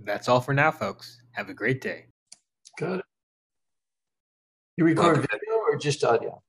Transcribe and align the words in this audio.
That's 0.00 0.28
all 0.28 0.40
for 0.40 0.54
now, 0.54 0.70
folks. 0.70 1.20
Have 1.32 1.48
a 1.48 1.54
great 1.54 1.80
day. 1.80 2.06
Good. 2.78 3.02
You 4.76 4.84
record 4.84 5.18
Welcome. 5.18 5.26
video 5.30 5.54
or 5.54 5.76
just 5.78 6.02
audio? 6.04 6.42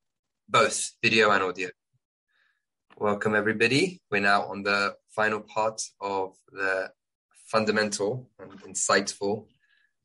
Both 0.49 0.93
video 1.01 1.31
and 1.31 1.43
audio. 1.43 1.69
Welcome, 2.97 3.35
everybody. 3.35 4.01
We're 4.09 4.21
now 4.21 4.43
on 4.43 4.63
the 4.63 4.95
final 5.09 5.41
part 5.41 5.81
of 6.01 6.35
the 6.51 6.91
fundamental 7.45 8.29
and 8.39 8.51
insightful 8.63 9.45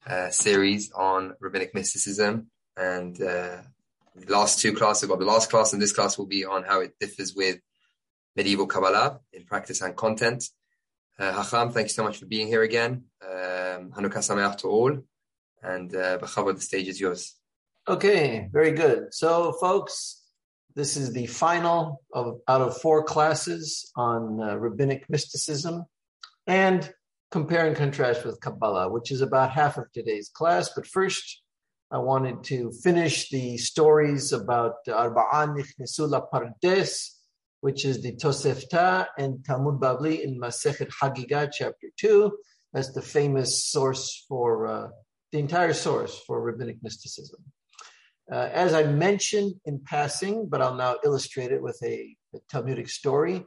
uh, 0.07 0.31
series 0.31 0.91
on 0.93 1.35
rabbinic 1.41 1.75
mysticism. 1.75 2.51
And 2.77 3.21
uh, 3.21 3.63
the 4.15 4.33
last 4.33 4.61
two 4.61 4.75
classes, 4.75 5.09
well, 5.09 5.19
the 5.19 5.25
last 5.25 5.51
class 5.51 5.73
and 5.73 5.81
this 5.81 5.93
class 5.93 6.19
will 6.19 6.27
be 6.27 6.45
on 6.45 6.65
how 6.65 6.81
it 6.81 6.95
differs 7.01 7.35
with 7.35 7.59
medieval 8.37 8.67
Kabbalah 8.67 9.21
in 9.33 9.45
practice 9.45 9.81
and 9.81 9.97
content. 9.97 10.45
Uh, 11.21 11.35
Hacham, 11.35 11.71
thank 11.71 11.85
you 11.85 11.93
so 11.93 12.03
much 12.03 12.17
for 12.17 12.25
being 12.25 12.47
here 12.47 12.63
again. 12.63 13.05
Um, 13.23 13.93
Hanukkah 13.93 14.25
Sameach 14.25 14.57
to 14.59 14.69
all. 14.69 14.99
And 15.63 15.95
uh, 15.95 16.17
the 16.17 16.57
stage 16.61 16.89
is 16.89 16.99
yours. 16.99 17.37
Okay, 17.87 18.49
very 18.51 18.73
good. 18.73 19.13
So, 19.13 19.53
folks, 19.61 20.23
this 20.75 20.97
is 20.97 21.13
the 21.13 21.27
final 21.27 22.01
of 22.15 22.41
out 22.49 22.63
of 22.63 22.81
four 22.81 23.05
classes 23.05 23.93
on 23.97 24.41
uh, 24.41 24.57
rabbinic 24.57 25.11
mysticism 25.11 25.85
and 26.47 26.91
compare 27.31 27.67
and 27.67 27.77
contrast 27.77 28.25
with 28.25 28.41
Kabbalah, 28.41 28.89
which 28.91 29.11
is 29.11 29.21
about 29.21 29.51
half 29.51 29.77
of 29.77 29.93
today's 29.93 30.31
class. 30.31 30.71
But 30.75 30.87
first, 30.87 31.43
I 31.91 31.99
wanted 31.99 32.45
to 32.45 32.73
finish 32.83 33.29
the 33.29 33.59
stories 33.59 34.33
about 34.33 34.77
Arba'an 34.89 35.55
Nichnesu 35.55 36.31
Pardes, 36.33 37.11
which 37.61 37.85
is 37.85 38.03
the 38.03 38.17
Tosefta 38.17 39.07
and 39.19 39.45
Talmud 39.45 39.81
Babli 39.81 40.23
in 40.23 40.41
Masechet 40.41 40.91
Hagigah, 41.01 41.51
chapter 41.53 41.89
2. 41.99 42.33
That's 42.73 42.93
the 42.93 43.03
famous 43.03 43.65
source 43.67 44.25
for 44.29 44.67
uh, 44.67 44.89
the 45.33 45.39
entire 45.39 45.73
source 45.73 46.21
for 46.27 46.41
rabbinic 46.41 46.83
mysticism. 46.83 47.43
Uh, 48.33 48.49
as 48.53 48.75
I 48.75 48.85
mentioned 48.85 49.55
in 49.65 49.81
passing, 49.85 50.49
but 50.49 50.63
I'll 50.63 50.77
now 50.77 50.97
illustrate 51.05 51.51
it 51.51 51.61
with 51.61 51.79
a, 51.83 52.17
a 52.35 52.39
Talmudic 52.51 52.89
story. 52.89 53.45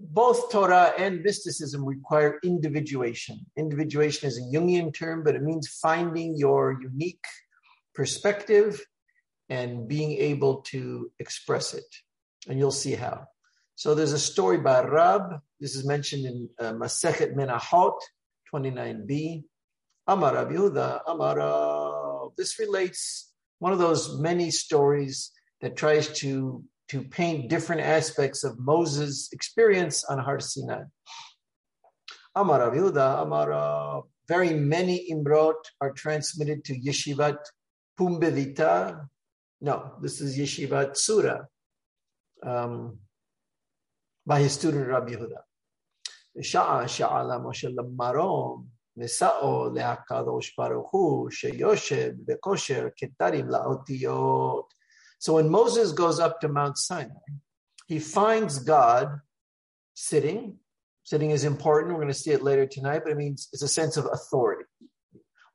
Both 0.00 0.50
Torah 0.50 0.92
and 0.98 1.22
mysticism 1.22 1.84
require 1.84 2.38
individuation. 2.42 3.38
Individuation 3.56 4.28
is 4.28 4.38
a 4.38 4.56
Jungian 4.56 4.92
term, 4.92 5.22
but 5.22 5.36
it 5.36 5.42
means 5.42 5.68
finding 5.68 6.36
your 6.36 6.80
unique 6.80 7.24
perspective 7.94 8.84
and 9.48 9.86
being 9.86 10.12
able 10.12 10.62
to 10.62 11.10
express 11.18 11.74
it. 11.74 11.84
And 12.48 12.58
you'll 12.58 12.70
see 12.70 12.94
how. 12.94 13.26
So 13.80 13.94
there's 13.94 14.12
a 14.12 14.18
story 14.18 14.58
by 14.58 14.82
Rab. 14.82 15.40
This 15.58 15.74
is 15.74 15.86
mentioned 15.86 16.26
in 16.26 16.50
uh, 16.58 16.72
Masechet 16.74 17.34
Menachot 17.34 17.98
29b. 18.52 19.42
Amar 20.06 20.34
Rabbi 20.34 20.52
Yehuda, 20.52 21.00
Amar. 21.06 22.30
This 22.36 22.58
relates 22.58 23.32
one 23.58 23.72
of 23.72 23.78
those 23.78 24.20
many 24.20 24.50
stories 24.50 25.30
that 25.62 25.76
tries 25.76 26.08
to 26.20 26.62
to 26.88 27.04
paint 27.04 27.48
different 27.48 27.80
aspects 27.80 28.44
of 28.44 28.58
Moses' 28.58 29.30
experience 29.32 30.04
on 30.04 30.18
Har 30.18 30.40
Sinai. 30.40 30.82
Amar 32.34 32.58
Rabbi 32.58 32.76
Yehuda, 32.76 33.22
Amar. 33.22 34.02
Very 34.28 34.52
many 34.52 35.08
imrot 35.10 35.62
are 35.80 35.92
transmitted 35.92 36.66
to 36.66 36.78
Yeshivat 36.78 37.38
Pumbedita. 37.98 39.06
No, 39.62 39.94
this 40.02 40.20
is 40.20 40.36
Yeshivat 40.36 40.98
Sura 40.98 41.48
um, 42.46 42.98
by 44.30 44.38
his 44.38 44.52
student 44.52 44.86
Rabbi 44.86 45.14
Huda. 45.14 45.40
So 55.18 55.34
when 55.34 55.48
Moses 55.50 55.92
goes 55.92 56.20
up 56.20 56.40
to 56.40 56.48
Mount 56.48 56.78
Sinai, 56.78 57.10
he 57.88 57.98
finds 57.98 58.60
God 58.60 59.18
sitting. 59.94 60.58
Sitting 61.02 61.30
is 61.32 61.42
important. 61.42 61.94
We're 61.94 62.02
going 62.02 62.12
to 62.12 62.14
see 62.14 62.30
it 62.30 62.44
later 62.44 62.66
tonight, 62.66 63.00
but 63.02 63.10
it 63.10 63.16
means 63.16 63.48
it's 63.52 63.62
a 63.62 63.68
sense 63.68 63.96
of 63.96 64.06
authority. 64.12 64.66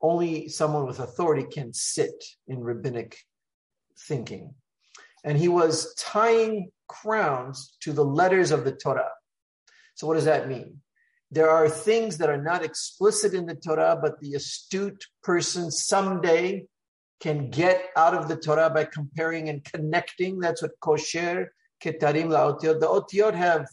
Only 0.02 0.50
someone 0.50 0.86
with 0.86 1.00
authority 1.00 1.46
can 1.50 1.74
sit 1.74 2.22
in 2.46 2.60
rabbinic 2.60 3.16
thinking. 3.98 4.54
And 5.24 5.38
he 5.38 5.48
was 5.48 5.96
tying 5.98 6.72
crowns 6.88 7.76
to 7.82 7.94
the 7.94 8.06
letters 8.06 8.52
of 8.52 8.64
the 8.64 8.72
Torah. 8.72 9.12
So 9.96 10.08
what 10.08 10.16
does 10.16 10.26
that 10.26 10.48
mean? 10.48 10.82
There 11.32 11.50
are 11.50 11.68
things 11.68 12.18
that 12.18 12.30
are 12.30 12.42
not 12.42 12.64
explicit 12.64 13.34
in 13.34 13.46
the 13.46 13.56
Torah, 13.56 13.98
but 14.02 14.20
the 14.20 14.34
astute 14.36 15.06
person 15.24 15.72
someday 15.72 16.66
can 17.20 17.50
get 17.50 17.86
out 17.96 18.14
of 18.14 18.28
the 18.28 18.36
Torah 18.36 18.70
by 18.70 18.86
comparing 18.86 19.50
and 19.50 19.64
connecting. 19.64 20.40
That's 20.40 20.62
what 20.62 20.80
kosher, 20.80 21.54
ketarim, 21.84 22.28
laotiot. 22.28 22.80
The 22.80 22.88
otiot 22.88 23.34
have, 23.34 23.68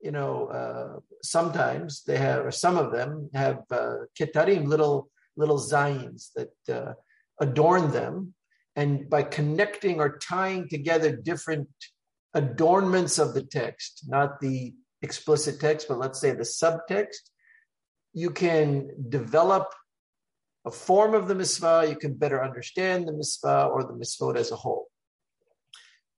you 0.00 0.12
know, 0.12 0.46
uh, 0.46 1.00
sometimes 1.22 2.02
they 2.04 2.16
have, 2.16 2.46
or 2.46 2.50
some 2.50 2.76
of 2.76 2.92
them 2.92 3.30
have 3.34 3.62
uh, 3.70 3.96
ketarim, 4.18 4.66
little 4.66 5.10
little 5.36 5.58
zayins 5.58 6.30
that 6.34 6.74
uh, 6.74 6.92
adorn 7.40 7.92
them. 7.92 8.34
And 8.74 9.10
by 9.10 9.22
connecting 9.22 10.00
or 10.00 10.18
tying 10.18 10.68
together 10.68 11.14
different 11.14 11.68
adornments 12.34 13.18
of 13.18 13.34
the 13.34 13.42
text, 13.42 14.04
not 14.08 14.40
the 14.40 14.74
explicit 15.02 15.60
text, 15.60 15.88
but 15.88 15.98
let's 15.98 16.20
say 16.20 16.32
the 16.32 16.42
subtext, 16.42 17.30
you 18.12 18.30
can 18.30 18.90
develop 19.08 19.72
a 20.64 20.70
form 20.70 21.14
of 21.14 21.28
the 21.28 21.34
mitzvah, 21.34 21.86
you 21.88 21.96
can 21.96 22.14
better 22.14 22.44
understand 22.44 23.06
the 23.08 23.12
mitzvah 23.12 23.66
or 23.72 23.84
the 23.84 23.92
mitzvot 23.92 24.36
as 24.36 24.50
a 24.50 24.56
whole. 24.56 24.88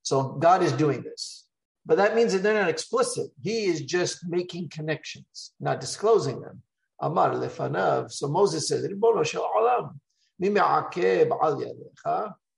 So 0.02 0.24
God 0.24 0.62
is 0.62 0.72
doing 0.72 1.02
this. 1.02 1.46
But 1.86 1.96
that 1.96 2.14
means 2.14 2.32
that 2.32 2.42
they're 2.42 2.54
not 2.54 2.68
explicit. 2.68 3.30
He 3.42 3.64
is 3.64 3.82
just 3.82 4.26
making 4.28 4.68
connections, 4.68 5.52
not 5.60 5.80
disclosing 5.80 6.40
them. 6.40 6.62
Amar 7.00 7.32
lefanav. 7.32 8.10
So 8.12 8.28
Moses 8.28 8.68
says, 8.68 8.84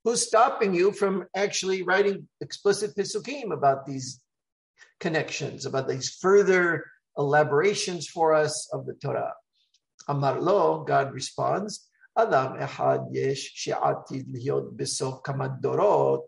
Who's 0.03 0.27
stopping 0.27 0.73
you 0.73 0.91
from 0.91 1.25
actually 1.35 1.83
writing 1.83 2.27
explicit 2.41 2.95
pisukim 2.95 3.53
about 3.53 3.85
these 3.85 4.19
connections, 4.99 5.65
about 5.65 5.87
these 5.87 6.17
further 6.21 6.85
elaborations 7.17 8.07
for 8.07 8.33
us 8.33 8.69
of 8.73 8.85
the 8.85 8.95
Torah. 8.95 9.33
Amar 10.09 10.41
lo, 10.41 10.83
God 10.83 11.13
responds, 11.13 11.87
Adam 12.17 12.57
ehad 12.59 13.07
yesh 13.11 13.51
she'atid 13.53 14.27
lihyot 14.27 14.75
besof 14.75 15.23
kamad 15.23 15.61
dorot, 15.61 16.23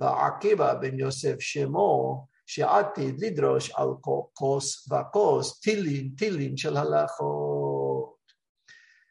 ba'akiba 0.00 0.80
ben 0.80 0.98
Yosef 0.98 1.38
shemo, 1.40 2.26
she'atid 2.46 3.20
lidrosh 3.20 3.70
al 3.78 4.00
kos 4.02 4.86
va'kos, 4.90 5.60
tilin, 5.64 6.16
tilin 6.16 6.58
shel 6.58 6.74
halachot. 6.74 8.08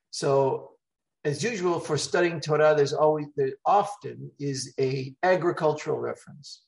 So, 0.09 0.71
as 1.25 1.43
usual 1.43 1.79
for 1.79 1.97
studying 1.97 2.39
Torah, 2.39 2.73
there's 2.75 2.93
always, 2.93 3.27
there 3.35 3.53
often 3.65 4.31
is 4.39 4.73
a 4.79 5.13
agricultural 5.23 5.99
reference. 5.99 6.63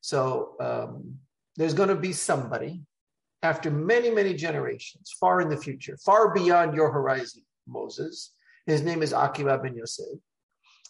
So 0.00 0.54
um, 0.60 1.16
there's 1.56 1.74
going 1.74 1.88
to 1.88 1.94
be 1.94 2.12
somebody 2.12 2.82
after 3.42 3.70
many, 3.70 4.10
many 4.10 4.34
generations, 4.34 5.14
far 5.18 5.40
in 5.40 5.48
the 5.48 5.56
future, 5.56 5.96
far 6.04 6.34
beyond 6.34 6.74
your 6.74 6.92
horizon, 6.92 7.42
Moses. 7.66 8.32
His 8.66 8.82
name 8.82 9.02
is 9.02 9.12
Akiva 9.12 9.62
ben 9.62 9.74
Yosef. 9.74 10.18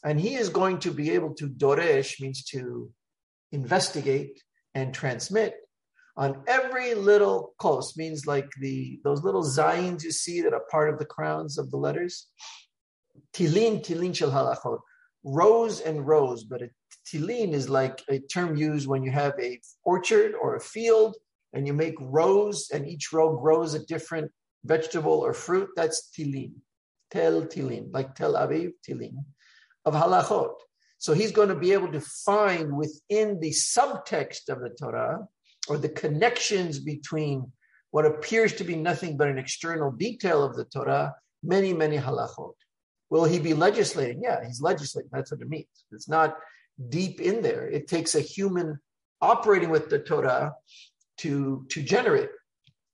And 0.04 0.20
he 0.20 0.34
is 0.34 0.48
going 0.48 0.78
to 0.80 0.90
be 0.90 1.10
able 1.10 1.34
to, 1.34 1.48
Doresh 1.48 2.20
means 2.20 2.44
to 2.46 2.90
investigate 3.52 4.42
and 4.74 4.94
transmit 4.94 5.54
on 6.20 6.42
every 6.46 6.92
little 6.92 7.54
kos, 7.58 7.96
means 7.96 8.26
like 8.26 8.48
the 8.60 9.00
those 9.04 9.24
little 9.24 9.42
zayins 9.42 10.04
you 10.04 10.12
see 10.12 10.42
that 10.42 10.52
are 10.52 10.66
part 10.70 10.90
of 10.90 10.98
the 10.98 11.12
crowns 11.16 11.56
of 11.56 11.70
the 11.70 11.78
letters. 11.78 12.26
Tilin, 13.32 13.82
tilin 13.82 14.14
shel 14.14 14.30
halachot. 14.30 14.80
Rows 15.24 15.80
and 15.80 16.06
rows, 16.06 16.44
but 16.44 16.60
a 16.60 16.68
tilin 17.08 17.52
is 17.54 17.70
like 17.70 18.02
a 18.10 18.18
term 18.18 18.54
used 18.54 18.86
when 18.86 19.02
you 19.02 19.10
have 19.10 19.32
a 19.40 19.58
orchard 19.82 20.34
or 20.40 20.56
a 20.56 20.60
field 20.60 21.16
and 21.54 21.66
you 21.66 21.72
make 21.72 21.96
rows 21.98 22.68
and 22.70 22.86
each 22.86 23.14
row 23.14 23.38
grows 23.38 23.72
a 23.72 23.86
different 23.86 24.30
vegetable 24.64 25.20
or 25.26 25.32
fruit. 25.32 25.70
That's 25.74 26.10
tilin. 26.14 26.52
Tel 27.10 27.46
tilin, 27.46 27.88
like 27.94 28.14
Tel 28.14 28.34
Aviv 28.34 28.72
tilin 28.86 29.24
of 29.86 29.94
halachot. 29.94 30.52
So 30.98 31.14
he's 31.14 31.32
going 31.32 31.48
to 31.48 31.54
be 31.66 31.72
able 31.72 31.92
to 31.92 32.00
find 32.02 32.76
within 32.76 33.40
the 33.40 33.52
subtext 33.52 34.50
of 34.50 34.60
the 34.60 34.68
Torah 34.78 35.26
or 35.70 35.78
the 35.78 35.88
connections 35.88 36.80
between 36.80 37.50
what 37.92 38.04
appears 38.04 38.52
to 38.54 38.64
be 38.64 38.76
nothing 38.76 39.16
but 39.16 39.28
an 39.28 39.38
external 39.38 39.92
detail 39.92 40.42
of 40.42 40.56
the 40.56 40.64
Torah, 40.64 41.14
many, 41.42 41.72
many 41.72 41.96
halachot. 41.96 42.54
Will 43.08 43.24
he 43.24 43.38
be 43.38 43.54
legislating? 43.54 44.20
Yeah, 44.22 44.44
he's 44.44 44.60
legislating. 44.60 45.10
That's 45.12 45.30
what 45.30 45.40
it 45.40 45.48
means. 45.48 45.66
It's 45.92 46.08
not 46.08 46.36
deep 46.88 47.20
in 47.20 47.42
there. 47.42 47.68
It 47.68 47.88
takes 47.88 48.14
a 48.14 48.20
human 48.20 48.78
operating 49.20 49.70
with 49.70 49.90
the 49.90 49.98
Torah 49.98 50.54
to, 51.18 51.66
to 51.70 51.82
generate. 51.82 52.30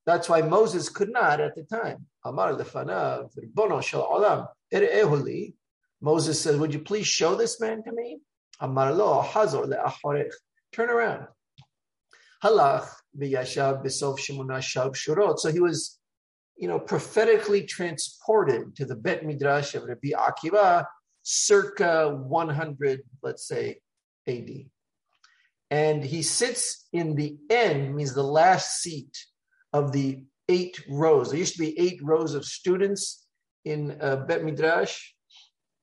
That's 0.05 0.29
why 0.29 0.41
Moses 0.41 0.89
could 0.89 1.09
not 1.09 1.41
at 1.41 1.55
the 1.55 1.63
time. 1.63 2.05
Moses 6.01 6.41
said, 6.41 6.59
would 6.59 6.73
you 6.73 6.79
please 6.79 7.07
show 7.07 7.35
this 7.35 7.59
man 7.59 7.83
to 7.83 7.91
me? 7.91 8.19
Turn 10.73 10.89
around. 10.89 11.27
Halach 12.43 12.87
v'yashav 13.17 13.85
b'sof. 13.85 15.39
So 15.39 15.51
he 15.51 15.59
was, 15.59 15.99
you 16.57 16.67
know, 16.67 16.79
prophetically 16.79 17.63
transported 17.63 18.75
to 18.75 18.85
the 18.85 18.95
Bet 18.95 19.25
Midrash 19.25 19.75
of 19.75 19.83
Rabbi 19.83 20.09
Akiva 20.09 20.85
circa 21.23 22.09
100, 22.09 23.01
let's 23.21 23.47
say, 23.47 23.79
AD. 24.27 24.49
And 25.69 26.03
he 26.03 26.21
sits 26.21 26.87
in 26.93 27.15
the 27.15 27.37
end, 27.49 27.95
means 27.95 28.13
the 28.13 28.23
last 28.23 28.81
seat 28.81 29.17
of 29.73 29.91
the 29.91 30.23
eight 30.47 30.81
rows. 30.89 31.29
There 31.29 31.39
used 31.39 31.55
to 31.55 31.59
be 31.59 31.77
eight 31.77 31.99
rows 32.01 32.33
of 32.33 32.45
students 32.45 33.27
in 33.65 33.97
uh, 34.01 34.17
Bet 34.27 34.45
Midrash. 34.45 34.97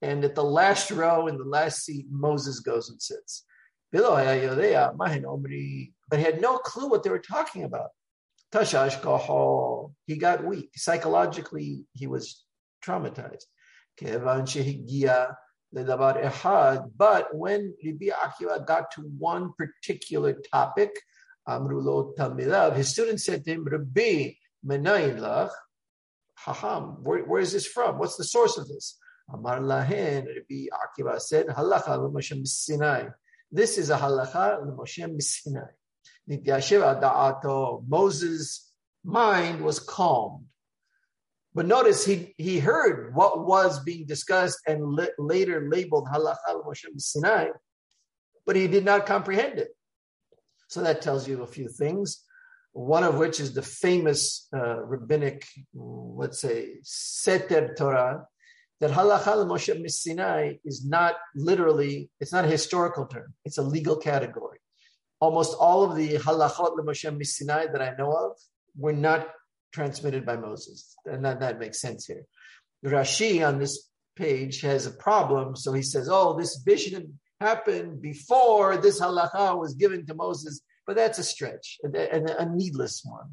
And 0.00 0.24
at 0.24 0.34
the 0.34 0.44
last 0.44 0.90
row, 0.90 1.26
in 1.26 1.36
the 1.36 1.44
last 1.44 1.84
seat, 1.84 2.06
Moses 2.10 2.60
goes 2.60 2.88
and 2.88 3.00
sits. 3.00 3.44
But 6.14 6.20
had 6.20 6.40
no 6.40 6.58
clue 6.58 6.88
what 6.88 7.02
they 7.02 7.10
were 7.10 7.18
talking 7.18 7.64
about. 7.64 7.90
Tashash 8.52 9.02
kahal. 9.02 9.94
He 10.06 10.16
got 10.16 10.44
weak. 10.44 10.70
Psychologically, 10.76 11.86
he 11.92 12.06
was 12.06 12.44
traumatized. 12.86 13.46
Kevan 13.98 14.42
shehigia 14.42 15.34
ledavar 15.74 16.22
ehad. 16.22 16.92
But 16.96 17.34
when 17.34 17.74
Rabbi 17.84 18.10
Akiva 18.10 18.64
got 18.64 18.92
to 18.92 19.00
one 19.18 19.54
particular 19.58 20.34
topic, 20.52 20.90
his 21.48 22.88
students 22.92 23.24
said 23.24 23.44
to 23.44 23.50
him, 23.50 23.64
Rabbi, 23.64 24.34
menayin 24.64 25.18
lach, 25.18 25.50
haham, 26.46 27.02
where, 27.02 27.24
where 27.24 27.40
is 27.40 27.52
this 27.52 27.66
from? 27.66 27.98
What's 27.98 28.16
the 28.16 28.22
source 28.22 28.56
of 28.56 28.68
this? 28.68 29.00
Amar 29.32 29.58
lahen, 29.58 30.26
Rabbi 30.26 30.68
Akiva 30.70 31.20
said, 31.20 31.48
halacha 31.48 31.98
l'Moshe 31.98 32.46
Sinai. 32.46 33.08
This 33.50 33.78
is 33.78 33.90
a 33.90 33.96
halacha 33.96 34.64
l'Moshe 34.64 35.20
Sinai. 35.20 35.72
Moses' 37.88 38.72
mind 39.04 39.60
was 39.60 39.78
calmed. 39.78 40.44
But 41.54 41.66
notice 41.66 42.04
he, 42.04 42.34
he 42.36 42.58
heard 42.58 43.14
what 43.14 43.46
was 43.46 43.80
being 43.84 44.06
discussed 44.06 44.58
and 44.66 44.98
later 45.18 45.68
labeled 45.70 46.08
halacha 46.12 46.64
Moshe 46.66 46.86
Sinai, 46.98 47.48
but 48.44 48.56
he 48.56 48.66
did 48.66 48.84
not 48.84 49.06
comprehend 49.06 49.58
it. 49.58 49.68
So 50.68 50.82
that 50.82 51.02
tells 51.02 51.28
you 51.28 51.42
a 51.42 51.46
few 51.46 51.68
things. 51.68 52.24
One 52.72 53.04
of 53.04 53.18
which 53.18 53.38
is 53.38 53.54
the 53.54 53.62
famous 53.62 54.48
uh, 54.52 54.84
rabbinic, 54.84 55.46
let's 55.72 56.40
say, 56.40 56.78
Seter 56.82 57.76
Torah, 57.76 58.26
that 58.80 58.90
halacha 58.90 59.46
Moshe 59.46 59.90
Sinai 59.90 60.54
is 60.64 60.84
not 60.84 61.14
literally, 61.36 62.10
it's 62.18 62.32
not 62.32 62.44
a 62.44 62.48
historical 62.48 63.06
term, 63.06 63.32
it's 63.44 63.58
a 63.58 63.62
legal 63.62 63.96
category. 63.96 64.58
Almost 65.24 65.56
all 65.58 65.84
of 65.84 65.96
the 65.96 66.18
halachot 66.18 66.76
Moshe 66.76 67.26
Sinai 67.26 67.66
that 67.72 67.80
I 67.80 67.94
know 67.96 68.12
of 68.12 68.32
were 68.76 68.92
not 68.92 69.30
transmitted 69.72 70.26
by 70.26 70.36
Moses. 70.36 70.94
And 71.06 71.24
that, 71.24 71.40
that 71.40 71.58
makes 71.58 71.80
sense 71.80 72.04
here. 72.04 72.26
Rashi 72.84 73.46
on 73.46 73.58
this 73.58 73.88
page 74.16 74.60
has 74.60 74.84
a 74.84 74.90
problem. 74.90 75.56
So 75.56 75.72
he 75.72 75.80
says, 75.80 76.10
oh, 76.10 76.36
this 76.36 76.58
vision 76.58 77.18
happened 77.40 78.02
before 78.02 78.76
this 78.76 79.00
halacha 79.00 79.58
was 79.58 79.72
given 79.74 80.04
to 80.08 80.14
Moses. 80.14 80.60
But 80.86 80.96
that's 80.96 81.18
a 81.18 81.24
stretch, 81.24 81.78
and 81.82 81.96
a, 81.96 82.42
a, 82.42 82.44
needless 82.44 83.00
one. 83.02 83.30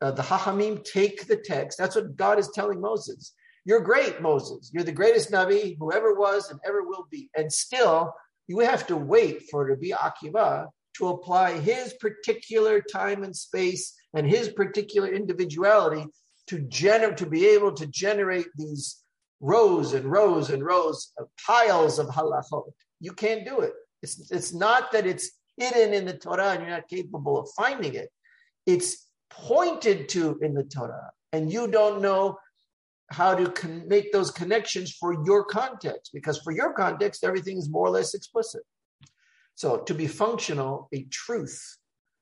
Uh, 0.00 0.12
the 0.12 0.22
Hachamim 0.22 0.84
take 0.84 1.26
the 1.26 1.36
text. 1.36 1.76
That's 1.76 1.96
what 1.96 2.14
God 2.14 2.38
is 2.38 2.48
telling 2.54 2.80
Moses. 2.80 3.34
You're 3.64 3.80
great, 3.80 4.22
Moses. 4.22 4.70
You're 4.72 4.84
the 4.84 4.92
greatest 4.92 5.32
Navi 5.32 5.76
who 5.76 5.92
ever 5.92 6.14
was 6.14 6.48
and 6.52 6.60
ever 6.64 6.84
will 6.84 7.08
be. 7.10 7.28
And 7.36 7.52
still, 7.52 8.12
you 8.48 8.60
have 8.60 8.86
to 8.88 8.96
wait 8.96 9.44
for 9.50 9.66
Rabbi 9.66 9.90
Akiva 9.90 10.68
to 10.96 11.08
apply 11.08 11.58
his 11.58 11.94
particular 12.00 12.80
time 12.80 13.22
and 13.22 13.36
space 13.36 13.94
and 14.14 14.26
his 14.26 14.48
particular 14.48 15.08
individuality 15.08 16.06
to 16.48 16.58
gener- 16.62 17.16
to 17.16 17.26
be 17.26 17.46
able 17.46 17.72
to 17.72 17.86
generate 17.86 18.48
these 18.56 19.04
rows 19.40 19.92
and 19.92 20.10
rows 20.10 20.50
and 20.50 20.64
rows 20.64 21.12
of 21.18 21.28
piles 21.46 21.98
of 21.98 22.06
halachot. 22.08 22.72
You 23.00 23.12
can't 23.12 23.44
do 23.44 23.60
it. 23.60 23.74
It's, 24.02 24.30
it's 24.32 24.52
not 24.52 24.90
that 24.92 25.06
it's 25.06 25.30
hidden 25.56 25.92
in 25.92 26.06
the 26.06 26.16
Torah 26.16 26.50
and 26.50 26.62
you're 26.62 26.70
not 26.70 26.88
capable 26.88 27.38
of 27.38 27.48
finding 27.56 27.94
it. 27.94 28.08
It's 28.66 29.08
pointed 29.30 30.08
to 30.10 30.38
in 30.42 30.54
the 30.54 30.64
Torah, 30.64 31.10
and 31.32 31.52
you 31.52 31.68
don't 31.68 32.00
know 32.00 32.38
how 33.10 33.34
to 33.34 33.50
con- 33.50 33.88
make 33.88 34.12
those 34.12 34.30
connections 34.30 34.92
for 34.92 35.24
your 35.24 35.44
context, 35.44 36.10
because 36.12 36.38
for 36.38 36.52
your 36.52 36.72
context, 36.74 37.24
everything 37.24 37.56
is 37.56 37.70
more 37.70 37.86
or 37.86 37.90
less 37.90 38.14
explicit. 38.14 38.62
So 39.54 39.78
to 39.78 39.94
be 39.94 40.06
functional, 40.06 40.88
a 40.92 41.04
truth 41.04 41.58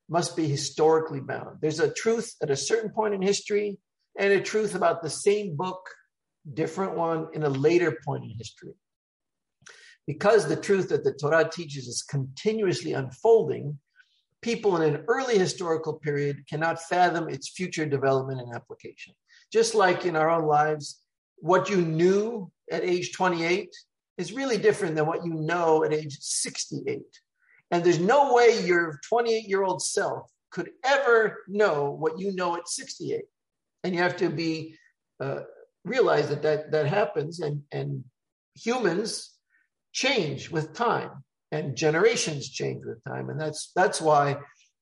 must 0.09 0.37
be 0.37 0.47
historically 0.47 1.21
bound. 1.21 1.59
There's 1.61 1.81
a 1.81 1.93
truth 1.93 2.35
at 2.43 2.51
a 2.51 2.57
certain 2.57 2.91
point 2.91 3.15
in 3.15 3.23
history 3.23 3.79
and 4.19 4.33
a 4.33 4.41
truth 4.41 4.75
about 4.75 5.03
the 5.03 5.11
same 5.11 5.57
book, 5.57 5.81
different 6.55 6.97
one 6.97 7.29
in 7.35 7.43
a 7.43 7.49
later 7.49 7.99
point 8.07 8.25
in 8.25 8.31
history. 8.39 8.75
Because 10.07 10.47
the 10.47 10.57
truth 10.57 10.89
that 10.91 11.03
the 11.03 11.13
Torah 11.13 11.51
teaches 11.53 11.89
is 11.89 12.07
continuously 12.09 12.93
unfolding, 12.93 13.79
people 14.41 14.77
in 14.77 14.95
an 14.95 15.05
early 15.09 15.37
historical 15.37 15.95
period 15.95 16.45
cannot 16.49 16.81
fathom 16.81 17.29
its 17.29 17.51
future 17.51 17.85
development 17.85 18.41
and 18.41 18.55
application. 18.55 19.15
Just 19.53 19.75
like 19.75 20.05
in 20.05 20.17
our 20.17 20.29
own 20.29 20.47
lives, 20.47 21.01
what 21.39 21.71
you 21.71 21.77
knew 21.77 22.51
at 22.71 22.83
age 22.83 23.13
28 23.13 23.75
is 24.19 24.33
really 24.33 24.59
different 24.59 24.97
than 24.97 25.07
what 25.07 25.25
you 25.25 25.35
know 25.35 25.85
at 25.85 25.93
age 25.93 26.17
68. 26.21 27.03
And 27.71 27.85
there's 27.85 28.01
no 28.01 28.35
way 28.35 28.65
your 28.65 29.01
28 29.09 29.49
year 29.49 29.63
old 29.63 29.83
self 29.83 30.31
could 30.51 30.71
ever 30.85 31.45
know 31.49 31.91
what 31.91 32.19
you 32.19 32.35
know 32.35 32.57
at 32.57 32.69
68. 32.69 33.23
And 33.85 33.95
you 33.95 34.01
have 34.01 34.17
to 34.17 34.29
be 34.29 34.77
uh, 35.21 35.41
realize 35.85 36.29
that, 36.29 36.43
that 36.43 36.71
that 36.73 36.87
happens 36.87 37.41
and, 37.41 37.63
and 37.73 38.05
humans 38.55 39.33
change 39.93 40.51
with 40.51 40.75
time 40.75 41.11
and 41.53 41.77
generations 41.77 42.49
change 42.49 42.85
with 42.85 43.03
time. 43.05 43.31
And 43.31 43.41
that's 43.41 43.73
that's 43.75 44.01
why 44.01 44.37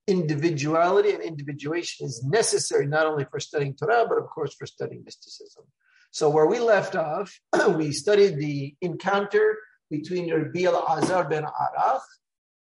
individuality 0.07 1.11
and 1.13 1.23
individuation 1.23 2.07
is 2.07 2.23
necessary 2.25 2.87
not 2.87 3.07
only 3.07 3.25
for 3.31 3.41
studying 3.41 3.75
Torah, 3.75 4.07
but 4.09 4.19
of 4.19 4.29
course 4.29 4.55
for 4.55 4.67
studying 4.67 5.03
mysticism. 5.05 5.65
So 6.11 6.29
where 6.29 6.47
we 6.47 6.59
left 6.59 6.95
off, 6.95 7.33
we 7.77 7.93
studied 7.93 8.37
the 8.37 8.75
encounter 8.81 9.59
between 9.91 10.33
Rabbi 10.33 10.67
Azar 10.67 11.29
ben 11.29 11.45
Arach 11.45 12.01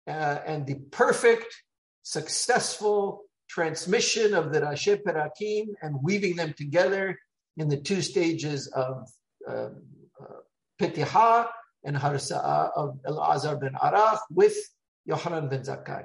uh, 0.06 0.38
and 0.46 0.66
the 0.66 0.76
perfect, 0.90 1.52
successful 2.02 3.24
transmission 3.48 4.34
of 4.34 4.52
the 4.52 4.60
Rashei 4.60 5.02
Perakim 5.02 5.66
and 5.82 5.96
weaving 6.02 6.36
them 6.36 6.54
together 6.56 7.18
in 7.56 7.68
the 7.68 7.76
two 7.76 8.00
stages 8.00 8.68
of 8.68 9.08
uh, 9.48 9.70
uh, 10.20 10.40
Petiha 10.80 11.48
and 11.84 11.96
Harsa'a 11.96 12.70
of 12.76 12.98
Elazar 13.06 13.60
ben 13.60 13.74
Arach 13.74 14.20
with 14.30 14.56
Yohanan 15.04 15.48
ben 15.48 15.62
Zakkai. 15.62 16.04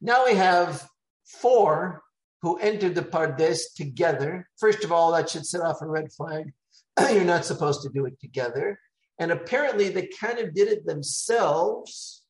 Now 0.00 0.24
we 0.24 0.34
have 0.34 0.86
four 1.26 2.02
who 2.42 2.58
entered 2.58 2.94
the 2.94 3.02
Pardes 3.02 3.74
together. 3.76 4.48
First 4.58 4.84
of 4.84 4.92
all, 4.92 5.12
that 5.12 5.28
should 5.28 5.46
set 5.46 5.60
off 5.60 5.82
a 5.82 5.86
red 5.86 6.12
flag. 6.12 6.52
You're 7.12 7.24
not 7.24 7.44
supposed 7.44 7.82
to 7.82 7.90
do 7.90 8.06
it 8.06 8.18
together. 8.20 8.78
And 9.18 9.30
apparently 9.30 9.90
they 9.90 10.08
kind 10.18 10.38
of 10.38 10.54
did 10.54 10.68
it 10.68 10.86
themselves 10.86 12.20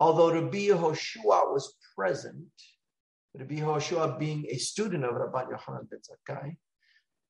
Although 0.00 0.32
Rabbi 0.32 0.68
Yehoshua 0.68 1.52
was 1.52 1.74
present, 1.94 2.48
Rabbi 3.34 3.56
Yehoshua 3.56 4.18
being 4.18 4.46
a 4.48 4.56
student 4.56 5.04
of 5.04 5.14
Rabban 5.14 5.52
Yochanan 5.52 5.90
ben 5.90 6.00
Zakkai, 6.00 6.56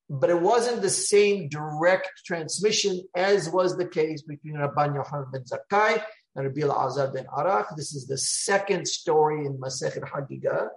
but 0.09 0.29
it 0.29 0.41
wasn't 0.41 0.81
the 0.81 0.89
same 0.89 1.49
direct 1.49 2.09
transmission 2.25 3.01
as 3.13 3.49
was 3.49 3.77
the 3.77 3.85
case 3.85 4.21
between 4.21 4.55
Rabban 4.55 4.95
Yochanan 4.95 5.31
ben 5.33 5.43
Zakkai 5.43 6.01
and 6.35 6.45
Rabbi 6.45 6.61
Azar 6.61 7.11
ben 7.11 7.25
Arach. 7.25 7.75
This 7.75 7.93
is 7.93 8.07
the 8.07 8.17
second 8.17 8.87
story 8.87 9.45
in 9.45 9.57
Masechet 9.57 10.03
Hagiga 10.03 10.67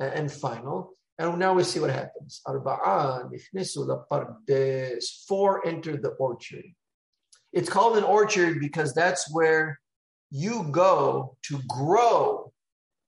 uh, 0.00 0.04
and 0.04 0.30
final. 0.30 0.94
And 1.18 1.38
now 1.38 1.52
we 1.52 1.64
see 1.64 1.80
what 1.80 1.90
happens. 1.90 2.40
Four 5.28 5.66
entered 5.66 6.02
the 6.02 6.08
orchard. 6.18 6.64
It's 7.52 7.68
called 7.68 7.98
an 7.98 8.04
orchard 8.04 8.60
because 8.60 8.94
that's 8.94 9.32
where 9.34 9.80
you 10.30 10.68
go 10.70 11.36
to 11.42 11.60
grow 11.68 12.52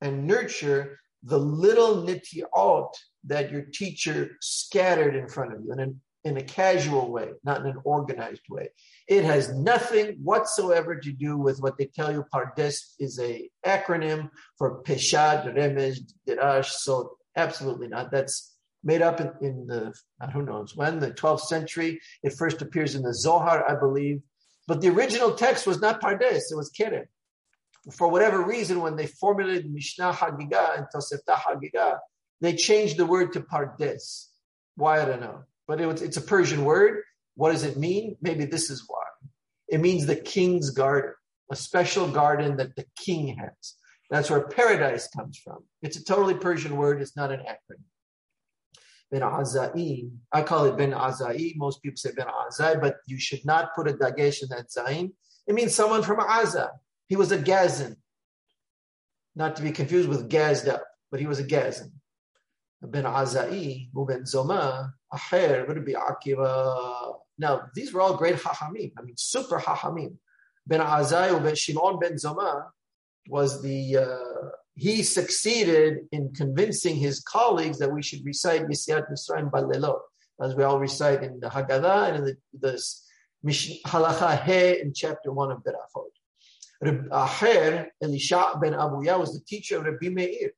and 0.01 0.27
nurture 0.27 0.99
the 1.23 1.39
little 1.39 2.05
nitiot 2.05 2.93
that 3.25 3.51
your 3.51 3.63
teacher 3.63 4.33
scattered 4.41 5.15
in 5.15 5.29
front 5.29 5.55
of 5.55 5.61
you 5.65 5.73
in, 5.73 5.79
an, 5.79 6.01
in 6.25 6.37
a 6.37 6.43
casual 6.43 7.11
way, 7.11 7.31
not 7.43 7.61
in 7.61 7.67
an 7.67 7.79
organized 7.85 8.43
way. 8.49 8.69
It 9.09 9.25
has 9.25 9.53
nothing 9.53 10.19
whatsoever 10.23 10.97
to 10.97 11.13
do 11.13 11.37
with 11.37 11.61
what 11.61 11.77
they 11.79 11.87
tell 11.87 12.13
you. 12.13 12.25
Pardes 12.33 12.95
is 13.01 13.19
a 13.19 13.49
acronym 13.67 14.31
for 14.57 14.83
Peshat, 14.83 15.53
Remez, 15.57 15.99
Dirash. 16.27 16.67
So 16.67 17.17
Absolutely 17.37 17.89
not. 17.89 18.11
That's 18.11 18.55
made 18.85 19.03
up 19.03 19.21
in, 19.21 19.33
in 19.41 19.67
the, 19.67 19.95
I 20.21 20.31
don't 20.31 20.45
know 20.45 20.67
when, 20.75 20.99
the 20.99 21.13
12th 21.13 21.43
century. 21.43 22.01
It 22.23 22.35
first 22.35 22.63
appears 22.63 22.95
in 22.95 23.03
the 23.03 23.15
Zohar, 23.15 23.69
I 23.69 23.79
believe. 23.79 24.23
But 24.67 24.81
the 24.81 24.89
original 24.89 25.35
text 25.35 25.67
was 25.67 25.81
not 25.81 26.01
Pardes, 26.01 26.51
it 26.51 26.57
was 26.57 26.71
Kerem. 26.71 27.07
For 27.93 28.09
whatever 28.09 28.43
reason, 28.43 28.81
when 28.81 28.95
they 28.95 29.07
formulated 29.07 29.73
Mishnah 29.73 30.13
Hagiga 30.13 30.79
and 30.79 30.87
Tosefta 30.95 31.35
Hagiga, 31.35 31.99
they 32.41 32.55
changed 32.55 32.97
the 32.97 33.07
word 33.07 33.33
to 33.33 33.41
Pardes. 33.41 34.29
Why, 34.77 35.03
I 35.03 35.05
don't 35.05 35.21
know. 35.21 35.43
But 35.67 35.81
it 35.81 36.03
it's 36.03 36.17
a 36.17 36.23
Persian 36.23 36.65
word. 36.65 37.03
What 37.35 37.53
does 37.53 37.65
it 37.65 37.77
mean? 37.79 38.17
Maybe 38.21 38.45
this 38.45 38.71
is 38.71 38.85
why. 38.87 39.05
It 39.69 39.81
means 39.81 40.05
the 40.05 40.17
king's 40.17 40.71
garden, 40.71 41.13
a 41.51 41.57
special 41.57 42.09
garden 42.09 42.57
that 42.59 42.77
the 42.77 42.85
king 42.97 43.29
has. 43.39 43.75
That's 44.11 44.31
where 44.31 44.47
paradise 44.47 45.09
comes 45.09 45.39
from. 45.39 45.65
It's 45.81 45.97
a 45.97 46.05
totally 46.05 46.35
Persian 46.35 46.77
word. 46.77 47.01
It's 47.01 47.17
not 47.17 47.33
an 47.33 47.41
acronym. 47.41 47.85
Ben 49.11 49.23
Azai. 49.23 50.11
I 50.33 50.43
call 50.43 50.67
it 50.67 50.77
Ben 50.77 50.93
Azai. 50.93 51.55
Most 51.57 51.83
people 51.83 51.97
say 51.97 52.13
Ben 52.15 52.27
Azai, 52.27 52.81
but 52.81 52.97
you 53.07 53.19
should 53.19 53.45
not 53.45 53.75
put 53.75 53.89
a 53.89 53.93
dagesh 53.93 54.43
in 54.43 54.49
that 54.51 54.71
zain. 54.71 55.13
It 55.47 55.55
means 55.55 55.75
someone 55.75 56.03
from 56.03 56.19
Aza. 56.19 56.69
He 57.09 57.17
was 57.17 57.33
a 57.33 57.39
Gazan. 57.39 57.97
Not 59.35 59.57
to 59.57 59.63
be 59.63 59.73
confused 59.73 60.09
with 60.09 60.29
gazed 60.29 60.69
up, 60.69 60.85
but 61.11 61.21
he 61.21 61.27
was 61.27 61.39
a 61.39 61.45
Gazan. 61.45 61.93
Ben 62.83 63.05
Azai, 63.05 63.89
Ben 63.93 64.23
Zoma, 64.23 64.93
Aher, 65.13 65.67
Rabbi 65.67 65.93
Akiva. 65.93 67.15
Now, 67.39 67.63
these 67.75 67.93
were 67.93 68.01
all 68.01 68.17
great 68.17 68.37
Hachamim. 68.37 68.93
I 68.99 69.03
mean, 69.03 69.17
super 69.17 69.59
Hachamim. 69.59 70.17
Ben 70.67 70.81
Azai, 70.81 71.43
Ben 71.43 71.55
Shimon, 71.55 71.99
Ben 72.01 72.15
Zoma 72.15 72.67
was 73.29 73.63
the 73.63 73.99
uh, 73.99 74.49
he 74.75 75.03
succeeded 75.03 76.07
in 76.13 76.33
convincing 76.35 76.97
his 76.97 77.21
colleagues 77.21 77.79
that 77.79 77.93
we 77.93 78.03
should 78.03 78.25
recite 78.25 78.67
Yisiat 78.69 79.11
Mitzrayim 79.11 79.51
Balelot, 79.51 80.01
as 80.41 80.55
we 80.55 80.65
all 80.65 80.79
recite 80.79 81.23
in 81.23 81.39
the 81.41 81.49
Haggadah 81.49 82.09
and 82.09 82.17
in 82.17 82.25
the, 82.25 82.37
the 82.59 83.53
Halacha 83.87 84.43
He 84.45 84.81
in 84.81 84.93
chapter 84.95 85.33
one 85.33 85.53
of 85.53 85.59
Berachot. 85.59 86.11
Acher, 87.11 87.87
Elisha 88.03 88.59
ben 88.61 88.73
Abuya 88.73 89.19
was 89.19 89.35
the 89.35 89.45
teacher 89.47 89.79
of 89.79 89.85
Rabbi 89.85 90.09
Meir. 90.09 90.51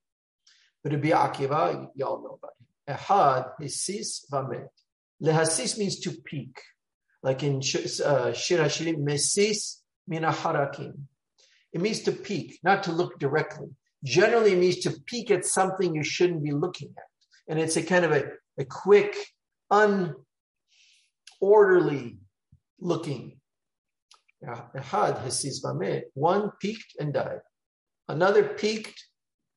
Rabbi 0.85 1.11
Akiva, 1.11 1.89
y'all 1.95 2.23
know 2.23 2.39
about 2.39 2.53
him. 2.59 2.97
Ehad, 2.97 3.53
Hisis 3.61 4.25
Vamet. 4.31 4.69
Lehasis 5.23 5.79
means 5.79 6.01
to 6.01 6.11
peek. 6.11 6.61
Like 7.23 7.43
in 7.43 7.57
uh, 7.57 7.61
Shir 7.61 8.59
Hashirim, 8.59 8.99
Mesis 8.99 9.81
Mina 10.07 10.31
Harakim. 10.31 10.93
It 11.73 11.81
means 11.81 12.03
to 12.03 12.13
peek, 12.13 12.61
not 12.63 12.83
to 12.85 12.93
look 12.93 13.19
directly. 13.19 13.69
Generally, 14.05 14.53
it 14.53 14.59
means 14.59 14.81
to 14.81 14.91
peek 15.07 15.31
at 15.31 15.47
something 15.47 15.95
you 15.95 16.05
shouldn't 16.05 16.45
be 16.45 16.53
looking 16.53 16.93
at. 16.97 17.05
And 17.49 17.59
it's 17.59 17.77
a 17.77 17.83
kind 17.83 18.05
of 18.05 18.13
a, 18.13 18.25
a 18.59 18.67
quick, 18.67 19.17
unorderly 19.73 20.15
looking. 22.79 23.41
One 26.15 26.51
peeked 26.61 26.93
and 27.01 27.15
died. 27.15 27.41
Another 28.07 28.45
peeked 28.45 29.03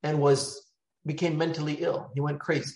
and 0.02 0.22
was 0.22 0.67
became 1.08 1.38
mentally 1.38 1.76
ill. 1.80 2.12
He 2.14 2.22
went 2.22 2.40
crazy. 2.40 2.76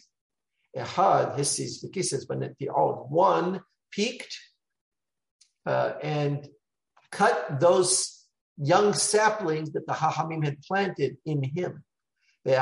One 3.09 3.61
peeked 3.91 4.39
uh, 5.65 5.93
and 6.01 6.47
cut 7.11 7.59
those 7.59 8.25
young 8.57 8.93
saplings 8.93 9.73
that 9.73 9.85
the 9.85 9.93
Hachamim 9.93 10.43
had 10.45 10.61
planted 10.61 11.17
in 11.25 11.43
him. 11.43 11.83
And 12.45 12.55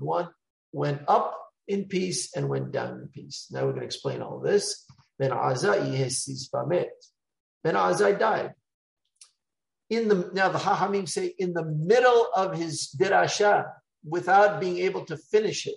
one 0.00 0.28
went 0.72 1.02
up 1.06 1.38
in 1.68 1.84
peace 1.84 2.34
and 2.34 2.48
went 2.48 2.72
down 2.72 3.00
in 3.00 3.08
peace. 3.08 3.48
Now 3.50 3.60
we're 3.64 3.72
going 3.72 3.80
to 3.80 3.86
explain 3.86 4.22
all 4.22 4.40
this. 4.40 4.84
Ben 5.18 5.30
Azai 5.30 5.94
Ben 7.62 7.74
Azai 7.74 8.18
died. 8.18 8.54
In 9.88 10.08
the 10.08 10.30
now 10.32 10.48
the 10.48 10.58
Hachamim 10.58 11.08
say 11.08 11.34
in 11.38 11.52
the 11.52 11.64
middle 11.64 12.28
of 12.34 12.56
his 12.56 12.94
dirasha 12.98 13.66
without 14.04 14.60
being 14.60 14.78
able 14.78 15.04
to 15.06 15.16
finish 15.16 15.66
it. 15.66 15.76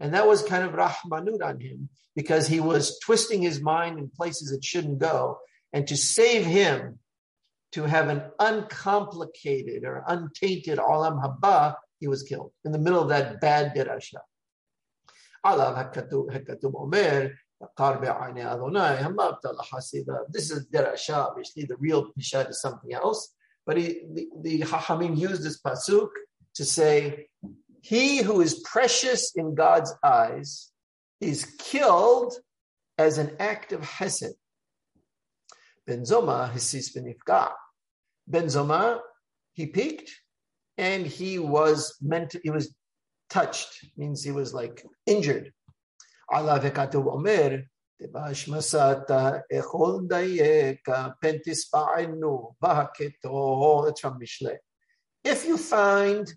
And 0.00 0.14
that 0.14 0.28
was 0.28 0.42
kind 0.42 0.64
of 0.64 0.72
rahmanut 0.72 1.42
on 1.42 1.60
him 1.60 1.88
because 2.14 2.46
he 2.46 2.60
was 2.60 2.98
twisting 3.00 3.42
his 3.42 3.60
mind 3.60 3.98
in 3.98 4.10
places 4.10 4.52
it 4.52 4.64
shouldn't 4.64 4.98
go. 4.98 5.38
And 5.72 5.86
to 5.88 5.96
save 5.96 6.44
him, 6.44 7.00
to 7.72 7.82
have 7.84 8.08
an 8.08 8.22
uncomplicated 8.38 9.84
or 9.84 10.04
untainted 10.06 10.78
alam 10.78 11.20
haba, 11.20 11.74
he 12.00 12.08
was 12.08 12.22
killed 12.22 12.52
in 12.64 12.72
the 12.72 12.78
middle 12.78 13.02
of 13.02 13.08
that 13.08 13.40
bad 13.40 13.74
dirasha. 13.74 14.20
Alav 15.44 15.76
hakatub 15.76 16.74
omer, 16.74 17.32
this 20.30 20.50
is 20.50 20.66
dirasha, 20.68 21.14
obviously. 21.14 21.64
The 21.64 21.76
real 21.76 22.12
pishat 22.12 22.50
is 22.50 22.60
something 22.60 22.92
else. 22.94 23.34
But 23.68 23.76
he, 23.76 24.00
the, 24.10 24.28
the 24.40 24.60
Hachamim 24.62 25.18
used 25.18 25.42
this 25.42 25.60
pasuk 25.60 26.08
to 26.54 26.64
say, 26.64 27.28
he 27.82 28.22
who 28.22 28.40
is 28.40 28.60
precious 28.64 29.34
in 29.36 29.54
God's 29.54 29.92
eyes 30.02 30.70
is 31.20 31.44
killed 31.58 32.32
as 32.96 33.18
an 33.18 33.36
act 33.38 33.72
of 33.72 33.82
hesed. 33.82 34.32
Benzoma 35.86 36.50
hisis 36.50 36.96
v'nifga. 36.96 37.52
Benzoma, 38.30 39.00
he 39.52 39.66
peeked 39.66 40.12
and 40.78 41.06
he 41.06 41.38
was 41.38 41.94
meant 42.00 42.36
he 42.42 42.50
was 42.50 42.74
touched, 43.28 43.84
means 43.98 44.24
he 44.24 44.32
was 44.32 44.54
like 44.54 44.82
injured. 45.04 45.52
Allah 46.32 46.58
omer, 46.94 47.64
It's 48.00 48.42
from 54.00 54.20
Mishle. 54.20 54.56
If 55.24 55.46
you 55.46 55.56
find 55.58 56.34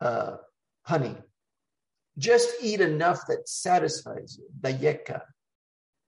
uh, 0.00 0.36
honey, 0.82 1.16
just 2.18 2.50
eat 2.60 2.80
enough 2.80 3.20
that 3.28 3.48
satisfies 3.48 4.38
you. 4.38 4.48
Dayeka. 4.60 5.22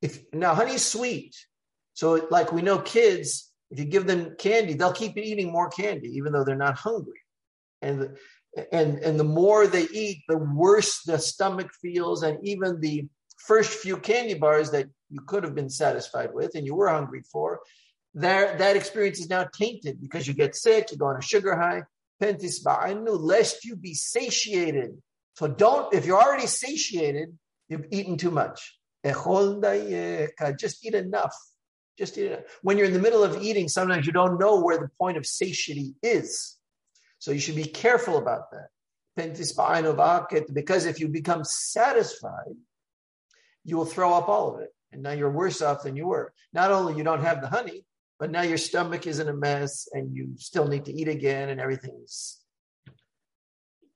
If 0.03 0.25
now 0.33 0.55
honey's 0.55 0.85
sweet, 0.85 1.35
so, 1.95 2.27
like 2.31 2.53
we 2.53 2.61
know, 2.61 2.79
kids, 2.81 3.53
if 3.71 3.79
you 3.79 3.85
give 3.85 4.07
them 4.07 4.35
candy, 4.37 4.75
they'll 4.75 4.93
keep 4.93 5.17
eating 5.17 5.51
more 5.51 5.71
candy, 5.71 6.09
even 6.17 6.33
though 6.33 6.45
they're 6.45 6.57
not 6.57 6.77
hungry. 6.77 7.21
And 7.81 8.17
and 8.73 8.99
and 8.99 9.19
the 9.19 9.25
more 9.25 9.67
they 9.67 9.87
eat, 9.93 10.23
the 10.29 10.37
worse 10.39 11.03
the 11.03 11.19
stomach 11.19 11.71
feels, 11.81 12.23
and 12.23 12.39
even 12.43 12.81
the 12.81 13.09
first 13.47 13.79
few 13.79 13.97
candy 13.97 14.35
bars 14.35 14.71
that 14.71 14.89
you 15.11 15.21
could 15.27 15.45
have 15.45 15.55
been 15.55 15.71
satisfied 15.71 16.33
with 16.33 16.55
and 16.55 16.67
you 16.67 16.75
were 16.75 16.89
hungry 16.89 17.23
for, 17.31 17.61
that 18.15 18.59
that 18.59 18.77
experience 18.77 19.21
is 19.21 19.29
now 19.29 19.45
tainted 19.45 20.01
because 20.01 20.27
you 20.27 20.35
get 20.35 20.55
sick, 20.55 20.91
you 20.91 20.99
go 20.99 21.07
on 21.07 21.17
a 21.17 21.23
sugar 21.23 21.57
high. 21.57 21.83
Pentis 22.23 22.65
ba'anu, 22.65 23.19
lest 23.19 23.65
you 23.65 23.75
be 23.75 23.93
satiated. 23.93 24.97
So 25.35 25.49
don't, 25.49 25.93
if 25.93 26.07
you're 26.07 26.21
already 26.21 26.47
satiated, 26.47 27.37
you've 27.69 27.87
eaten 27.91 28.17
too 28.17 28.31
much. 28.31 28.79
Just 29.05 30.85
eat 30.85 30.95
enough 30.95 31.37
just 31.99 32.19
eat 32.19 32.27
enough. 32.27 32.41
when 32.63 32.77
you're 32.77 32.87
in 32.87 32.93
the 32.93 32.99
middle 32.99 33.23
of 33.23 33.43
eating, 33.43 33.69
sometimes 33.69 34.07
you 34.07 34.13
don't 34.13 34.39
know 34.39 34.61
where 34.61 34.79
the 34.79 34.91
point 34.99 35.17
of 35.17 35.27
satiety 35.27 35.95
is. 36.03 36.57
So 37.19 37.31
you 37.31 37.41
should 37.41 37.57
be 37.57 37.65
careful 37.65 38.19
about 38.19 38.51
that. 38.53 38.69
Because 40.53 40.87
if 40.87 40.99
you 40.99 41.09
become 41.09 41.45
satisfied, 41.45 42.57
you 43.65 43.77
will 43.77 43.85
throw 43.87 44.15
up 44.15 44.29
all 44.29 44.55
of 44.55 44.61
it. 44.61 44.71
And 44.93 45.03
now 45.03 45.13
you're 45.13 45.31
worse 45.31 45.61
off 45.61 45.83
than 45.83 45.97
you 45.97 46.07
were. 46.07 46.33
Not 46.53 46.71
only 46.71 46.95
you 46.95 47.03
don't 47.03 47.23
have 47.23 47.41
the 47.41 47.49
honey, 47.49 47.85
but 48.19 48.31
now 48.31 48.43
your 48.43 48.59
stomach 48.59 49.07
is 49.07 49.19
in 49.19 49.29
a 49.29 49.35
mess 49.35 49.89
and 49.93 50.15
you 50.15 50.35
still 50.39 50.69
need 50.69 50.85
to 50.85 50.93
eat 50.93 51.09
again 51.09 51.49
and 51.49 51.61
everything's 51.61 52.41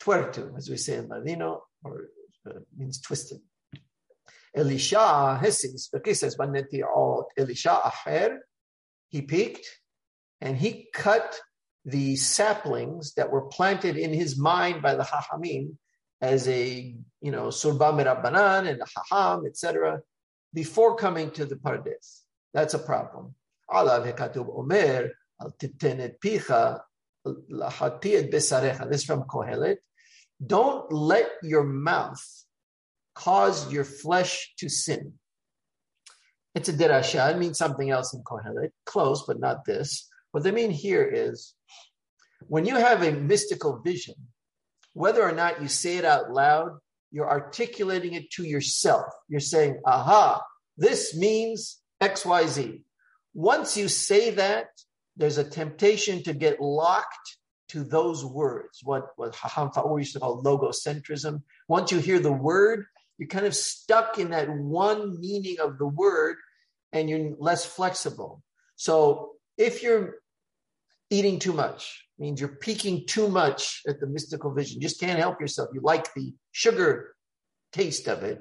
tuerto, 0.00 0.54
as 0.56 0.68
we 0.68 0.76
say 0.76 0.96
in 0.96 1.08
Ladino, 1.08 1.62
or 1.84 2.08
uh, 2.48 2.58
means 2.76 3.00
twisted. 3.00 3.40
Elisha 4.56 5.38
Hesis, 5.40 5.88
says 6.16 6.36
Elisha 7.36 7.80
Aher, 7.84 8.38
he 9.08 9.22
peeked 9.22 9.66
and 10.40 10.56
he 10.56 10.88
cut 10.92 11.38
the 11.84 12.16
saplings 12.16 13.14
that 13.14 13.30
were 13.30 13.42
planted 13.42 13.96
in 13.96 14.12
his 14.12 14.38
mind 14.38 14.82
by 14.82 14.94
the 14.94 15.04
Hachamim 15.04 15.76
as 16.20 16.48
a, 16.48 16.94
you 17.20 17.30
know, 17.30 17.48
Surba 17.48 17.92
Mirabanan 17.92 18.68
and 18.68 18.82
Haham, 19.10 19.46
etc., 19.46 20.00
before 20.54 20.96
coming 20.96 21.30
to 21.32 21.44
the 21.44 21.56
Pardes. 21.56 22.22
That's 22.54 22.74
a 22.74 22.78
problem. 22.78 23.34
Allah 23.68 24.00
Hekatub 24.00 24.48
Omer, 24.56 25.10
Al 25.40 25.52
Titenet 25.52 26.18
Picha, 26.18 26.80
This 28.30 28.52
is 28.52 29.04
from 29.04 29.24
Kohelet. 29.24 29.76
Don't 30.44 30.90
let 30.92 31.28
your 31.42 31.64
mouth 31.64 32.24
cause 33.14 33.70
your 33.72 33.84
flesh 33.84 34.54
to 34.58 34.68
sin. 34.68 35.14
It's 36.54 36.68
a 36.68 36.72
dirasha. 36.72 37.32
It 37.32 37.38
means 37.38 37.58
something 37.58 37.90
else 37.90 38.14
in 38.14 38.22
Kohelet, 38.22 38.70
close, 38.86 39.24
but 39.26 39.38
not 39.38 39.64
this. 39.64 40.08
What 40.30 40.44
they 40.44 40.50
mean 40.50 40.70
here 40.70 41.04
is 41.04 41.54
when 42.46 42.64
you 42.64 42.76
have 42.76 43.02
a 43.02 43.12
mystical 43.12 43.80
vision, 43.84 44.14
whether 44.98 45.22
or 45.22 45.30
not 45.30 45.62
you 45.62 45.68
say 45.68 45.96
it 45.96 46.04
out 46.04 46.32
loud, 46.32 46.76
you're 47.12 47.30
articulating 47.30 48.14
it 48.14 48.32
to 48.32 48.42
yourself. 48.42 49.06
You're 49.28 49.38
saying, 49.38 49.80
aha, 49.86 50.42
this 50.76 51.16
means 51.16 51.80
XYZ. 52.02 52.82
Once 53.32 53.76
you 53.76 53.86
say 53.86 54.30
that, 54.30 54.66
there's 55.16 55.38
a 55.38 55.44
temptation 55.44 56.24
to 56.24 56.34
get 56.34 56.60
locked 56.60 57.36
to 57.68 57.84
those 57.84 58.24
words, 58.24 58.80
what, 58.82 59.10
what 59.14 59.36
Haham 59.36 59.72
Fa'ur 59.72 60.00
used 60.00 60.14
to 60.14 60.20
call 60.20 60.42
logocentrism. 60.42 61.42
Once 61.68 61.92
you 61.92 61.98
hear 61.98 62.18
the 62.18 62.32
word, 62.32 62.84
you're 63.18 63.28
kind 63.28 63.46
of 63.46 63.54
stuck 63.54 64.18
in 64.18 64.30
that 64.30 64.50
one 64.50 65.20
meaning 65.20 65.60
of 65.60 65.78
the 65.78 65.86
word 65.86 66.38
and 66.92 67.08
you're 67.08 67.36
less 67.38 67.64
flexible. 67.64 68.42
So 68.74 69.34
if 69.56 69.80
you're 69.84 70.16
eating 71.08 71.38
too 71.38 71.52
much, 71.52 72.07
means 72.18 72.40
you're 72.40 72.48
peeking 72.48 73.06
too 73.06 73.28
much 73.28 73.82
at 73.86 74.00
the 74.00 74.06
mystical 74.06 74.52
vision. 74.52 74.76
You 74.76 74.88
just 74.88 75.00
can't 75.00 75.18
help 75.18 75.40
yourself. 75.40 75.68
You 75.72 75.80
like 75.82 76.12
the 76.14 76.34
sugar 76.52 77.14
taste 77.72 78.08
of 78.08 78.22
it. 78.22 78.40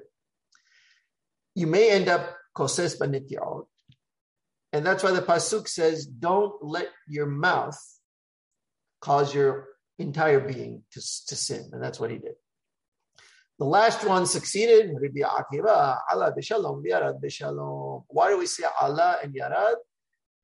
You 1.55 1.67
may 1.67 1.89
end 1.89 2.07
up 2.07 2.35
koses 2.55 2.99
banityaot. 2.99 3.65
And 4.73 4.85
that's 4.85 5.03
why 5.03 5.11
the 5.11 5.21
Pasuk 5.21 5.67
says, 5.67 6.05
don't 6.05 6.63
let 6.63 6.89
your 7.07 7.25
mouth 7.25 7.77
cause 9.01 9.33
your 9.33 9.67
entire 9.97 10.39
being 10.39 10.83
to, 10.91 11.01
to 11.27 11.35
sin. 11.35 11.69
And 11.71 11.81
that's 11.81 11.99
what 11.99 12.11
he 12.11 12.17
did. 12.17 12.33
The 13.59 13.65
last 13.65 14.05
one 14.05 14.27
succeeded. 14.27 14.91
Why 14.93 14.99
do 18.29 18.37
we 18.37 18.45
say 18.45 18.63
Allah 18.79 19.17
and 19.23 19.33
Yarad? 19.33 19.75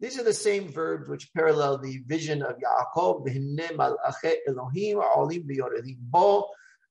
These 0.03 0.19
are 0.19 0.23
the 0.23 0.33
same 0.33 0.67
verbs 0.67 1.07
which 1.07 1.33
parallel 1.33 1.77
the 1.77 1.99
vision 2.05 2.43
of 2.43 2.57
Yaakov. 2.59 3.23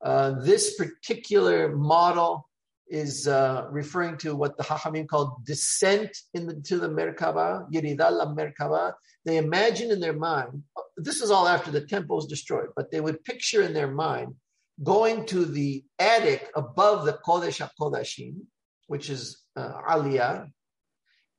Uh, 0.03 0.31
this 0.41 0.75
particular 0.77 1.77
model 1.77 2.49
is 2.89 3.29
uh, 3.29 3.67
referring 3.71 4.17
to 4.17 4.35
what 4.35 4.57
the 4.57 4.63
Hachamim 4.63 5.07
called 5.07 5.45
descent 5.45 6.17
into 6.33 6.79
the 6.79 6.89
Merkaba, 6.89 7.71
Yeridah 7.71 8.11
la 8.13 8.35
Merkaba. 8.35 8.95
They 9.27 9.37
imagine 9.37 9.91
in 9.91 10.01
their 10.01 10.15
mind, 10.15 10.63
this 10.97 11.21
is 11.21 11.31
all 11.31 11.47
after 11.47 11.71
the 11.71 11.83
temple 11.83 12.19
is 12.19 12.25
destroyed, 12.25 12.69
but 12.75 12.91
they 12.91 13.03
would 13.03 13.23
picture 13.25 13.61
in 13.61 13.75
their 13.75 13.91
mind 13.91 14.37
going 14.83 15.27
to 15.27 15.45
the 15.45 15.85
attic 15.99 16.51
above 16.57 17.05
the 17.05 17.19
Kodesh 17.27 17.61
HaKodashim, 17.61 18.37
which 18.87 19.11
is 19.11 19.43
uh, 19.55 19.83
Aliyah, 19.87 20.49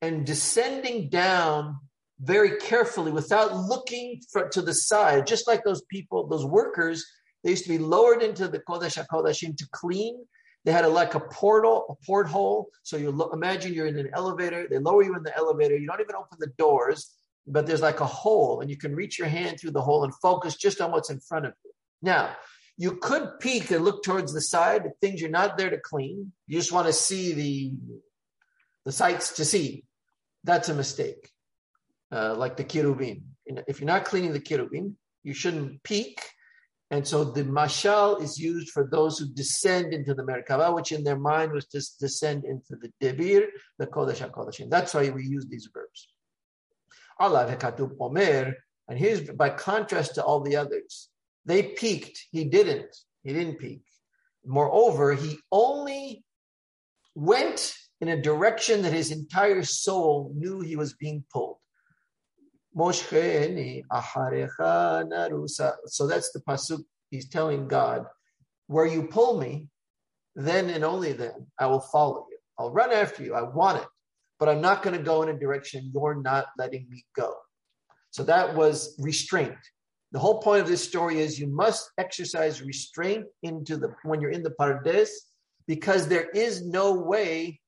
and 0.04 0.26
descending 0.26 1.08
down 1.08 1.80
very 2.20 2.58
carefully 2.58 3.12
without 3.12 3.56
looking 3.56 4.22
for, 4.32 4.50
to 4.50 4.62
the 4.62 4.74
side, 4.74 5.26
just 5.26 5.48
like 5.48 5.64
those 5.64 5.82
people, 5.84 6.28
those 6.28 6.46
workers, 6.46 7.06
they 7.44 7.52
used 7.52 7.64
to 7.64 7.70
be 7.70 7.78
lowered 7.78 8.22
into 8.22 8.50
the 8.50 8.60
Kodesh 8.60 9.02
HaKodashim 9.02 9.56
to 9.56 9.68
clean. 9.72 10.26
They 10.66 10.74
had 10.74 10.84
a, 10.84 10.90
like 10.90 11.16
a 11.16 11.22
portal, 11.22 11.86
a 11.90 12.06
porthole. 12.06 12.68
So 12.84 12.98
you 12.98 13.12
lo- 13.12 13.32
imagine 13.32 13.74
you're 13.74 13.88
in 13.88 13.98
an 13.98 14.10
elevator. 14.14 14.68
They 14.70 14.78
lower 14.78 15.04
you 15.04 15.16
in 15.16 15.24
the 15.24 15.36
elevator. 15.38 15.78
You 15.78 15.88
don't 15.88 16.02
even 16.02 16.16
open 16.16 16.38
the 16.38 16.52
doors, 16.58 17.10
but 17.48 17.66
there's 17.66 17.82
like 17.82 18.02
a 18.02 18.06
hole, 18.06 18.60
and 18.60 18.70
you 18.70 18.78
can 18.78 18.94
reach 18.94 19.18
your 19.18 19.30
hand 19.30 19.60
through 19.60 19.72
the 19.72 19.82
hole 19.82 20.04
and 20.04 20.14
focus 20.16 20.58
just 20.58 20.82
on 20.82 20.92
what's 20.92 21.10
in 21.10 21.22
front 21.22 21.46
of 21.46 21.54
you. 21.64 21.72
Now, 22.02 22.36
you 22.78 22.98
could 22.98 23.40
peek 23.40 23.72
and 23.72 23.86
look 23.86 24.04
towards 24.04 24.34
the 24.34 24.42
side, 24.42 24.84
things 25.00 25.22
you're 25.22 25.30
not 25.30 25.58
there 25.58 25.70
to 25.70 25.80
clean. 25.80 26.34
You 26.48 26.58
just 26.58 26.74
want 26.74 26.88
to 26.88 26.94
see 26.94 27.34
the 27.34 27.74
the 28.86 28.92
sights 28.92 29.38
to 29.38 29.46
see 29.46 29.86
that's 30.44 30.70
a 30.70 30.74
mistake. 30.74 31.30
Uh, 32.12 32.36
like 32.36 32.58
the 32.58 32.64
kirubim. 32.64 33.24
If 33.46 33.80
you're 33.80 33.88
not 33.88 34.06
cleaning 34.06 34.34
the 34.34 34.40
kirubim, 34.40 34.94
you 35.24 35.34
shouldn't 35.34 35.82
peek. 35.84 36.22
And 36.92 37.08
so 37.08 37.24
the 37.24 37.44
mashal 37.44 38.22
is 38.22 38.38
used 38.38 38.70
for 38.70 38.88
those 38.92 39.18
who 39.18 39.26
descend 39.28 39.94
into 39.94 40.14
the 40.14 40.22
Merkava, 40.22 40.76
which 40.76 40.92
in 40.92 41.04
their 41.04 41.18
mind 41.18 41.52
was 41.52 41.66
to 41.70 41.82
descend 42.00 42.46
into 42.46 42.76
the 42.76 42.92
Debir, 43.02 43.48
the 43.80 43.88
Kodesh 43.88 44.22
HaKodeshim. 44.30 44.70
That's 44.70 44.94
why 44.94 45.10
we 45.10 45.26
use 45.26 45.48
these 45.48 45.68
verbs. 45.74 46.08
Allah 47.20 47.48
hekatub 47.50 47.96
omer, 48.00 48.54
and 48.88 49.00
here's 49.00 49.22
by 49.22 49.50
contrast 49.50 50.16
to 50.16 50.24
all 50.24 50.42
the 50.42 50.56
others. 50.56 51.10
They 51.46 51.64
peeked. 51.64 52.28
he 52.32 52.46
didn't. 52.46 52.96
He 53.24 53.34
didn't 53.34 53.60
peek. 53.60 53.84
Moreover, 54.46 55.14
he 55.14 55.40
only 55.52 56.24
went 57.16 57.76
in 58.04 58.10
a 58.10 58.22
direction 58.22 58.82
that 58.82 58.92
his 58.92 59.12
entire 59.12 59.64
soul 59.64 60.34
knew 60.36 60.60
he 60.60 60.76
was 60.76 60.94
being 60.94 61.24
pulled. 61.32 61.58
So 62.76 62.92
that's 66.12 66.32
the 66.34 66.42
pasuk. 66.48 66.84
He's 67.12 67.30
telling 67.30 67.68
God, 67.68 68.06
where 68.68 68.86
you 68.86 69.04
pull 69.04 69.40
me, 69.40 69.70
then 70.36 70.70
and 70.70 70.84
only 70.84 71.14
then 71.14 71.48
I 71.58 71.68
will 71.68 71.80
follow 71.80 72.28
you. 72.30 72.38
I'll 72.60 72.72
run 72.72 72.92
after 72.92 73.24
you. 73.24 73.36
I 73.36 73.44
want 73.44 73.78
it, 73.82 73.88
but 74.38 74.50
I'm 74.50 74.62
not 74.62 74.84
going 74.84 74.98
to 74.98 75.04
go 75.04 75.24
in 75.24 75.30
a 75.30 75.40
direction 75.40 75.92
you're 75.94 76.22
not 76.22 76.48
letting 76.58 76.86
me 76.90 77.06
go. 77.16 77.34
So 78.10 78.24
that 78.24 78.54
was 78.56 78.96
restraint. 79.00 79.56
The 80.12 80.20
whole 80.20 80.42
point 80.42 80.62
of 80.62 80.68
this 80.68 80.84
story 80.84 81.20
is 81.20 81.40
you 81.40 81.48
must 81.48 81.90
exercise 81.98 82.62
restraint 82.62 83.26
into 83.44 83.78
the 83.78 83.96
when 84.04 84.20
you're 84.20 84.32
in 84.32 84.44
the 84.44 84.56
pardes, 84.60 85.10
because 85.68 86.08
there 86.08 86.30
is 86.32 86.66
no 86.66 86.94
way 86.94 87.60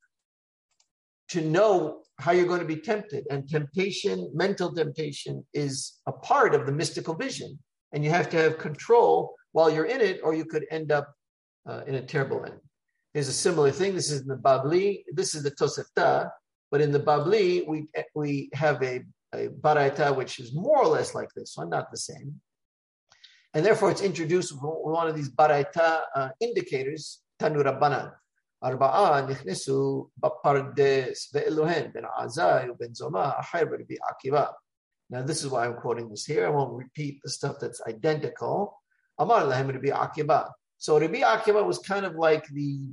to 1.29 1.41
know 1.41 2.01
how 2.19 2.31
you're 2.31 2.47
going 2.47 2.61
to 2.61 2.65
be 2.65 2.77
tempted. 2.77 3.25
And 3.29 3.47
temptation, 3.47 4.31
mental 4.33 4.73
temptation, 4.73 5.45
is 5.53 5.99
a 6.05 6.11
part 6.11 6.55
of 6.55 6.65
the 6.65 6.71
mystical 6.71 7.13
vision. 7.13 7.59
And 7.91 8.03
you 8.03 8.09
have 8.09 8.29
to 8.29 8.38
have 8.38 8.57
control 8.57 9.35
while 9.51 9.69
you're 9.69 9.85
in 9.85 10.01
it, 10.01 10.19
or 10.23 10.33
you 10.33 10.45
could 10.45 10.65
end 10.71 10.91
up 10.91 11.13
uh, 11.67 11.81
in 11.88 11.95
a 11.95 12.01
terrible 12.01 12.43
end. 12.45 12.59
There's 13.13 13.27
a 13.29 13.33
similar 13.33 13.71
thing. 13.71 13.95
This 13.95 14.11
is 14.11 14.21
in 14.21 14.27
the 14.27 14.35
Babli. 14.35 15.03
This 15.13 15.35
is 15.35 15.43
the 15.43 15.51
Tosefta. 15.51 16.29
But 16.71 16.81
in 16.81 16.91
the 16.91 16.99
Babli, 16.99 17.65
we, 17.67 17.88
we 18.13 18.49
have 18.53 18.81
a, 18.83 19.01
a 19.33 19.47
Baraita 19.47 20.15
which 20.15 20.39
is 20.39 20.53
more 20.53 20.79
or 20.79 20.88
less 20.88 21.15
like 21.15 21.29
this 21.35 21.53
one, 21.55 21.69
not 21.69 21.91
the 21.91 21.97
same. 21.97 22.41
And 23.53 23.65
therefore, 23.65 23.89
it's 23.89 24.01
introduced 24.01 24.51
with 24.51 24.61
one 24.61 25.07
of 25.07 25.15
these 25.15 25.29
Baraita 25.29 26.01
uh, 26.13 26.29
indicators, 26.41 27.21
Tanurabanan. 27.41 28.11
ארבעה 28.64 29.26
נכנסו 29.26 30.10
בפרדס 30.16 31.34
ואלוהן 31.34 31.92
בן 31.92 32.04
עזאי 32.16 32.70
ובן 32.70 32.94
זומא 32.94 33.30
אחר 33.40 33.64
ברבי 33.64 33.96
עקיבא. 34.10 34.46
Now 35.12 35.22
this 35.22 35.42
is 35.42 35.48
why 35.50 35.66
I'm 35.66 35.74
quoting 35.74 36.08
this 36.08 36.24
here. 36.24 36.46
I 36.46 36.50
won't 36.50 36.72
repeat 36.72 37.20
the 37.22 37.30
stuff 37.30 37.56
that's 37.60 37.80
identical. 37.86 38.80
Amar 39.18 39.42
lahem 39.42 39.72
Rabbi 39.72 39.90
Akiba. 39.90 40.52
So 40.78 41.00
Rabbi 41.00 41.18
Akiba 41.18 41.64
was 41.64 41.78
kind 41.78 42.06
of 42.06 42.14
like 42.14 42.46
the 42.46 42.86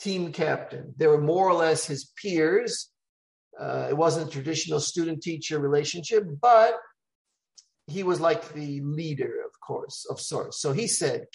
team 0.00 0.32
captain. 0.32 0.92
They 0.96 1.06
were 1.06 1.20
more 1.20 1.48
or 1.48 1.54
less 1.54 1.86
his 1.86 2.10
peers. 2.20 2.90
Uh, 3.58 3.86
it 3.90 3.96
wasn't 3.96 4.28
a 4.28 4.30
traditional 4.32 4.80
student-teacher 4.80 5.58
relationship, 5.58 6.24
but 6.40 6.74
he 7.86 8.02
was 8.02 8.20
like 8.20 8.52
the 8.54 8.80
leader, 8.80 9.34
of 9.46 9.60
course, 9.60 10.06
of 10.10 10.20
sorts. 10.20 10.60
So 10.60 10.72
he 10.72 10.88
said, 10.88 11.26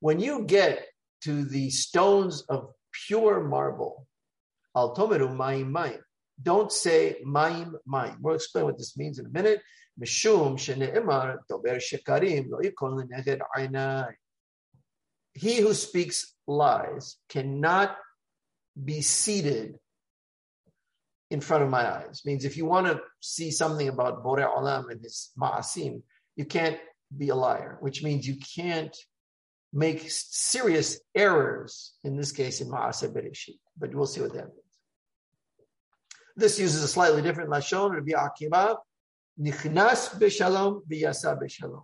When 0.00 0.20
you 0.20 0.44
get 0.44 0.86
to 1.22 1.44
the 1.44 1.70
stones 1.70 2.42
of 2.48 2.70
pure 3.06 3.42
marble, 3.42 4.06
altomeru 4.76 5.34
maim 5.34 5.72
maim, 5.72 5.98
don't 6.42 6.70
say 6.70 7.16
maim 7.24 7.76
maim. 7.86 8.16
We'll 8.20 8.34
explain 8.34 8.66
what 8.66 8.78
this 8.78 8.96
means 8.96 9.18
in 9.18 9.26
a 9.26 9.30
minute. 9.30 9.62
Mishum 10.00 10.58
shene'emar 10.58 11.38
dober 11.48 11.76
shekarim 11.76 12.50
lo 12.50 14.06
He 15.32 15.56
who 15.56 15.72
speaks 15.72 16.34
lies 16.46 17.16
cannot 17.28 17.96
be 18.84 19.00
seated 19.00 19.78
in 21.30 21.40
front 21.40 21.64
of 21.64 21.70
my 21.70 21.90
eyes. 21.90 22.22
Means 22.24 22.44
if 22.44 22.56
you 22.56 22.66
want 22.66 22.86
to 22.86 23.00
see 23.20 23.50
something 23.50 23.88
about 23.88 24.22
Bore 24.22 24.38
Olam 24.38 24.90
and 24.90 25.02
his 25.02 25.30
ma'asim, 25.38 26.02
you 26.36 26.44
can't 26.44 26.78
be 27.16 27.30
a 27.30 27.34
liar, 27.34 27.78
which 27.80 28.02
means 28.02 28.26
you 28.26 28.36
can't 28.54 28.94
make 29.72 30.04
serious 30.08 31.00
errors, 31.14 31.94
in 32.04 32.16
this 32.16 32.32
case 32.32 32.60
in 32.60 32.68
Ma'aseh 32.68 33.12
Bereshit. 33.12 33.58
But 33.78 33.94
we'll 33.94 34.06
see 34.06 34.20
what 34.20 34.32
that 34.34 34.46
means. 34.46 34.60
This 36.36 36.58
uses 36.58 36.82
a 36.82 36.88
slightly 36.88 37.22
different 37.22 37.50
lashon, 37.50 37.92
Rabbi 37.92 38.12
Akiva, 38.12 38.76
nichnas 39.40 40.18
b'shalom 40.18 40.82
v'yasa 40.90 41.40
b'shalom. 41.40 41.82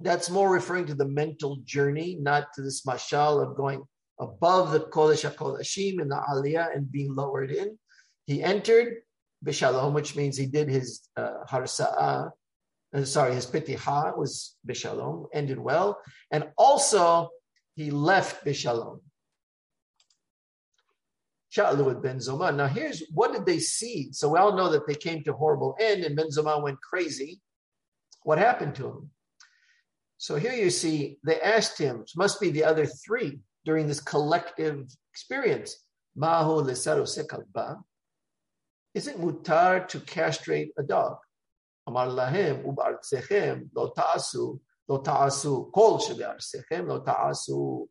That's 0.00 0.30
more 0.30 0.50
referring 0.50 0.86
to 0.86 0.94
the 0.94 1.08
mental 1.08 1.56
journey, 1.64 2.16
not 2.20 2.52
to 2.54 2.62
this 2.62 2.82
mashal 2.82 3.42
of 3.42 3.56
going 3.56 3.82
above 4.18 4.72
the 4.72 4.80
Kodesh 4.80 5.30
HaKodashim 5.30 6.00
in 6.00 6.08
the 6.08 6.16
Aliyah 6.16 6.74
and 6.74 6.90
being 6.90 7.14
lowered 7.14 7.50
in. 7.50 7.78
He 8.26 8.42
entered 8.42 8.96
b'shalom, 9.44 9.92
which 9.92 10.16
means 10.16 10.36
he 10.36 10.46
did 10.46 10.68
his 10.68 11.08
uh, 11.16 11.44
harsa'ah, 11.50 12.30
uh, 12.92 13.04
sorry, 13.04 13.34
his 13.34 13.46
pitiha 13.46 14.16
was 14.16 14.56
bishalom, 14.66 15.26
ended 15.32 15.58
well, 15.58 16.00
and 16.30 16.48
also 16.56 17.30
he 17.74 17.90
left 17.90 18.44
bishalom. 18.44 19.00
Sha'alu 21.54 22.00
Ben 22.00 22.18
Zoma. 22.18 22.54
Now, 22.54 22.66
here's 22.66 23.02
what 23.12 23.32
did 23.32 23.44
they 23.44 23.58
see? 23.58 24.12
So 24.12 24.28
we 24.28 24.38
all 24.38 24.56
know 24.56 24.70
that 24.70 24.86
they 24.86 24.94
came 24.94 25.24
to 25.24 25.32
horrible 25.32 25.76
end, 25.80 26.04
and 26.04 26.16
Ben 26.16 26.28
Zoma 26.28 26.62
went 26.62 26.80
crazy. 26.80 27.40
What 28.22 28.38
happened 28.38 28.74
to 28.76 28.86
him? 28.86 29.10
So 30.18 30.36
here 30.36 30.52
you 30.52 30.70
see 30.70 31.18
they 31.24 31.40
asked 31.40 31.78
him, 31.78 32.04
must 32.14 32.40
be 32.40 32.50
the 32.50 32.64
other 32.64 32.86
three 32.86 33.40
during 33.64 33.88
this 33.88 34.00
collective 34.00 34.86
experience. 35.12 35.84
Mahu 36.14 36.62
sekalba. 36.62 37.78
Is 38.94 39.06
it 39.06 39.20
mutar 39.20 39.88
to 39.88 40.00
castrate 40.00 40.72
a 40.78 40.82
dog? 40.82 41.16
Amar 41.90 42.06
lahem 42.06 42.64
ubartsechem 42.64 43.68
lo 43.74 43.90
ta'asu 43.90 44.58
lo 44.88 44.98
ta'asu 44.98 45.70
kol 45.72 45.98
shebe'arsechem 45.98 46.86
lo 46.86 47.00
ta'asu. 47.00 47.86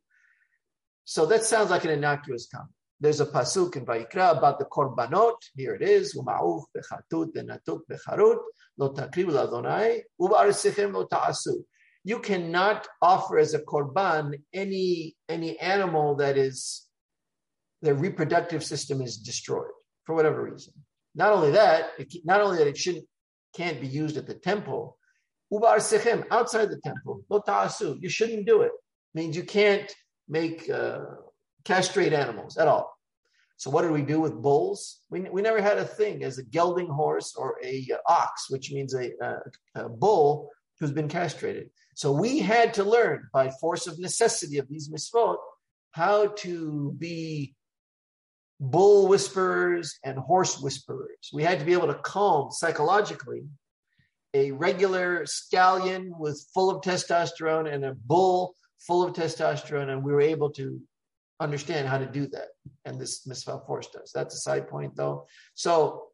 So 1.03 1.25
that 1.25 1.43
sounds 1.43 1.69
like 1.69 1.83
an 1.83 1.91
innocuous 1.91 2.47
comment. 2.53 2.71
There's 3.01 3.19
a 3.19 3.25
pasuk 3.25 3.75
in 3.75 3.85
Vayikra 3.85 4.38
about 4.38 4.59
the 4.59 4.65
korbanot. 4.65 5.35
Here 5.55 5.75
it 5.75 5.81
is. 5.81 6.15
Uma'uf 6.15 6.63
bechatut 6.75 7.33
denatut 7.33 7.81
becharut 7.91 8.39
lo 8.77 8.93
takriv 8.93 9.27
ladonai 9.38 10.01
ubartsechem 10.21 10.93
lo 10.93 11.05
ta'asu. 11.05 11.62
You 12.05 12.19
cannot 12.19 12.88
offer 13.01 13.38
as 13.38 13.53
a 13.53 13.59
korban 13.59 14.41
any 14.53 15.15
any 15.27 15.59
animal 15.59 16.15
that 16.15 16.38
is 16.38 16.88
their 17.81 17.95
reproductive 17.95 18.63
system 18.63 19.01
is 19.01 19.17
destroyed 19.17 19.71
for 20.05 20.15
whatever 20.15 20.43
reason. 20.43 20.73
Not 21.15 21.33
only 21.33 21.51
that, 21.51 21.91
it, 21.97 22.13
not 22.23 22.41
only 22.41 22.57
that 22.59 22.67
it 22.67 22.77
shouldn't 22.77 23.05
can't 23.55 23.81
be 23.81 23.88
used 23.88 24.17
at 24.17 24.27
the 24.27 24.33
temple, 24.33 24.97
ubar 25.51 25.77
sechem 25.77 26.25
outside 26.31 26.69
the 26.69 26.79
temple, 26.83 27.23
lo 27.29 27.41
ta'asu, 27.45 27.97
you 27.99 28.09
shouldn't 28.09 28.45
do 28.45 28.62
it. 28.62 28.71
Means 29.13 29.35
you 29.35 29.43
can't 29.43 29.91
make 30.27 30.69
uh, 30.69 30.99
castrate 31.65 32.13
animals 32.13 32.57
at 32.57 32.67
all. 32.67 32.93
So 33.57 33.69
what 33.69 33.81
did 33.81 33.91
we 33.91 34.03
do 34.03 34.21
with 34.21 34.41
bulls? 34.41 35.01
We, 35.09 35.21
we 35.21 35.41
never 35.41 35.62
had 35.62 35.79
a 35.79 35.85
thing 35.85 36.23
as 36.23 36.38
a 36.38 36.43
gelding 36.43 36.88
horse 36.88 37.35
or 37.35 37.57
a 37.63 37.85
uh, 37.93 37.97
ox, 38.07 38.49
which 38.49 38.71
means 38.71 38.93
a, 38.93 39.12
a, 39.21 39.83
a 39.83 39.89
bull 39.89 40.49
who's 40.79 40.91
been 40.91 41.09
castrated. 41.09 41.69
So 41.95 42.12
we 42.12 42.39
had 42.39 42.73
to 42.75 42.85
learn 42.85 43.27
by 43.33 43.49
force 43.59 43.85
of 43.88 43.99
necessity 43.99 44.59
of 44.59 44.69
these 44.69 44.89
misfot 44.89 45.35
how 45.91 46.27
to 46.27 46.95
be 46.97 47.55
bull 48.60 49.08
whisperers 49.08 50.00
and 50.04 50.17
horse 50.17 50.60
whisperers. 50.60 51.30
We 51.32 51.43
had 51.43 51.60
to 51.60 51.65
be 51.65 51.74
able 51.74 51.88
to 51.88 51.95
calm 51.95 52.52
psychologically 52.52 53.43
a 54.34 54.52
regular 54.52 55.26
stallion 55.26 56.13
with 56.17 56.45
full 56.54 56.69
of 56.69 56.82
testosterone 56.82 57.72
and 57.74 57.86
a 57.86 57.95
bull 58.06 58.56
full 58.80 59.04
of 59.04 59.13
testosterone, 59.13 59.89
and 59.89 60.04
we 60.04 60.12
were 60.12 60.22
able 60.22 60.52
to 60.52 60.82
understand 61.39 61.88
how 61.88 61.98
to 61.98 62.06
do 62.06 62.28
that. 62.28 62.50
And 62.86 63.00
this 63.00 63.26
Misfah 63.28 63.65
Force 63.65 63.88
does. 63.88 64.12
That's 64.13 64.36
a 64.36 64.39
side 64.39 64.67
point, 64.67 64.95
though. 64.95 65.26
So, 65.56 66.08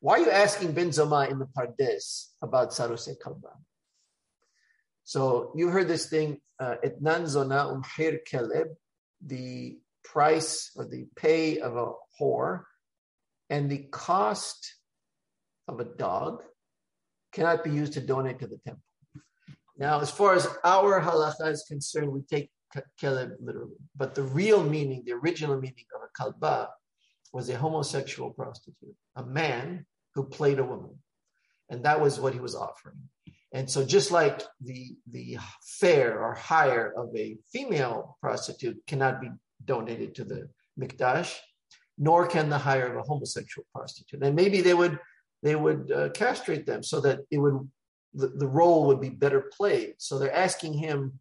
why 0.00 0.14
are 0.14 0.24
you 0.24 0.30
asking 0.30 0.72
Ben 0.72 0.90
Zoma 0.90 1.30
in 1.30 1.38
the 1.38 1.46
Pardes 1.46 2.28
about 2.42 2.70
Saruse 2.70 3.14
Kalba? 3.22 3.50
So, 5.04 5.52
you 5.54 5.68
heard 5.68 5.88
this 5.88 6.08
thing, 6.08 6.40
uh, 6.58 6.76
Etnan 6.84 7.26
Zona 7.26 7.66
Umhir 7.72 8.18
Keleb, 8.30 8.74
the 9.24 9.78
price 10.12 10.70
or 10.76 10.84
the 10.84 11.06
pay 11.16 11.58
of 11.58 11.76
a 11.76 11.92
whore 12.20 12.62
and 13.50 13.70
the 13.70 13.86
cost 13.90 14.74
of 15.68 15.80
a 15.80 15.84
dog 15.84 16.42
cannot 17.32 17.64
be 17.64 17.70
used 17.70 17.94
to 17.94 18.00
donate 18.00 18.38
to 18.40 18.46
the 18.46 18.58
temple. 18.64 18.82
Now, 19.78 20.00
as 20.00 20.10
far 20.10 20.34
as 20.34 20.48
our 20.64 21.00
halacha 21.00 21.52
is 21.52 21.64
concerned, 21.68 22.10
we 22.10 22.22
take 22.22 22.50
keleb 23.00 23.32
literally, 23.40 23.76
but 23.94 24.14
the 24.14 24.22
real 24.22 24.62
meaning, 24.62 25.02
the 25.04 25.12
original 25.12 25.56
meaning 25.60 25.84
of 25.94 26.00
a 26.02 26.10
kalba 26.18 26.68
was 27.32 27.48
a 27.48 27.56
homosexual 27.56 28.30
prostitute, 28.30 28.96
a 29.16 29.24
man 29.24 29.86
who 30.14 30.24
played 30.24 30.58
a 30.58 30.64
woman. 30.64 30.96
And 31.68 31.84
that 31.84 32.00
was 32.00 32.18
what 32.18 32.32
he 32.32 32.40
was 32.40 32.54
offering. 32.54 32.96
And 33.52 33.70
so 33.70 33.84
just 33.84 34.10
like 34.10 34.42
the 34.60 34.96
the 35.10 35.38
fare 35.62 36.22
or 36.22 36.34
hire 36.34 36.92
of 36.96 37.14
a 37.16 37.38
female 37.52 38.16
prostitute 38.20 38.78
cannot 38.86 39.20
be 39.20 39.28
donated 39.64 40.14
to 40.16 40.24
the 40.24 40.48
mikdash, 40.78 41.34
nor 41.98 42.26
can 42.26 42.48
the 42.48 42.58
hire 42.58 42.86
of 42.86 42.96
a 42.96 43.02
homosexual 43.02 43.66
prostitute. 43.74 44.22
And 44.22 44.36
maybe 44.36 44.60
they 44.60 44.74
would 44.74 44.98
they 45.42 45.54
would 45.54 45.92
uh, 45.92 46.08
castrate 46.10 46.66
them 46.66 46.82
so 46.82 47.00
that 47.00 47.20
it 47.30 47.38
would 47.38 47.68
the, 48.14 48.28
the 48.28 48.48
role 48.48 48.86
would 48.86 49.00
be 49.00 49.10
better 49.10 49.50
played. 49.56 49.94
So 49.98 50.18
they're 50.18 50.34
asking 50.34 50.74
him 50.74 51.20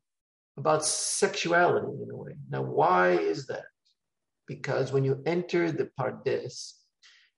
about 0.58 0.86
sexuality 0.86 2.02
in 2.02 2.10
a 2.10 2.16
way. 2.16 2.36
Now, 2.50 2.62
why 2.62 3.12
is 3.12 3.48
that? 3.48 3.66
Because 4.48 4.94
when 4.94 5.04
you 5.04 5.22
enter 5.26 5.72
the 5.72 5.90
pardes, 6.00 6.74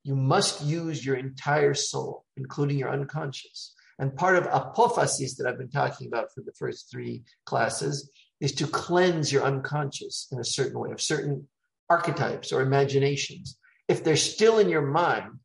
you 0.04 0.16
must 0.16 0.64
use 0.64 1.06
your 1.06 1.16
entire 1.16 1.74
soul, 1.74 2.26
including 2.36 2.78
your 2.78 2.92
unconscious. 2.92 3.74
And 4.00 4.16
part 4.16 4.36
of 4.36 4.44
apophasis 4.44 5.36
that 5.38 5.48
I've 5.48 5.58
been 5.58 5.72
talking 5.72 6.08
about 6.08 6.32
for 6.34 6.42
the 6.42 6.54
first 6.54 6.92
three 6.92 7.24
classes 7.46 8.12
is 8.40 8.54
to 8.54 8.68
cleanse 8.68 9.32
your 9.32 9.44
unconscious 9.44 10.28
in 10.32 10.40
a 10.40 10.44
certain 10.44 10.80
way 10.80 10.92
of 10.92 11.02
certain 11.02 11.48
archetypes 11.90 12.52
or 12.52 12.62
imaginations. 12.62 13.58
If 13.88 14.04
they're 14.04 14.16
still 14.16 14.60
in 14.60 14.70
your 14.70 14.86
mind, 14.86 15.40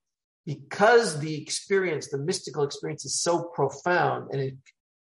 because 0.45 1.21
the 1.21 1.41
experience, 1.41 2.09
the 2.09 2.19
mystical 2.19 2.65
experience 2.65 3.05
is 3.05 3.21
so 3.21 3.45
profound 3.55 4.31
and 4.33 4.41
it, 4.41 4.55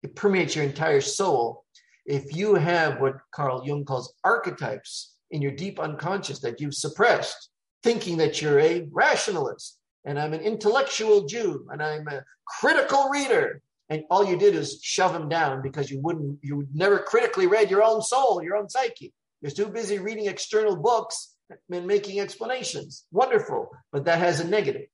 it 0.04 0.16
permeates 0.16 0.56
your 0.56 0.66
entire 0.66 1.02
soul, 1.02 1.64
if 2.06 2.36
you 2.36 2.56
have 2.56 3.00
what 3.00 3.18
Carl 3.34 3.66
Jung 3.66 3.86
calls 3.86 4.14
archetypes 4.24 5.16
in 5.30 5.42
your 5.42 5.52
deep 5.52 5.80
unconscious 5.80 6.40
that 6.40 6.60
you've 6.60 6.76
suppressed, 6.76 7.50
thinking 7.84 8.18
that 8.18 8.42
you're 8.42 8.60
a 8.60 8.88
rationalist 8.92 9.78
and 10.06 10.20
I'm 10.20 10.34
an 10.34 10.42
intellectual 10.42 11.26
Jew 11.26 11.68
and 11.72 11.82
I'm 11.82 12.08
a 12.08 12.24
critical 12.46 13.10
reader 13.10 13.62
and 13.92 14.06
all 14.10 14.26
you 14.26 14.38
did 14.38 14.56
is 14.56 14.80
shove 14.82 15.12
them 15.12 15.28
down 15.28 15.62
because 15.62 15.92
you 15.92 16.00
wouldn't 16.00 16.40
you 16.42 16.66
never 16.74 17.00
critically 17.00 17.46
read 17.46 17.70
your 17.70 17.84
own 17.84 18.02
soul 18.02 18.42
your 18.42 18.56
own 18.56 18.70
psyche. 18.70 19.14
You're 19.42 19.52
too 19.52 19.68
busy 19.68 20.00
reading 20.00 20.28
external 20.28 20.78
books 20.78 21.36
and 21.70 21.86
making 21.86 22.20
explanations. 22.22 23.06
Wonderful. 23.12 23.70
But 23.92 24.06
that 24.06 24.20
has 24.20 24.40
a 24.40 24.48
negative. 24.48 24.88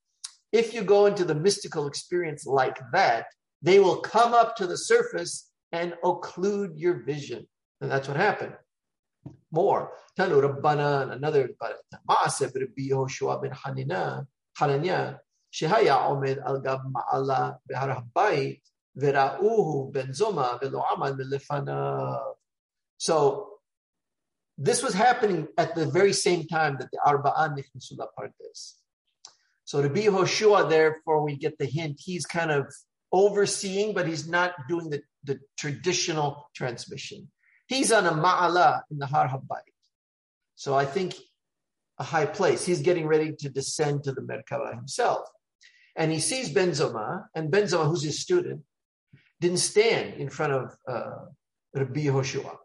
If 0.51 0.73
you 0.73 0.81
go 0.83 1.05
into 1.05 1.25
the 1.25 1.36
mystical 1.36 1.86
experience 1.86 2.45
like 2.45 2.79
that 2.91 3.27
they 3.62 3.79
will 3.79 3.97
come 3.97 4.33
up 4.33 4.55
to 4.55 4.65
the 4.65 4.77
surface 4.77 5.49
and 5.71 5.93
occlude 6.03 6.73
your 6.75 7.03
vision. 7.03 7.47
And 7.81 7.91
that's 7.91 8.07
what 8.07 8.17
happened. 8.17 8.53
More. 9.51 9.91
Tanu 10.17 10.41
rabbanan 10.41 11.12
another 11.12 11.49
ben 11.60 11.75
Hanina 13.51 14.25
Hananya 14.60 15.19
shehaya 15.53 16.10
omed 16.10 16.39
al 16.43 16.60
gab 16.62 16.81
ma'ala 16.91 17.57
Vira'uhu 18.97 19.95
amal. 20.27 22.36
So 22.97 23.49
this 24.57 24.81
was 24.81 24.93
happening 24.93 25.47
at 25.57 25.75
the 25.75 25.86
very 25.86 26.13
same 26.13 26.47
time 26.47 26.77
that 26.79 26.89
the 26.91 26.99
Arba'an 27.05 27.57
nichnasul 27.57 28.05
pardes. 28.17 28.73
So 29.65 29.81
Rabbi 29.81 30.05
Hoshua, 30.05 30.69
therefore, 30.69 31.23
we 31.23 31.36
get 31.36 31.57
the 31.57 31.65
hint, 31.65 31.99
he's 31.99 32.25
kind 32.25 32.51
of 32.51 32.73
overseeing, 33.12 33.93
but 33.93 34.07
he's 34.07 34.27
not 34.27 34.53
doing 34.67 34.89
the, 34.89 35.01
the 35.23 35.39
traditional 35.57 36.49
transmission. 36.55 37.29
He's 37.67 37.91
on 37.91 38.05
a 38.05 38.12
ma'ala 38.12 38.81
in 38.89 38.97
the 38.97 39.05
Har 39.05 39.27
Habayit. 39.27 39.75
So 40.55 40.73
I 40.73 40.86
think 40.86 41.15
a 41.99 42.03
high 42.03 42.25
place. 42.25 42.65
He's 42.65 42.81
getting 42.81 43.07
ready 43.07 43.33
to 43.39 43.49
descend 43.49 44.05
to 44.05 44.12
the 44.12 44.21
Merkaba 44.21 44.73
himself. 44.73 45.27
And 45.95 46.12
he 46.12 46.19
sees 46.19 46.53
Benzoma, 46.53 47.25
and 47.36 47.51
Benzoma, 47.51 47.88
who's 47.88 48.03
his 48.03 48.19
student, 48.19 48.62
didn't 49.39 49.60
stand 49.60 50.15
in 50.15 50.30
front 50.30 50.54
of 50.54 50.76
uh, 50.88 51.26
Rabbi 51.76 52.06
Hoshua. 52.06 52.56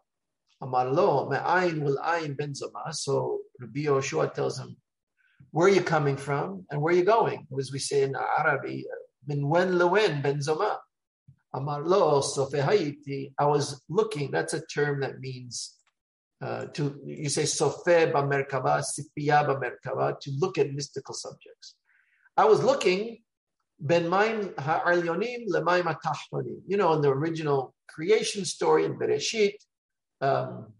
Amar 0.61 0.91
lo 0.91 1.29
me'ayin 1.29 1.81
will 1.81 1.97
ayin 1.97 2.37
ben 2.37 2.55
So 2.55 3.39
Rabbi 3.59 3.81
Hoshua 3.81 4.33
tells 4.33 4.59
him, 4.59 4.75
where 5.51 5.67
are 5.67 5.71
you 5.71 5.83
coming 5.83 6.17
from 6.17 6.65
and 6.71 6.81
where 6.81 6.93
are 6.93 6.97
you 6.97 7.03
going? 7.03 7.45
As 7.59 7.71
we 7.71 7.79
say 7.79 8.03
in 8.03 8.15
Arabic, 8.15 8.85
min 9.27 9.47
wen 9.47 9.73
lewen 9.73 10.23
ben 10.23 10.39
zoma. 10.39 10.77
Amar 11.53 11.83
lo 11.83 12.21
sofehayiti. 12.21 13.33
I 13.37 13.45
was 13.45 13.81
looking, 13.89 14.31
that's 14.31 14.53
a 14.53 14.65
term 14.65 15.01
that 15.01 15.19
means 15.19 15.75
uh, 16.41 16.65
to, 16.73 16.99
you 17.05 17.29
say 17.29 17.43
sofe 17.43 18.11
ba 18.11 18.23
sipiya 18.23 19.45
ba 19.45 20.17
to 20.21 20.31
look 20.39 20.57
at 20.57 20.73
mystical 20.73 21.13
subjects. 21.13 21.75
I 22.35 22.45
was 22.45 22.63
looking 22.63 23.19
Ben 23.83 24.09
Maim 24.09 24.53
Ha'arlionim 24.57 25.45
Lemaim. 25.49 25.95
You 26.65 26.77
know, 26.77 26.93
in 26.93 27.01
the 27.01 27.09
original 27.09 27.75
creation 27.89 28.45
story 28.45 28.85
in 28.85 28.97
Bereshit, 28.97 29.55
um, 30.21 30.71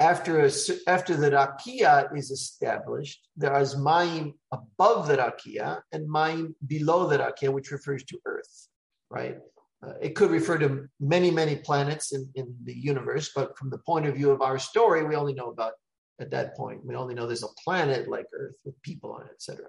after 0.00 0.40
a, 0.40 0.50
after 0.88 1.16
the 1.16 1.30
rakia 1.30 2.14
is 2.16 2.32
established, 2.32 3.28
there 3.36 3.56
is 3.60 3.76
maim 3.76 4.34
above 4.50 5.06
the 5.06 5.16
rakia 5.16 5.80
and 5.92 6.10
maim 6.10 6.56
below 6.66 7.06
the 7.06 7.18
rakia, 7.18 7.52
which 7.52 7.70
refers 7.70 8.02
to 8.04 8.18
Earth, 8.26 8.68
right? 9.08 9.38
Uh, 9.80 9.92
it 10.00 10.16
could 10.16 10.32
refer 10.32 10.58
to 10.58 10.88
many, 10.98 11.30
many 11.30 11.54
planets 11.54 12.12
in, 12.12 12.28
in 12.34 12.52
the 12.64 12.74
universe, 12.74 13.30
but 13.32 13.56
from 13.56 13.70
the 13.70 13.78
point 13.78 14.06
of 14.06 14.16
view 14.16 14.32
of 14.32 14.42
our 14.42 14.58
story, 14.58 15.04
we 15.04 15.14
only 15.14 15.34
know 15.34 15.50
about 15.50 15.74
at 16.20 16.32
that 16.32 16.56
point. 16.56 16.84
We 16.84 16.96
only 16.96 17.14
know 17.14 17.28
there's 17.28 17.44
a 17.44 17.60
planet 17.64 18.08
like 18.08 18.26
Earth 18.32 18.56
with 18.64 18.80
people 18.82 19.12
on 19.12 19.22
it, 19.22 19.32
etc. 19.34 19.66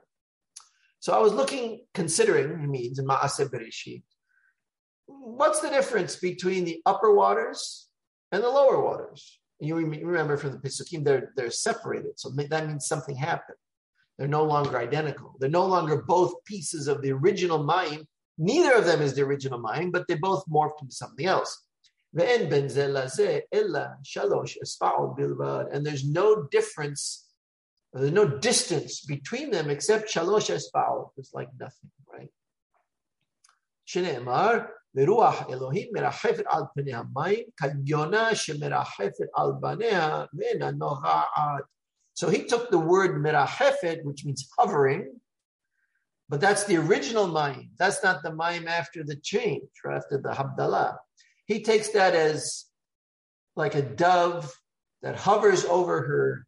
So 1.03 1.11
I 1.11 1.19
was 1.19 1.33
looking, 1.33 1.81
considering, 1.93 2.71
means 2.71 2.97
in 2.97 3.05
Ma'aseh 3.05 3.49
Bereshit, 3.49 4.03
what's 5.05 5.59
the 5.59 5.69
difference 5.69 6.15
between 6.15 6.63
the 6.63 6.81
upper 6.85 7.13
waters 7.13 7.89
and 8.31 8.41
the 8.41 8.47
lower 8.47 8.81
waters? 8.81 9.37
And 9.59 9.67
You 9.67 9.75
remember 9.75 10.37
from 10.37 10.53
the 10.53 10.59
Pesukim, 10.59 11.03
they're, 11.03 11.33
they're 11.35 11.51
separated. 11.51 12.17
So 12.21 12.29
that 12.29 12.67
means 12.67 12.87
something 12.87 13.17
happened. 13.17 13.57
They're 14.17 14.29
no 14.29 14.45
longer 14.45 14.77
identical. 14.77 15.35
They're 15.39 15.49
no 15.49 15.65
longer 15.65 16.03
both 16.07 16.41
pieces 16.45 16.87
of 16.87 17.01
the 17.01 17.11
original 17.11 17.61
mind. 17.63 18.07
Neither 18.37 18.71
of 18.71 18.85
them 18.85 19.01
is 19.01 19.13
the 19.13 19.23
original 19.23 19.59
mind, 19.59 19.91
but 19.91 20.07
they 20.07 20.15
both 20.15 20.45
morphed 20.49 20.81
into 20.83 20.95
something 20.95 21.25
else. 21.25 21.65
And 22.17 22.49
there's 25.85 26.07
no 26.07 26.47
difference, 26.49 27.27
there's 27.92 28.12
no 28.12 28.26
distance 28.26 29.00
between 29.00 29.50
them 29.50 29.70
except 29.70 30.12
shalosh 30.12 30.50
esba'od. 30.50 31.10
It's 31.16 31.32
like 31.34 31.48
nothing, 31.58 31.90
right? 32.12 32.30
שנאמר, 33.86 34.52
ורוח 34.94 35.50
אלוהים 35.50 35.88
מרחפת 35.92 36.44
על 36.46 36.62
פני 36.74 36.94
המים, 36.94 37.44
כליונה 37.58 38.34
שמרחפת 38.34 39.28
על 39.34 39.52
בניה 39.60 40.24
ואינה 40.34 40.70
נוגעת. 40.70 41.64
So 42.14 42.28
he 42.28 42.44
took 42.44 42.70
the 42.70 42.78
word 42.78 43.22
merachefet, 43.24 44.04
which 44.04 44.24
means 44.24 44.48
hovering, 44.58 45.20
but 46.28 46.40
that's 46.40 46.64
the 46.64 46.76
original 46.76 47.28
mayim. 47.28 47.70
That's 47.78 48.02
not 48.02 48.22
the 48.22 48.30
mayim 48.30 48.66
after 48.66 49.04
the 49.04 49.16
change, 49.16 49.70
or 49.84 49.92
after 49.92 50.18
the 50.18 50.30
habdalah. 50.30 50.96
He 51.46 51.62
takes 51.62 51.88
that 51.90 52.14
as 52.14 52.66
like 53.56 53.74
a 53.74 53.82
dove 53.82 54.52
that 55.02 55.16
hovers 55.16 55.64
over 55.64 56.02
her 56.02 56.46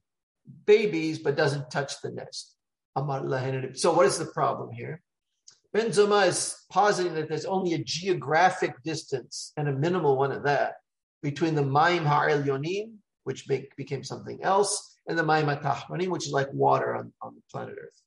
babies 0.66 1.20
but 1.20 1.36
doesn't 1.36 1.72
touch 1.72 2.02
the 2.02 2.12
nest. 2.12 2.56
So 2.96 3.94
what 3.94 4.06
is 4.06 4.18
the 4.18 4.32
problem 4.34 4.72
here? 4.72 5.02
Ben 5.74 5.88
Zoma 5.88 6.28
is 6.28 6.56
positing 6.72 7.14
that 7.16 7.28
there's 7.28 7.46
only 7.46 7.74
a 7.74 7.84
geographic 7.84 8.82
distance 8.84 9.52
and 9.58 9.68
a 9.68 9.74
minimal 9.74 10.18
one 10.18 10.32
of 10.32 10.44
that 10.44 10.76
between 11.22 11.56
the 11.56 11.66
Maim 11.66 12.06
Ha'el 12.06 12.44
Yonim, 12.44 12.94
which 13.26 13.50
make, 13.50 13.76
became 13.76 14.04
something 14.04 14.42
else, 14.44 14.98
and 15.08 15.18
the 15.18 15.24
Maim 15.24 15.48
Atahmanim, 15.48 16.08
which 16.08 16.28
is 16.28 16.32
like 16.32 16.48
water 16.54 16.96
on, 16.96 17.12
on 17.22 17.36
the 17.36 17.42
planet 17.52 17.76
Earth. 17.78 18.02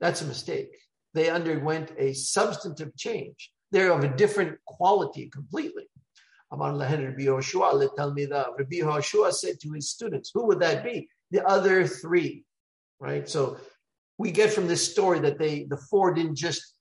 That's 0.00 0.20
a 0.20 0.26
mistake. 0.26 0.76
They 1.14 1.30
underwent 1.30 1.92
a 1.96 2.12
substantive 2.12 2.94
change. 2.96 3.52
They're 3.70 3.92
of 3.92 4.04
a 4.04 4.16
different 4.16 4.58
quality 4.66 5.30
completely. 5.30 5.88
Amar 6.52 6.76
Rabbi 6.76 7.22
Yoshua 7.22 9.32
said 9.32 9.60
to 9.60 9.72
his 9.72 9.88
students, 9.88 10.30
who 10.34 10.46
would 10.46 10.60
that 10.60 10.84
be? 10.84 11.08
The 11.30 11.46
other 11.46 11.86
three, 11.86 12.44
right? 12.98 13.28
So 13.28 13.58
we 14.18 14.30
get 14.30 14.52
from 14.52 14.66
this 14.66 14.90
story 14.90 15.20
that 15.20 15.38
they, 15.38 15.64
the 15.64 15.76
four 15.76 16.12
didn't 16.12 16.36
just 16.36 16.74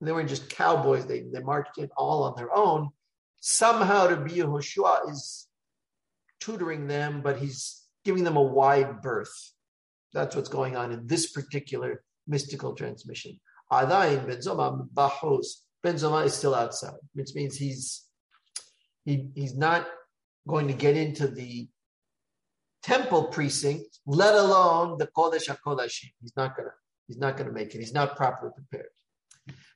they 0.00 0.12
weren't 0.12 0.28
just 0.28 0.50
cowboys, 0.50 1.06
they, 1.06 1.24
they 1.32 1.40
marched 1.40 1.78
in 1.78 1.88
all 1.96 2.24
on 2.24 2.34
their 2.36 2.54
own. 2.54 2.90
Somehow 3.40 4.08
Rabbi 4.08 4.34
Yehoshua 4.34 5.10
is 5.10 5.46
tutoring 6.40 6.86
them, 6.86 7.22
but 7.22 7.38
he's 7.38 7.82
giving 8.04 8.24
them 8.24 8.36
a 8.36 8.42
wide 8.42 9.02
berth. 9.02 9.52
That's 10.12 10.36
what's 10.36 10.48
going 10.48 10.76
on 10.76 10.92
in 10.92 11.06
this 11.06 11.32
particular 11.32 12.02
mystical 12.26 12.74
transmission. 12.74 13.40
Adain 13.72 14.26
Ben 14.26 14.38
Zoma 14.38 14.86
Bahos. 14.92 15.46
Ben 15.82 15.96
Zoma 15.96 16.24
is 16.24 16.34
still 16.34 16.54
outside, 16.54 17.00
which 17.14 17.34
means 17.34 17.56
he's 17.56 18.04
he, 19.04 19.28
he's 19.34 19.56
not 19.56 19.86
going 20.46 20.68
to 20.68 20.74
get 20.74 20.96
into 20.96 21.28
the 21.28 21.68
temple 22.84 23.24
precinct, 23.24 23.98
let 24.06 24.34
alone 24.34 24.98
the 24.98 25.06
Kodesh 25.06 25.48
HaKodashim. 25.48 26.12
He's 26.20 26.36
not 26.36 26.56
gonna 26.56 26.70
he's 27.08 27.18
not 27.18 27.36
gonna 27.36 27.52
make 27.52 27.74
it. 27.74 27.78
He's 27.80 27.94
not 27.94 28.16
properly 28.16 28.52
prepared. 28.54 28.90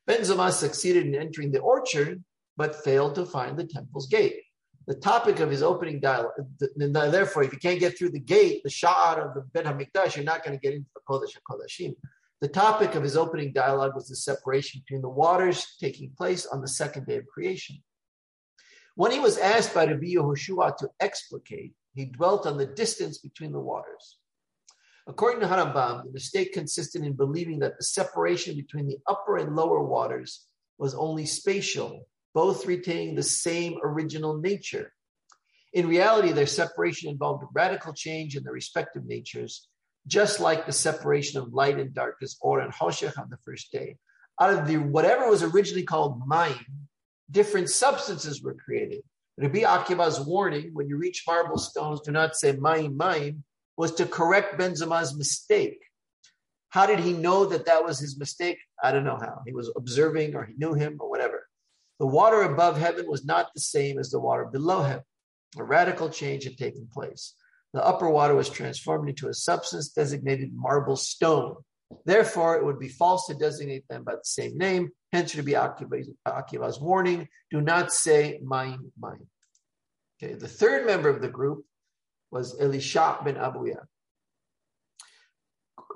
Ben 0.07 0.21
Zoma 0.21 0.53
succeeded 0.53 1.07
in 1.07 1.15
entering 1.15 1.51
the 1.51 1.61
orchard, 1.61 2.23
but 2.57 2.85
failed 2.85 3.15
to 3.15 3.27
find 3.27 3.59
the 3.59 3.67
temple's 3.67 4.07
gate. 4.07 4.43
The 4.87 4.95
topic 4.95 5.41
of 5.41 5.51
his 5.51 5.63
opening 5.63 6.01
dialogue, 6.01 6.33
therefore, 6.79 7.43
if 7.43 7.53
you 7.53 7.59
can't 7.59 7.79
get 7.79 7.99
through 7.99 8.11
the 8.11 8.19
gate, 8.21 8.63
the 8.63 8.71
sha'ar 8.71 9.19
of 9.19 9.35
the 9.35 9.43
Bet 9.53 9.67
HaMikdash, 9.67 10.17
you're 10.17 10.25
not 10.25 10.43
going 10.43 10.59
to 10.59 10.61
get 10.61 10.73
into 10.73 10.89
the 10.95 11.03
Kodesh 11.07 11.37
HaKodashim. 11.39 11.95
The 12.41 12.49
topic 12.49 12.95
of 12.95 13.03
his 13.03 13.15
opening 13.15 13.53
dialogue 13.53 13.95
was 13.95 14.09
the 14.09 14.17
separation 14.17 14.81
between 14.81 15.03
the 15.03 15.11
waters 15.11 15.77
taking 15.79 16.11
place 16.17 16.47
on 16.47 16.63
the 16.63 16.69
second 16.69 17.07
day 17.07 17.17
of 17.17 17.27
creation. 17.27 17.83
When 18.95 19.13
he 19.13 19.21
was 19.21 19.37
asked 19.37 19.75
by 19.75 19.85
Rabbi 19.85 20.15
Yehoshua 20.15 20.79
to 20.79 20.89
explicate, 21.01 21.75
he 21.99 22.05
dwelt 22.05 22.47
on 22.47 22.57
the 22.57 22.67
distance 22.67 23.19
between 23.19 23.51
the 23.51 23.59
waters. 23.59 24.19
According 25.09 25.41
to 25.41 25.47
Harambam, 25.47 26.05
the 26.05 26.13
mistake 26.13 26.53
consisted 26.53 27.03
in 27.03 27.15
believing 27.15 27.59
that 27.59 27.77
the 27.77 27.85
separation 27.85 28.55
between 28.55 28.87
the 28.87 28.99
upper 29.09 29.39
and 29.39 29.57
lower 29.57 29.83
waters 29.83 30.45
was 30.79 30.95
only 30.95 31.27
spatial, 31.27 32.07
both 32.35 32.67
retaining 32.67 33.15
the 33.15 33.23
same 33.23 33.79
original 33.83 34.39
nature. 34.39 34.93
In 35.73 35.89
reality, 35.89 36.31
their 36.31 36.47
separation 36.47 37.11
involved 37.11 37.43
a 37.43 37.49
radical 37.53 37.93
change 37.93 38.37
in 38.37 38.45
their 38.45 38.53
respective 38.53 39.05
natures, 39.05 39.69
just 40.07 40.39
like 40.39 40.67
the 40.67 40.73
separation 40.73 41.41
of 41.41 41.53
light 41.53 41.81
and 41.81 41.93
darkness, 41.93 42.39
or 42.41 42.61
and 42.61 42.73
Hoshech 42.73 43.19
on 43.19 43.29
the 43.29 43.39
first 43.45 43.73
day. 43.73 43.97
Out 44.41 44.55
of 44.55 44.69
the 44.69 44.77
whatever 44.77 45.29
was 45.29 45.43
originally 45.43 45.83
called 45.83 46.27
mind, 46.29 46.65
different 47.31 47.71
substances 47.71 48.41
were 48.41 48.55
created. 48.55 49.03
Rabbi 49.41 49.61
Akiva's 49.61 50.21
warning, 50.21 50.71
when 50.73 50.89
you 50.89 50.97
reach 50.97 51.23
marble 51.25 51.59
stones, 51.59 52.01
do 52.01 52.11
not 52.11 52.35
say 52.35 52.53
mine, 52.53 52.97
mine, 52.97 53.45
was 53.77 53.95
to 53.95 54.05
correct 54.05 54.59
Benzoma's 54.59 55.17
mistake. 55.17 55.79
How 56.71 56.87
did 56.87 56.99
he 56.99 57.13
know 57.13 57.47
that 57.47 57.67
that 57.67 57.85
was 57.85 58.01
his 58.01 58.19
mistake? 58.19 58.59
I 58.83 58.91
don't 58.91 59.05
know 59.05 59.19
how. 59.21 59.43
He 59.47 59.53
was 59.53 59.73
observing 59.77 60.35
or 60.35 60.45
he 60.45 60.55
knew 60.59 60.75
him 60.75 60.97
or 60.99 61.09
whatever. 61.09 61.47
The 62.01 62.07
water 62.07 62.43
above 62.43 62.79
heaven 62.79 63.07
was 63.09 63.25
not 63.25 63.55
the 63.55 63.61
same 63.61 63.99
as 63.99 64.11
the 64.11 64.19
water 64.19 64.45
below 64.45 64.83
heaven. 64.83 65.05
A 65.57 65.63
radical 65.63 66.11
change 66.11 66.43
had 66.45 66.59
taken 66.59 66.89
place. 66.93 67.35
The 67.73 67.85
upper 67.85 68.11
water 68.11 68.35
was 68.35 68.51
transformed 68.51 69.09
into 69.09 69.29
a 69.29 69.35
substance 69.35 69.91
designated 69.91 70.51
marble 70.53 70.97
stone. 70.97 71.57
Therefore, 72.05 72.57
it 72.57 72.65
would 72.65 72.79
be 72.79 72.89
false 72.89 73.27
to 73.27 73.35
designate 73.35 73.87
them 73.89 74.05
by 74.05 74.13
the 74.13 74.25
same 74.25 74.57
name. 74.59 74.91
Hence, 75.13 75.33
should 75.33 75.45
be 75.45 75.53
Akiva's 75.53 76.81
warning 76.81 77.29
do 77.51 77.61
not 77.61 77.93
say 77.93 78.41
mine, 78.45 78.93
mine. 78.99 79.27
Okay, 80.23 80.35
the 80.35 80.49
third 80.49 80.87
member 80.87 81.09
of 81.09 81.23
the 81.23 81.29
group 81.29 81.65
was 82.31 82.61
Elisha 82.61 83.19
ben 83.25 83.37
Abuya. 83.37 83.81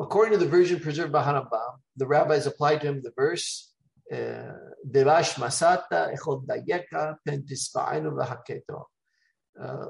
According 0.00 0.32
to 0.32 0.38
the 0.38 0.50
version 0.50 0.80
preserved 0.80 1.12
by 1.12 1.22
Harambam, 1.22 1.80
the 1.96 2.06
rabbis 2.06 2.46
applied 2.46 2.80
to 2.80 2.86
him 2.86 3.02
the 3.02 3.12
verse, 3.14 3.72
uh, 4.10 4.52
Devash 4.90 5.34
masata 5.34 6.14
echod 6.16 6.46
dayeka 6.46 7.16
pentispainu. 7.28 8.84
Uh, 9.62 9.86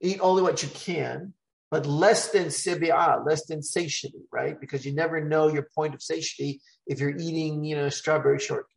eat 0.00 0.18
only 0.20 0.42
what 0.42 0.62
you 0.62 0.68
can, 0.68 1.34
but 1.72 1.86
less 1.86 2.30
than 2.32 2.48
sibi'ah, 2.48 3.24
less 3.24 3.46
than 3.46 3.62
satiety, 3.62 4.20
right? 4.30 4.60
Because 4.60 4.84
you 4.84 4.92
never 4.92 5.24
know 5.24 5.48
your 5.48 5.66
point 5.74 5.94
of 5.94 6.02
satiety 6.02 6.60
if 6.86 7.00
you're 7.00 7.16
eating, 7.16 7.64
you 7.64 7.74
know, 7.74 7.88
strawberry 7.88 8.38
shortcake. 8.38 8.76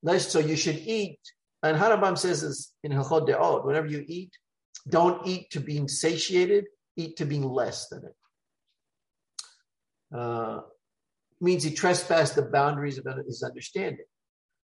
Less, 0.00 0.28
so 0.28 0.38
you 0.38 0.54
should 0.54 0.76
eat, 0.76 1.18
and 1.64 1.76
Harambam 1.76 2.16
says 2.16 2.42
this 2.42 2.72
in 2.84 2.92
Hilchot 2.92 3.26
De'ot, 3.26 3.66
whenever 3.66 3.88
you 3.88 4.04
eat, 4.06 4.30
don't 4.88 5.26
eat 5.26 5.50
to 5.50 5.58
being 5.58 5.88
satiated, 5.88 6.66
eat 6.96 7.16
to 7.16 7.24
being 7.24 7.42
less 7.42 7.88
than 7.88 8.04
it. 8.04 8.14
Uh, 10.16 10.60
means 11.40 11.64
he 11.64 11.74
trespassed 11.74 12.36
the 12.36 12.42
boundaries 12.42 12.98
of 12.98 13.06
his 13.26 13.42
understanding. 13.42 14.06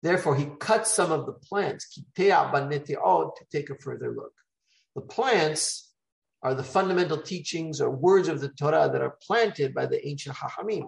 Therefore, 0.04 0.36
he 0.36 0.46
cut 0.60 0.88
some 0.88 1.12
of 1.12 1.26
the 1.26 1.34
plants, 1.34 2.00
to 2.16 3.32
take 3.52 3.72
a 3.72 3.76
further 3.80 4.14
look. 4.14 4.34
The 4.94 5.02
plants 5.02 5.85
are 6.45 6.55
the 6.55 6.63
fundamental 6.63 7.17
teachings 7.17 7.81
or 7.81 7.89
words 7.89 8.27
of 8.27 8.39
the 8.39 8.49
Torah 8.49 8.89
that 8.91 9.01
are 9.01 9.17
planted 9.21 9.73
by 9.73 9.86
the 9.86 10.05
ancient 10.08 10.36
Hachamim. 10.36 10.88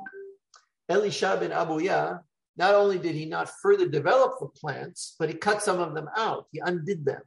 Elisha 0.87 1.37
ben 1.39 1.51
Abuya, 1.51 2.19
not 2.55 2.75
only 2.75 2.97
did 2.97 3.15
he 3.15 3.25
not 3.25 3.49
further 3.61 3.87
develop 3.87 4.33
the 4.39 4.47
plants, 4.47 5.15
but 5.19 5.29
he 5.29 5.35
cut 5.35 5.61
some 5.61 5.79
of 5.79 5.95
them 5.95 6.09
out. 6.15 6.45
He 6.51 6.61
undid 6.63 7.05
them 7.05 7.21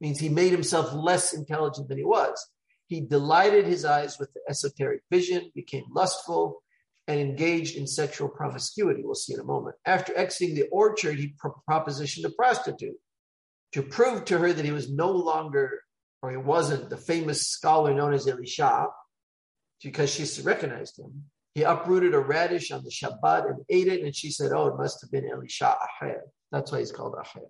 means 0.00 0.20
he 0.20 0.28
made 0.28 0.52
himself 0.52 0.92
less 0.92 1.32
intelligent 1.32 1.88
than 1.88 1.98
he 1.98 2.04
was. 2.04 2.46
He 2.86 3.00
delighted 3.00 3.64
his 3.64 3.84
eyes 3.84 4.18
with 4.18 4.32
the 4.34 4.40
esoteric 4.48 5.00
vision, 5.10 5.50
became 5.54 5.84
lustful, 5.90 6.62
and 7.08 7.18
engaged 7.18 7.76
in 7.76 7.86
sexual 7.86 8.28
promiscuity. 8.28 9.02
We'll 9.02 9.14
see 9.14 9.34
in 9.34 9.40
a 9.40 9.44
moment. 9.44 9.76
After 9.86 10.16
exiting 10.16 10.54
the 10.54 10.68
orchard, 10.68 11.18
he 11.18 11.34
pro- 11.38 11.54
propositioned 11.68 12.24
a 12.24 12.30
prostitute 12.30 12.96
to 13.72 13.82
prove 13.82 14.26
to 14.26 14.38
her 14.38 14.52
that 14.52 14.64
he 14.64 14.72
was 14.72 14.92
no 14.92 15.10
longer, 15.10 15.80
or 16.24 16.30
he 16.30 16.38
wasn't, 16.38 16.88
the 16.88 16.96
famous 16.96 17.48
scholar 17.48 17.92
known 17.92 18.14
as 18.14 18.26
Elisha, 18.26 18.86
because 19.82 20.10
she 20.10 20.24
recognized 20.40 20.98
him. 20.98 21.24
He 21.54 21.64
uprooted 21.64 22.14
a 22.14 22.18
radish 22.18 22.70
on 22.70 22.82
the 22.82 22.90
Shabbat 22.90 23.50
and 23.50 23.58
ate 23.68 23.88
it, 23.88 24.02
and 24.02 24.16
she 24.16 24.30
said, 24.30 24.50
Oh, 24.52 24.68
it 24.68 24.78
must 24.78 25.02
have 25.02 25.10
been 25.10 25.30
Elisha 25.30 25.76
Aher. 26.00 26.22
That's 26.50 26.72
why 26.72 26.78
he's 26.78 26.92
called 26.92 27.14
Aher. 27.14 27.44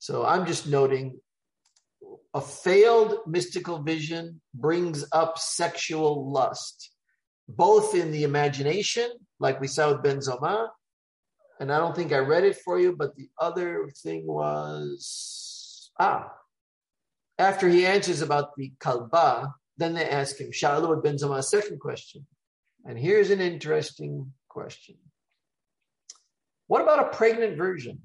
So 0.00 0.26
I'm 0.26 0.44
just 0.44 0.66
noting 0.66 1.20
a 2.34 2.40
failed 2.40 3.20
mystical 3.28 3.80
vision 3.80 4.40
brings 4.52 5.04
up 5.12 5.38
sexual 5.38 6.32
lust, 6.32 6.90
both 7.48 7.94
in 7.94 8.10
the 8.10 8.24
imagination, 8.24 9.08
like 9.38 9.60
we 9.60 9.68
saw 9.68 9.92
with 9.92 10.02
Ben 10.02 10.18
Zoma, 10.18 10.66
and 11.60 11.72
I 11.72 11.78
don't 11.78 11.94
think 11.94 12.12
I 12.12 12.18
read 12.18 12.42
it 12.42 12.56
for 12.56 12.80
you, 12.80 12.96
but 12.96 13.14
the 13.14 13.28
other 13.40 13.88
thing 14.02 14.26
was 14.26 15.92
ah, 16.00 16.32
after 17.38 17.68
he 17.68 17.86
answers 17.86 18.22
about 18.22 18.54
the 18.56 18.72
kalba, 18.80 19.52
then 19.76 19.94
they 19.94 20.08
ask 20.08 20.38
him, 20.38 20.50
Sha'alu 20.52 21.02
ben 21.02 21.16
Zoma's 21.16 21.50
second 21.50 21.80
question. 21.80 22.26
And 22.84 22.98
here's 22.98 23.30
an 23.30 23.40
interesting 23.40 24.32
question. 24.48 24.96
What 26.66 26.82
about 26.82 27.06
a 27.06 27.16
pregnant 27.16 27.56
virgin? 27.56 28.00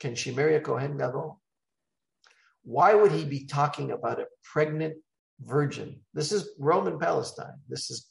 Can 0.00 0.14
she 0.14 0.32
marry 0.32 0.56
a 0.56 0.60
Kohen 0.60 0.96
Gadol? 0.96 1.40
Why 2.64 2.94
would 2.94 3.12
he 3.12 3.24
be 3.24 3.46
talking 3.46 3.92
about 3.92 4.20
a 4.20 4.26
pregnant 4.42 4.96
virgin? 5.40 6.00
This 6.14 6.32
is 6.32 6.50
Roman 6.58 6.98
Palestine. 6.98 7.60
This 7.68 7.90
is 7.90 8.06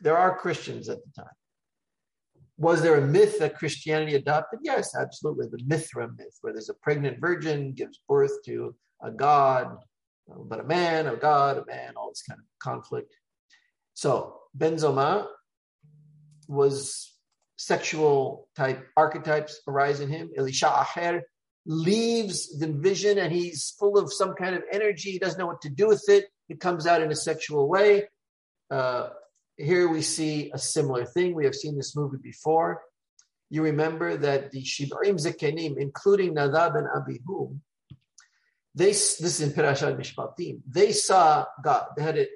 there 0.00 0.18
are 0.18 0.36
Christians 0.36 0.88
at 0.88 0.98
the 0.98 1.22
time. 1.22 1.32
Was 2.58 2.82
there 2.82 2.96
a 2.96 3.06
myth 3.06 3.38
that 3.38 3.56
Christianity 3.56 4.16
adopted? 4.16 4.60
Yes, 4.62 4.94
absolutely. 4.94 5.46
The 5.48 5.64
Mithra 5.66 6.08
myth, 6.16 6.36
where 6.40 6.52
there's 6.52 6.68
a 6.68 6.74
pregnant 6.74 7.20
virgin 7.20 7.72
gives 7.72 8.00
birth 8.08 8.32
to 8.44 8.74
a 9.04 9.10
god, 9.10 9.76
but 10.26 10.60
a 10.60 10.64
man, 10.64 11.06
a 11.06 11.16
god, 11.16 11.58
a 11.58 11.66
man, 11.66 11.94
all 11.96 12.08
this 12.10 12.22
kind 12.22 12.40
of 12.40 12.46
conflict. 12.58 13.14
So 13.92 14.40
Benzoma 14.56 15.26
was 16.48 17.12
sexual 17.56 18.48
type 18.56 18.84
archetypes 18.96 19.60
arise 19.68 20.00
in 20.00 20.08
him. 20.08 20.30
Elisha 20.36 20.68
Aher 20.68 21.22
leaves 21.66 22.58
the 22.58 22.66
vision 22.66 23.18
and 23.18 23.32
he's 23.32 23.74
full 23.78 23.98
of 23.98 24.12
some 24.12 24.34
kind 24.34 24.54
of 24.54 24.62
energy. 24.72 25.12
He 25.12 25.18
doesn't 25.18 25.38
know 25.38 25.46
what 25.46 25.62
to 25.62 25.70
do 25.70 25.88
with 25.88 26.04
it. 26.08 26.26
It 26.48 26.60
comes 26.60 26.86
out 26.86 27.02
in 27.02 27.10
a 27.10 27.16
sexual 27.16 27.68
way. 27.68 28.08
Uh, 28.70 29.10
here 29.56 29.88
we 29.88 30.02
see 30.02 30.50
a 30.52 30.58
similar 30.58 31.04
thing. 31.04 31.34
We 31.34 31.44
have 31.44 31.54
seen 31.54 31.76
this 31.76 31.94
movie 31.96 32.18
before. 32.22 32.82
You 33.50 33.62
remember 33.62 34.16
that 34.16 34.50
the 34.50 34.62
Shib'im 34.62 35.16
Zekenim, 35.16 35.76
including 35.78 36.34
Nadab 36.34 36.74
and 36.74 36.88
Abihu, 36.94 37.56
they, 38.74 38.88
this 38.88 39.20
is 39.20 39.40
in 39.40 39.50
Perashat 39.50 39.96
Mishpatim, 39.96 40.60
they 40.68 40.92
saw 40.92 41.44
God. 41.62 41.86
They 41.96 42.02
had 42.02 42.18
a 42.18 42.26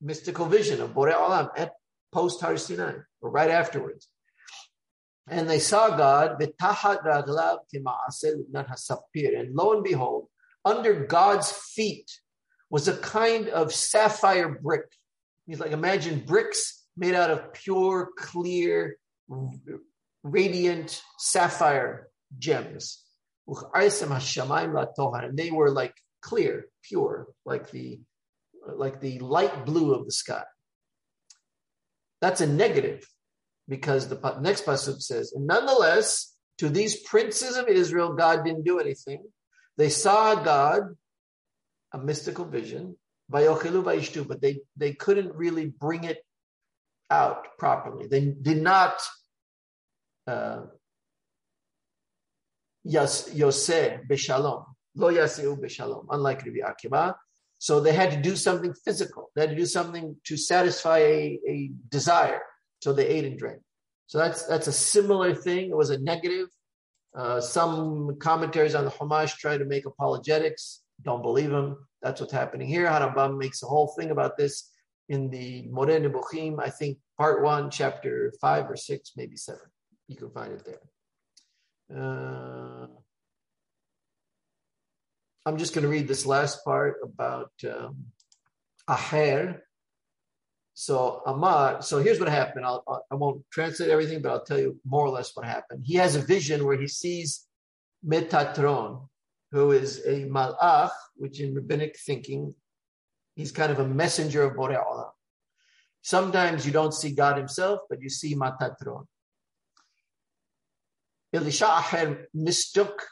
mystical 0.00 0.46
vision 0.46 0.80
of 0.80 0.94
Borei 0.94 1.14
Olam 1.14 1.50
at 1.56 1.72
post 2.12 2.40
Har 2.40 2.56
Sinai, 2.56 2.94
or 3.20 3.30
right 3.30 3.50
afterwards. 3.50 4.08
And 5.28 5.48
they 5.48 5.58
saw 5.58 5.96
God, 5.96 6.40
and 6.40 6.50
lo 9.54 9.72
and 9.72 9.84
behold, 9.84 10.28
under 10.64 11.04
God's 11.04 11.52
feet 11.52 12.10
was 12.68 12.88
a 12.88 12.96
kind 12.96 13.48
of 13.48 13.72
sapphire 13.72 14.48
brick 14.48 14.86
He's 15.50 15.58
like, 15.58 15.72
imagine 15.72 16.20
bricks 16.20 16.86
made 16.96 17.16
out 17.16 17.30
of 17.30 17.52
pure, 17.52 18.10
clear, 18.16 18.96
radiant 20.22 21.02
sapphire 21.18 22.08
gems. 22.38 23.04
And 25.24 25.36
they 25.36 25.50
were 25.50 25.70
like 25.70 25.94
clear, 26.22 26.66
pure, 26.82 27.26
like 27.44 27.70
the 27.70 28.00
like 28.76 29.00
the 29.00 29.18
light 29.18 29.64
blue 29.64 29.94
of 29.94 30.04
the 30.04 30.12
sky. 30.12 30.44
That's 32.20 32.40
a 32.40 32.46
negative 32.46 33.08
because 33.68 34.08
the 34.08 34.38
next 34.40 34.66
pasuk 34.66 35.00
says, 35.00 35.32
and 35.32 35.46
nonetheless, 35.46 36.36
to 36.58 36.68
these 36.68 37.00
princes 37.00 37.56
of 37.56 37.68
Israel, 37.68 38.12
God 38.14 38.44
didn't 38.44 38.64
do 38.64 38.78
anything. 38.78 39.24
They 39.78 39.88
saw 39.88 40.34
God, 40.34 40.96
a 41.92 41.98
mystical 41.98 42.44
vision, 42.44 42.96
but 43.30 44.42
they, 44.42 44.60
they 44.76 44.92
couldn't 44.92 45.34
really 45.34 45.66
bring 45.66 46.04
it 46.04 46.18
out 47.10 47.46
properly. 47.58 48.08
They 48.08 48.26
did 48.26 48.60
not 48.60 49.00
uh, 50.26 50.62
yoseh 52.86 54.06
beshalom, 54.08 54.64
lo 54.94 55.12
yaseu 55.12 55.60
beshalom, 55.60 56.06
unlike 56.10 56.44
Rabbi 56.44 56.58
Akiva. 56.58 57.14
So 57.58 57.80
they 57.80 57.92
had 57.92 58.10
to 58.12 58.16
do 58.16 58.36
something 58.36 58.72
physical. 58.84 59.30
They 59.34 59.42
had 59.42 59.50
to 59.50 59.56
do 59.56 59.66
something 59.66 60.16
to 60.24 60.36
satisfy 60.36 60.98
a, 60.98 61.38
a 61.46 61.70
desire. 61.90 62.40
So 62.82 62.92
they 62.92 63.06
ate 63.06 63.26
and 63.26 63.38
drank. 63.38 63.60
So 64.06 64.18
that's 64.18 64.44
that's 64.46 64.66
a 64.66 64.72
similar 64.72 65.34
thing. 65.34 65.70
It 65.70 65.76
was 65.76 65.90
a 65.90 65.98
negative. 65.98 66.48
Uh, 67.14 67.40
some 67.40 68.16
commentaries 68.18 68.74
on 68.74 68.84
the 68.84 68.90
Hamash 68.90 69.36
try 69.36 69.58
to 69.58 69.64
make 69.64 69.84
apologetics. 69.84 70.82
Don't 71.02 71.22
believe 71.22 71.50
them. 71.50 71.86
That's 72.02 72.20
what's 72.20 72.32
happening 72.32 72.68
here. 72.68 72.86
Harambam 72.86 73.36
makes 73.36 73.62
a 73.62 73.66
whole 73.66 73.88
thing 73.98 74.10
about 74.10 74.36
this 74.36 74.70
in 75.10 75.28
the 75.28 75.66
Moreh 75.70 76.00
Nebuchim, 76.00 76.60
I 76.60 76.70
think 76.70 76.98
part 77.18 77.42
one, 77.42 77.68
chapter 77.68 78.32
five 78.40 78.70
or 78.70 78.76
six, 78.76 79.12
maybe 79.16 79.36
seven. 79.36 79.66
You 80.06 80.16
can 80.16 80.30
find 80.30 80.52
it 80.52 80.64
there. 80.64 80.80
Uh, 81.94 82.86
I'm 85.46 85.56
just 85.56 85.74
going 85.74 85.82
to 85.82 85.88
read 85.88 86.06
this 86.06 86.26
last 86.26 86.64
part 86.64 86.96
about 87.02 87.50
um, 87.64 88.06
Aher. 88.88 89.62
So 90.74 91.22
Amar, 91.26 91.82
so 91.82 91.98
here's 91.98 92.20
what 92.20 92.28
happened. 92.28 92.64
I'll, 92.64 93.04
I 93.10 93.14
won't 93.14 93.42
translate 93.50 93.90
everything, 93.90 94.22
but 94.22 94.30
I'll 94.30 94.44
tell 94.44 94.60
you 94.60 94.78
more 94.84 95.04
or 95.04 95.10
less 95.10 95.34
what 95.34 95.44
happened. 95.44 95.82
He 95.84 95.96
has 95.96 96.14
a 96.14 96.22
vision 96.22 96.64
where 96.64 96.78
he 96.78 96.86
sees 96.86 97.46
Metatron, 98.06 99.08
who 99.50 99.72
is 99.72 99.98
a 100.06 100.24
malach, 100.26 100.90
which 101.16 101.40
in 101.40 101.54
rabbinic 101.54 101.98
thinking, 101.98 102.54
he's 103.34 103.52
kind 103.52 103.72
of 103.72 103.80
a 103.80 103.86
messenger 103.86 104.42
of 104.42 104.54
Borei 104.56 104.82
Olam. 104.82 105.10
Sometimes 106.02 106.64
you 106.64 106.72
don't 106.72 106.94
see 106.94 107.12
God 107.12 107.36
himself, 107.36 107.80
but 107.90 108.00
you 108.00 108.08
see 108.08 108.34
Metatron. 108.34 109.04
Elisha 111.32 111.66
Aher 111.66 112.26
mistook 112.34 113.06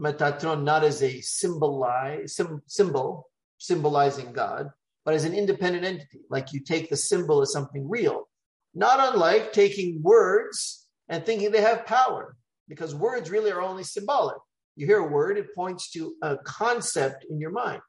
Metatron 0.00 0.64
not 0.64 0.84
as 0.84 1.02
a 1.02 1.20
symbolize, 1.20 2.38
symbol, 2.66 3.28
symbolizing 3.58 4.32
God, 4.32 4.70
but 5.04 5.14
as 5.14 5.24
an 5.24 5.34
independent 5.34 5.84
entity. 5.84 6.20
Like 6.28 6.52
you 6.52 6.60
take 6.60 6.90
the 6.90 6.96
symbol 6.96 7.40
as 7.40 7.52
something 7.52 7.88
real, 7.88 8.28
not 8.74 9.12
unlike 9.12 9.52
taking 9.52 10.02
words 10.02 10.86
and 11.08 11.24
thinking 11.24 11.50
they 11.50 11.60
have 11.60 11.86
power, 11.86 12.36
because 12.68 12.94
words 12.94 13.30
really 13.30 13.52
are 13.52 13.62
only 13.62 13.84
symbolic. 13.84 14.38
You 14.76 14.86
hear 14.86 14.98
a 14.98 15.08
word, 15.08 15.38
it 15.38 15.54
points 15.54 15.90
to 15.92 16.14
a 16.22 16.38
concept 16.38 17.26
in 17.28 17.38
your 17.38 17.50
mind. 17.50 17.82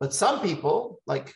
But 0.00 0.14
some 0.14 0.40
people, 0.40 1.00
like 1.06 1.32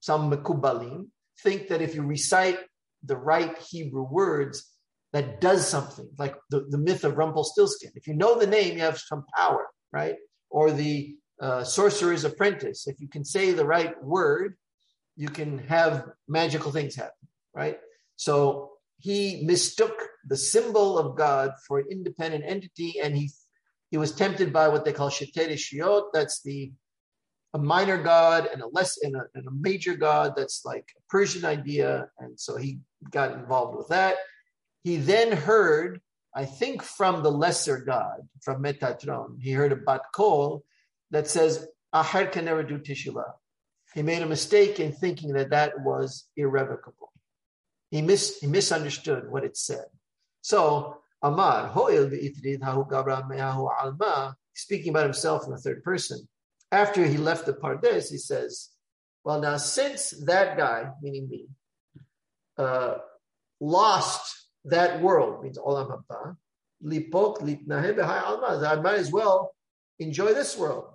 some 0.00 0.30
Mekubalim, 0.30 1.06
think 1.42 1.68
that 1.68 1.82
if 1.82 1.94
you 1.94 2.02
recite 2.02 2.58
the 3.02 3.16
right 3.16 3.56
Hebrew 3.58 4.06
words, 4.08 4.72
that 5.16 5.40
does 5.40 5.66
something, 5.66 6.06
like 6.18 6.36
the, 6.50 6.66
the 6.68 6.76
myth 6.76 7.02
of 7.02 7.16
Rumpelstiltskin. 7.16 7.90
If 7.94 8.06
you 8.06 8.12
know 8.12 8.38
the 8.38 8.46
name, 8.46 8.74
you 8.74 8.82
have 8.82 8.98
some 8.98 9.24
power, 9.34 9.66
right? 9.90 10.16
Or 10.50 10.70
the 10.70 11.16
uh, 11.40 11.64
sorcerer's 11.64 12.24
apprentice. 12.24 12.86
If 12.86 13.00
you 13.00 13.08
can 13.08 13.24
say 13.24 13.52
the 13.52 13.64
right 13.64 13.94
word, 14.04 14.58
you 15.16 15.28
can 15.28 15.56
have 15.68 16.04
magical 16.28 16.70
things 16.70 16.94
happen, 16.94 17.28
right? 17.54 17.78
So 18.16 18.72
he 18.98 19.42
mistook 19.46 19.98
the 20.28 20.36
symbol 20.36 20.98
of 20.98 21.16
God 21.16 21.52
for 21.66 21.78
an 21.78 21.86
independent 21.90 22.44
entity, 22.46 23.00
and 23.02 23.16
he 23.16 23.30
he 23.90 23.96
was 23.96 24.12
tempted 24.12 24.52
by 24.52 24.68
what 24.68 24.84
they 24.84 24.92
call 24.92 25.08
Sheter 25.08 25.56
Shiot. 25.56 26.08
That's 26.12 26.42
the 26.42 26.72
a 27.54 27.58
minor 27.58 28.02
god 28.02 28.50
and 28.52 28.60
a 28.60 28.68
less 28.68 28.98
and 29.02 29.16
a, 29.16 29.22
and 29.34 29.48
a 29.48 29.50
major 29.50 29.96
god. 29.96 30.34
That's 30.36 30.66
like 30.66 30.86
a 30.94 31.00
Persian 31.08 31.46
idea, 31.46 32.10
and 32.18 32.38
so 32.38 32.58
he 32.58 32.80
got 33.10 33.32
involved 33.32 33.78
with 33.78 33.88
that. 33.88 34.16
He 34.86 34.98
then 34.98 35.32
heard, 35.32 36.00
I 36.32 36.44
think, 36.44 36.80
from 36.80 37.24
the 37.24 37.30
lesser 37.32 37.78
god, 37.78 38.20
from 38.40 38.62
Metatron. 38.62 39.34
He 39.40 39.50
heard 39.50 39.72
a 39.72 39.76
bat 39.76 40.02
kol 40.14 40.64
that 41.10 41.26
says 41.26 41.66
Aher 41.92 42.26
can 42.26 42.44
never 42.44 42.62
do 42.62 42.78
teshuvah. 42.78 43.32
He 43.94 44.02
made 44.02 44.22
a 44.22 44.26
mistake 44.26 44.78
in 44.78 44.92
thinking 44.92 45.32
that 45.32 45.50
that 45.50 45.80
was 45.80 46.28
irrevocable. 46.36 47.10
He, 47.90 48.00
mis- 48.00 48.38
he 48.38 48.46
misunderstood 48.46 49.28
what 49.28 49.42
it 49.42 49.56
said. 49.56 49.86
So 50.40 50.98
Amar, 51.20 51.66
Hoil 51.66 52.08
Hahu 52.08 53.68
Alma, 53.82 54.36
speaking 54.54 54.90
about 54.90 55.02
himself 55.02 55.46
in 55.46 55.50
the 55.50 55.58
third 55.58 55.82
person. 55.82 56.28
After 56.70 57.04
he 57.04 57.16
left 57.16 57.46
the 57.46 57.54
Pardes, 57.54 58.08
he 58.08 58.18
says, 58.18 58.68
Well, 59.24 59.40
now 59.40 59.56
since 59.56 60.10
that 60.26 60.56
guy, 60.56 60.90
meaning 61.02 61.28
me, 61.28 61.48
uh, 62.56 62.98
lost 63.58 64.45
that 64.66 65.00
world, 65.00 65.42
means 65.42 65.58
Olam 65.58 65.90
Haba, 65.90 66.36
Lipok 66.84 67.38
Litnahe 67.38 67.98
Alma, 67.98 68.66
I 68.66 68.76
might 68.80 68.98
as 68.98 69.10
well 69.10 69.52
enjoy 69.98 70.34
this 70.34 70.56
world. 70.58 70.88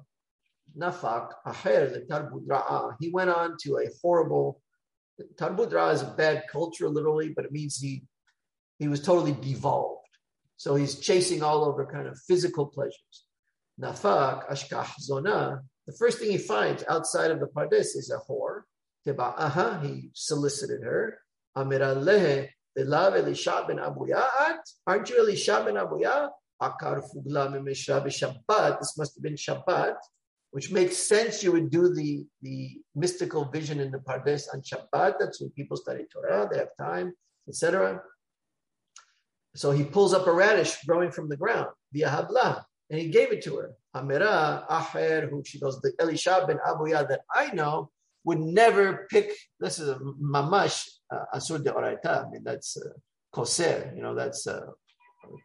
Nafak 0.77 1.31
Aher 1.45 2.05
Tarbud 2.09 2.95
He 2.99 3.09
went 3.09 3.29
on 3.29 3.57
to 3.63 3.77
a 3.77 3.89
horrible 4.01 4.61
Tarbud 5.35 5.93
is 5.93 6.01
a 6.01 6.05
bad 6.05 6.43
culture, 6.51 6.89
literally, 6.89 7.29
but 7.29 7.45
it 7.45 7.51
means 7.51 7.77
he 7.77 8.03
he 8.79 8.87
was 8.87 9.01
totally 9.01 9.33
devolved. 9.33 10.07
So 10.57 10.75
he's 10.75 10.99
chasing 10.99 11.43
all 11.43 11.65
over 11.65 11.85
kind 11.85 12.07
of 12.07 12.17
physical 12.27 12.65
pleasures. 12.67 13.25
Nafak, 13.79 14.49
ashkah 14.49 14.87
zona, 14.99 15.61
the 15.85 15.93
first 15.93 16.19
thing 16.19 16.31
he 16.31 16.37
finds 16.37 16.83
outside 16.89 17.31
of 17.31 17.39
the 17.39 17.47
pardes 17.47 17.95
is 17.95 18.11
a 18.11 18.19
whore. 18.31 18.61
Teba 19.05 19.33
aha, 19.37 19.79
he 19.83 20.11
solicited 20.13 20.83
her. 20.83 21.19
Amiralehe 21.57 22.49
Elav 22.77 23.17
Elisha 23.17 23.65
Abuyat. 23.69 24.59
Aren't 24.87 25.09
you 25.09 25.19
Elisha 25.19 25.63
ben 25.65 25.75
Abuya? 25.75 26.29
Akar 26.61 27.01
Fugla 27.01 27.51
Mimishra 27.51 28.03
Shabbat. 28.05 28.79
This 28.79 28.97
must 28.97 29.15
have 29.15 29.23
been 29.23 29.35
Shabbat, 29.35 29.95
which 30.51 30.71
makes 30.71 30.97
sense. 30.97 31.43
You 31.43 31.51
would 31.53 31.71
do 31.71 31.93
the, 31.93 32.25
the 32.41 32.79
mystical 32.95 33.45
vision 33.45 33.79
in 33.79 33.91
the 33.91 33.97
Pardes 33.99 34.47
on 34.53 34.61
Shabbat. 34.61 35.15
That's 35.19 35.41
when 35.41 35.49
people 35.51 35.75
study 35.77 36.05
Torah, 36.11 36.47
they 36.51 36.59
have 36.59 36.69
time, 36.79 37.13
etc. 37.47 38.01
So 39.55 39.71
he 39.71 39.83
pulls 39.83 40.13
up 40.13 40.27
a 40.27 40.31
radish 40.31 40.83
growing 40.85 41.11
from 41.11 41.27
the 41.27 41.35
ground, 41.35 41.67
via 41.91 42.09
Habla, 42.09 42.65
and 42.89 42.99
he 42.99 43.09
gave 43.09 43.31
it 43.31 43.41
to 43.43 43.57
her. 43.57 43.71
Amira 43.95 44.65
Aher, 44.69 45.29
who 45.29 45.43
she 45.45 45.59
goes, 45.59 45.81
the 45.81 45.91
Elisha 45.99 46.45
ben 46.47 46.59
Abuya 46.65 47.07
that 47.09 47.21
I 47.33 47.51
know 47.53 47.89
would 48.23 48.39
never 48.39 49.07
pick. 49.09 49.31
This 49.59 49.79
is 49.79 49.89
a 49.89 49.99
mamash 50.21 50.87
asur 51.33 51.63
de 51.63 51.71
oraita. 51.71 52.25
I 52.25 52.29
mean, 52.29 52.43
that's 52.43 52.77
uh, 52.77 52.89
koser. 53.33 53.95
You 53.95 54.01
know, 54.01 54.15
that's 54.15 54.47
uh, 54.47 54.67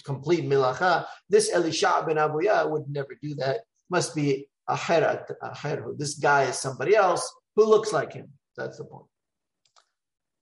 complete 0.05 0.45
milacha. 0.45 1.07
This 1.29 1.53
Elisha 1.53 2.05
ben 2.07 2.17
Abuya 2.17 2.69
would 2.71 2.89
never 2.89 3.17
do 3.23 3.35
that. 3.37 3.61
Must 3.91 4.15
be 4.15 4.49
aherat 4.69 5.31
aher. 5.43 5.95
This 5.97 6.15
guy 6.15 6.45
is 6.45 6.57
somebody 6.57 6.97
else 6.97 7.33
who 7.55 7.65
looks 7.65 7.93
like 7.93 8.13
him. 8.13 8.29
That's 8.57 8.79
the 8.79 8.85
point. 8.85 9.07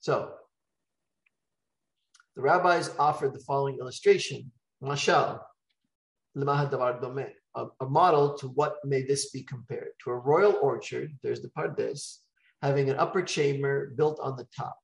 So 0.00 0.32
the 2.36 2.42
rabbis 2.42 2.90
offered 2.98 3.34
the 3.34 3.40
following 3.40 3.78
illustration. 3.78 4.50
Mashal, 4.82 5.40
a, 6.36 7.66
a 7.80 7.86
model 7.86 8.36
to 8.38 8.48
what 8.48 8.76
may 8.84 9.02
this 9.02 9.30
be 9.30 9.42
compared 9.42 9.90
to 10.02 10.10
a 10.10 10.16
royal 10.16 10.58
orchard. 10.60 11.12
There's 11.22 11.40
the 11.40 11.48
pardes, 11.48 12.18
having 12.60 12.90
an 12.90 12.96
upper 12.96 13.22
chamber 13.22 13.92
built 13.96 14.18
on 14.20 14.36
the 14.36 14.46
top. 14.56 14.76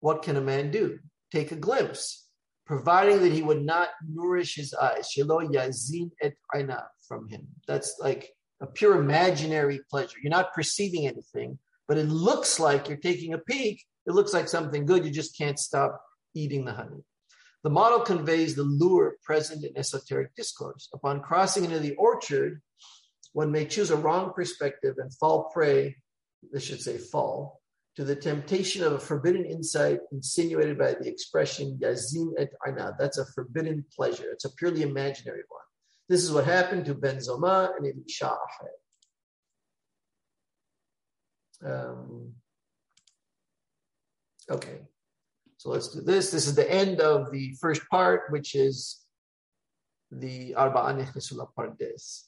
What 0.00 0.22
can 0.22 0.36
a 0.36 0.40
man 0.40 0.70
do? 0.70 0.98
Take 1.30 1.52
a 1.52 1.56
glimpse, 1.56 2.28
providing 2.66 3.20
that 3.20 3.32
he 3.32 3.42
would 3.42 3.62
not 3.62 3.88
nourish 4.08 4.56
his 4.56 4.74
eyes. 4.74 5.08
Shelo 5.08 5.46
yazin 5.46 6.10
et 6.22 6.34
aina 6.54 6.88
from 7.06 7.28
him. 7.28 7.46
That's 7.66 7.96
like 8.00 8.30
a 8.60 8.66
pure 8.66 9.00
imaginary 9.00 9.80
pleasure. 9.90 10.18
You're 10.22 10.30
not 10.30 10.54
perceiving 10.54 11.06
anything, 11.06 11.58
but 11.88 11.98
it 11.98 12.08
looks 12.08 12.58
like 12.58 12.88
you're 12.88 12.98
taking 12.98 13.34
a 13.34 13.38
peek. 13.38 13.84
It 14.06 14.12
looks 14.12 14.32
like 14.32 14.48
something 14.48 14.86
good. 14.86 15.04
You 15.04 15.10
just 15.10 15.36
can't 15.36 15.58
stop 15.58 16.00
eating 16.34 16.64
the 16.64 16.72
honey. 16.72 17.04
The 17.62 17.70
model 17.70 18.00
conveys 18.00 18.54
the 18.54 18.62
lure 18.62 19.16
present 19.22 19.64
in 19.64 19.76
esoteric 19.76 20.34
discourse. 20.34 20.88
Upon 20.94 21.20
crossing 21.20 21.64
into 21.64 21.78
the 21.78 21.94
orchard, 21.96 22.62
one 23.32 23.52
may 23.52 23.66
choose 23.66 23.90
a 23.90 23.96
wrong 23.96 24.32
perspective 24.32 24.94
and 24.98 25.14
fall 25.14 25.50
prey, 25.52 25.96
this 26.52 26.64
should 26.64 26.80
say 26.80 26.96
fall, 26.96 27.59
to 27.96 28.04
the 28.04 28.16
temptation 28.16 28.82
of 28.84 28.92
a 28.92 28.98
forbidden 28.98 29.44
insight 29.44 30.00
insinuated 30.12 30.78
by 30.78 30.94
the 30.94 31.08
expression 31.08 31.78
yazin 31.82 32.32
et 32.38 32.50
aina. 32.66 32.94
That's 32.98 33.18
a 33.18 33.26
forbidden 33.26 33.84
pleasure. 33.94 34.30
It's 34.32 34.44
a 34.44 34.54
purely 34.54 34.82
imaginary 34.82 35.42
one. 35.48 35.60
This 36.08 36.22
is 36.22 36.32
what 36.32 36.44
happened 36.44 36.84
to 36.86 36.94
Ben 36.94 37.16
Zoma 37.16 37.76
and 37.76 37.86
Elisha 37.86 38.36
um, 41.64 42.32
okay. 44.50 44.78
So 45.56 45.70
let's 45.70 45.88
do 45.88 46.00
this. 46.00 46.30
This 46.30 46.46
is 46.46 46.54
the 46.54 46.70
end 46.70 47.00
of 47.00 47.30
the 47.30 47.54
first 47.60 47.82
part, 47.90 48.30
which 48.30 48.54
is 48.54 49.04
the 50.10 50.54
Arba'an 50.56 51.04
Ikhlisula 51.04 51.48
Pardes. 51.56 52.24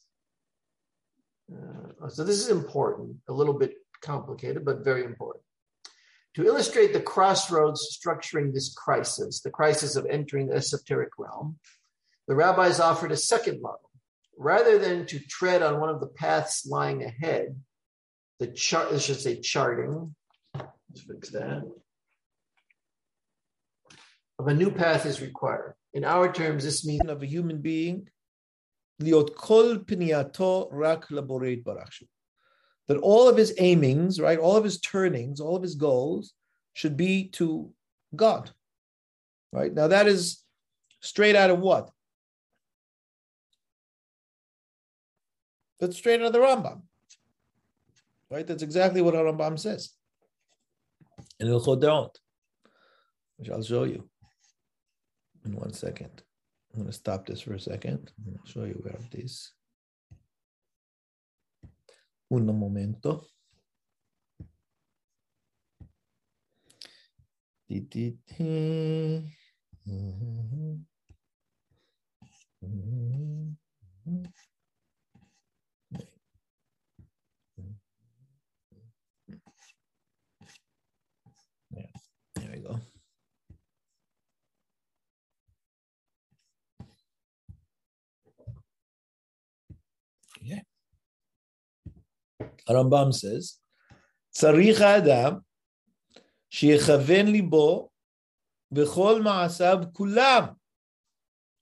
Uh, 1.53 2.09
so 2.09 2.25
this 2.25 2.37
is 2.37 2.49
important, 2.49 3.17
a 3.29 3.33
little 3.33 3.55
bit 3.55 3.75
complicated, 4.03 4.65
but 4.65 4.85
very 4.85 5.05
important 5.05 5.43
To 6.36 6.46
illustrate 6.46 6.94
the 6.94 7.02
crossroads 7.02 8.00
structuring 8.00 8.54
this 8.54 8.74
crisis, 8.74 9.42
the 9.42 9.50
crisis 9.50 9.96
of 9.96 10.06
entering 10.06 10.48
the 10.48 10.56
esoteric 10.56 11.10
realm, 11.18 11.58
the 12.28 12.36
rabbis 12.36 12.80
offered 12.80 13.12
a 13.12 13.18
second 13.18 13.62
model. 13.62 13.90
Rather 14.38 14.78
than 14.78 15.08
to 15.08 15.20
tread 15.20 15.64
on 15.64 15.80
one 15.80 15.90
of 15.90 16.00
the 16.00 16.08
paths 16.08 16.68
lying 16.68 17.04
ahead, 17.04 17.60
the 18.40 18.48
chart, 18.48 18.94
I 18.94 19.00
should 19.00 19.20
say 19.20 19.40
charting, 19.40 20.14
let's 20.54 21.02
fix 21.08 21.30
that 21.32 21.64
of 24.40 24.48
a 24.48 24.54
new 24.54 24.72
path 24.72 25.06
is 25.06 25.22
required. 25.22 25.74
In 25.94 26.04
our 26.04 26.32
terms, 26.32 26.64
this 26.64 26.86
means 26.86 27.10
of 27.10 27.24
a 27.24 27.26
human 27.26 27.62
being, 27.62 28.10
להיות 29.00 29.36
כל 29.36 29.78
פנייתו 29.88 30.70
רק 30.82 31.12
לבורא 31.12 31.48
יתברך 31.48 31.90
that 32.93 32.99
all 32.99 33.27
of 33.27 33.39
his 33.39 33.55
aimings, 33.57 34.21
right, 34.21 34.39
all 34.39 34.55
of 34.55 34.65
his 34.65 34.79
turnings, 34.79 35.41
all 35.41 35.57
of 35.57 35.63
his 35.63 35.77
goals 35.77 36.35
should 36.75 36.95
be 36.95 37.29
to 37.31 37.71
God. 38.15 38.51
Right? 39.51 39.73
Now 39.73 39.89
that 39.89 40.07
is 40.07 40.43
straight 41.01 41.35
out 41.35 41.49
of 41.49 41.59
what? 41.59 41.91
That's 45.81 45.97
straight 45.97 46.21
out 46.21 46.27
of 46.27 46.33
the 46.35 46.39
Rambam. 46.41 46.83
Right? 48.31 48.47
That's 48.47 48.63
exactly 48.63 49.01
what 49.01 49.15
Rambam 49.15 49.59
says. 49.59 49.95
In 51.41 51.49
the 51.49 51.59
Chodot, 51.59 52.11
which 53.39 53.49
I'll 53.49 53.63
show 53.63 53.85
you 53.85 54.07
in 55.47 55.57
one 55.57 55.73
second. 55.73 56.23
I'm 56.75 56.81
going 56.81 56.91
to 56.91 56.93
stop 56.93 57.25
this 57.25 57.41
for 57.41 57.55
a 57.55 57.59
second. 57.59 58.13
I'll 58.27 58.47
show 58.47 58.65
you 58.65 58.79
where 58.83 58.95
it 58.95 59.19
is. 59.19 59.53
Un 62.33 62.47
momento. 62.47 63.29
Rambam 92.70 93.12
says, 93.14 93.60
צריך 94.30 94.82
האדם 94.82 95.40
שיכוון 96.50 97.28
ליבו 97.28 97.90
וכל 98.72 99.22
מעשיו 99.22 99.78
כולם. 99.94 100.44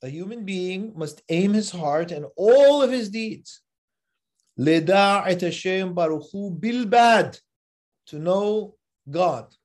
A 0.04 0.08
human 0.08 0.46
being 0.46 0.94
must 0.96 1.22
aim 1.30 1.54
his 1.54 1.72
heart 1.72 2.12
and 2.12 2.26
all 2.38 2.82
of 2.84 2.92
his 2.92 3.10
deeds. 3.10 3.62
לדע 4.58 5.22
את 5.32 5.44
השם 5.50 5.96
ברוך 5.96 6.32
הוא 6.32 6.52
בלבד. 6.60 7.30
To 8.10 8.20
know 8.20 8.76
God 9.10 9.56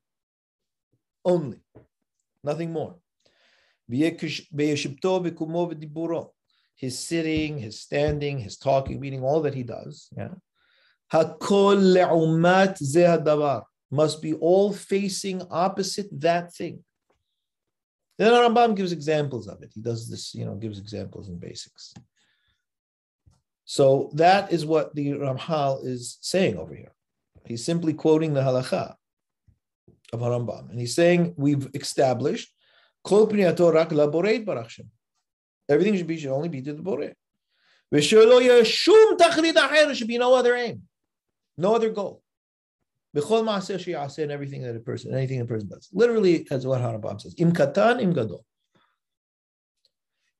only, 1.29 1.61
nothing 2.47 2.73
more. 2.73 2.95
בישבתו 4.53 5.21
וקומו 5.25 5.69
ודיבורו. 5.71 6.33
His 6.77 6.99
sitting, 6.99 7.59
his 7.59 7.81
standing, 7.81 8.39
his 8.39 8.57
talking, 8.57 9.01
meaning 9.01 9.23
all 9.23 9.43
that 9.43 9.55
he 9.55 9.63
does. 9.63 10.09
Yeah. 10.17 10.35
Hakol 11.16 11.78
le'umat 11.96 12.76
must 13.92 14.22
be 14.22 14.34
all 14.34 14.74
facing 14.74 15.42
opposite 15.50 16.08
that 16.20 16.54
thing. 16.54 16.84
Then 18.18 18.32
Rambam 18.32 18.76
gives 18.76 18.92
examples 18.92 19.48
of 19.48 19.64
it. 19.64 19.72
He 19.74 19.82
does 19.82 20.10
this, 20.10 20.36
you 20.36 20.46
know, 20.46 20.56
gives 20.56 20.80
examples 20.80 21.30
in 21.30 21.38
basics. 21.38 21.94
So 23.66 24.10
that 24.14 24.52
is 24.52 24.66
what 24.66 24.96
the 24.96 25.12
Ramchal 25.12 25.86
is 25.86 26.18
saying 26.22 26.58
over 26.58 26.76
here. 26.76 26.92
He's 27.46 27.64
simply 27.64 27.94
quoting 27.94 28.34
the 28.34 28.42
halacha 28.42 28.96
of 30.14 30.20
Rambam, 30.20 30.70
and 30.70 30.80
he's 30.80 30.96
saying 30.96 31.34
we've 31.38 31.68
established 31.74 32.52
everything 35.70 35.98
should 35.98 36.08
be 36.08 36.18
should 36.18 36.32
only 36.32 36.50
be 36.50 36.62
to 36.62 36.74
the 36.74 36.82
borei. 36.82 37.14
There 37.92 38.02
should 38.02 38.28
be 40.08 40.18
no 40.18 40.34
other 40.34 40.56
aim. 40.56 40.82
No 41.58 41.76
other 41.76 41.90
goal. 41.90 42.22
B'chol 43.16 43.44
ma'aseh 43.44 43.80
she'aseh 43.80 44.24
And 44.24 44.32
everything 44.32 44.62
that 44.64 44.76
a 44.76 44.80
person, 44.80 45.14
anything 45.14 45.40
a 45.40 45.46
person 45.46 45.70
does. 45.70 45.90
Literally, 45.94 46.48
as 46.52 46.68
what 46.68 46.82
Harabam 46.82 47.22
says, 47.22 47.34
im 47.38 47.54
katan, 47.54 48.02
im 48.02 48.14
gadol. 48.14 48.46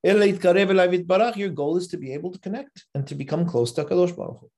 Your 0.06 1.50
goal 1.50 1.78
is 1.78 1.88
to 1.88 1.98
be 1.98 2.14
able 2.14 2.32
to 2.32 2.38
connect 2.38 2.86
and 2.94 3.08
to 3.08 3.16
become 3.16 3.48
close 3.48 3.72
to 3.72 3.84
Kadosh 3.84 4.16
Baruch 4.16 4.40
Hu. 4.40 4.52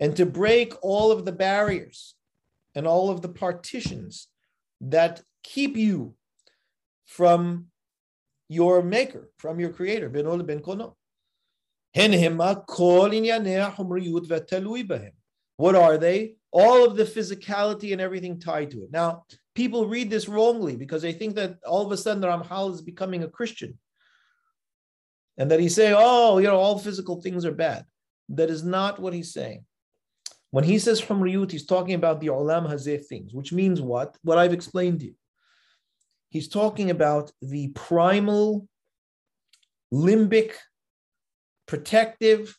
And 0.00 0.16
to 0.16 0.26
break 0.26 0.74
all 0.82 1.12
of 1.12 1.24
the 1.26 1.32
barriers 1.32 2.14
and 2.74 2.86
all 2.86 3.10
of 3.10 3.20
the 3.20 3.28
partitions 3.28 4.28
that 4.80 5.20
keep 5.42 5.76
you 5.76 6.14
from 7.04 7.66
your 8.48 8.82
maker, 8.82 9.30
from 9.38 9.60
your 9.60 9.70
creator. 9.70 10.08
Ben 10.08 10.26
ol 10.26 10.42
ben 10.42 10.60
kono. 10.60 10.94
What 15.58 15.74
are 15.74 15.98
they? 15.98 16.36
all 16.56 16.86
of 16.86 16.96
the 16.96 17.04
physicality 17.04 17.92
and 17.92 18.00
everything 18.00 18.40
tied 18.40 18.70
to 18.70 18.82
it. 18.82 18.90
Now, 18.90 19.24
people 19.54 19.86
read 19.86 20.08
this 20.08 20.26
wrongly 20.26 20.74
because 20.74 21.02
they 21.02 21.12
think 21.12 21.34
that 21.34 21.58
all 21.66 21.84
of 21.84 21.92
a 21.92 21.98
sudden 21.98 22.22
the 22.22 22.28
Ramchal 22.28 22.72
is 22.72 22.80
becoming 22.80 23.22
a 23.24 23.28
Christian. 23.28 23.78
And 25.36 25.50
that 25.50 25.60
he's 25.60 25.74
saying, 25.74 25.94
oh, 25.98 26.38
you 26.38 26.46
know, 26.46 26.56
all 26.56 26.78
physical 26.78 27.20
things 27.20 27.44
are 27.44 27.52
bad. 27.52 27.84
That 28.30 28.48
is 28.48 28.64
not 28.64 28.98
what 28.98 29.12
he's 29.12 29.34
saying. 29.34 29.66
When 30.50 30.64
he 30.64 30.78
says 30.78 30.98
from 30.98 31.20
Riyut, 31.20 31.50
he's 31.50 31.66
talking 31.66 31.94
about 31.94 32.22
the 32.22 32.28
Olam 32.28 32.66
Hazeh 32.70 33.04
things, 33.04 33.34
which 33.34 33.52
means 33.52 33.82
what? 33.82 34.16
What 34.22 34.38
I've 34.38 34.54
explained 34.54 35.00
to 35.00 35.06
you. 35.06 35.14
He's 36.28 36.48
talking 36.48 36.90
about 36.90 37.30
the 37.40 37.68
primal, 37.68 38.68
limbic, 39.92 40.52
protective, 41.66 42.56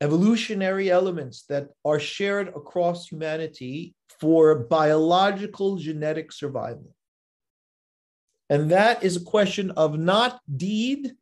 evolutionary 0.00 0.90
elements 0.90 1.44
that 1.48 1.68
are 1.84 2.00
shared 2.00 2.48
across 2.48 3.06
humanity 3.06 3.94
for 4.20 4.58
biological 4.58 5.76
genetic 5.76 6.32
survival. 6.32 6.94
And 8.50 8.70
that 8.70 9.02
is 9.02 9.16
a 9.16 9.24
question 9.24 9.70
of 9.72 9.98
not 9.98 10.40
deed 10.56 11.12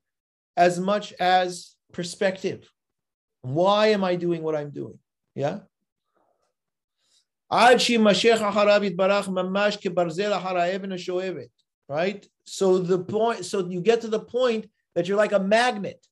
as 0.57 0.81
much 0.81 1.13
as 1.21 1.77
perspective. 1.93 2.69
Why 3.43 3.89
am 3.89 4.03
I 4.05 4.17
doing 4.17 4.43
what 4.43 4.57
I'm 4.57 4.71
doing? 4.71 4.99
Yeah. 5.35 5.61
Right? 11.91 12.25
So 12.45 12.79
the 12.79 13.01
point, 13.01 13.45
so 13.45 13.67
you 13.67 13.81
get 13.81 14.01
to 14.03 14.09
the 14.09 14.21
point 14.21 14.71
that 14.95 15.09
you're 15.09 15.17
like 15.17 15.33
a 15.33 15.41
magnet. 15.41 16.07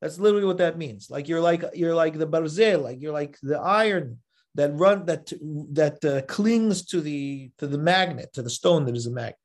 That's 0.00 0.18
literally 0.18 0.46
what 0.46 0.56
that 0.58 0.78
means. 0.78 1.10
Like 1.10 1.28
you're 1.28 1.42
like 1.42 1.62
you're 1.74 1.94
like 1.94 2.16
the 2.18 2.26
barzel, 2.26 2.82
like 2.82 3.02
you're 3.02 3.12
like 3.12 3.36
the 3.42 3.58
iron 3.58 4.20
that 4.54 4.74
run 4.74 5.04
that 5.04 5.30
that 5.72 6.02
uh, 6.04 6.22
clings 6.22 6.86
to 6.86 7.02
the 7.02 7.50
to 7.58 7.66
the 7.66 7.76
magnet 7.76 8.32
to 8.32 8.42
the 8.42 8.48
stone 8.50 8.86
that 8.86 8.96
is 8.96 9.06
a 9.06 9.10
magnet. 9.10 9.36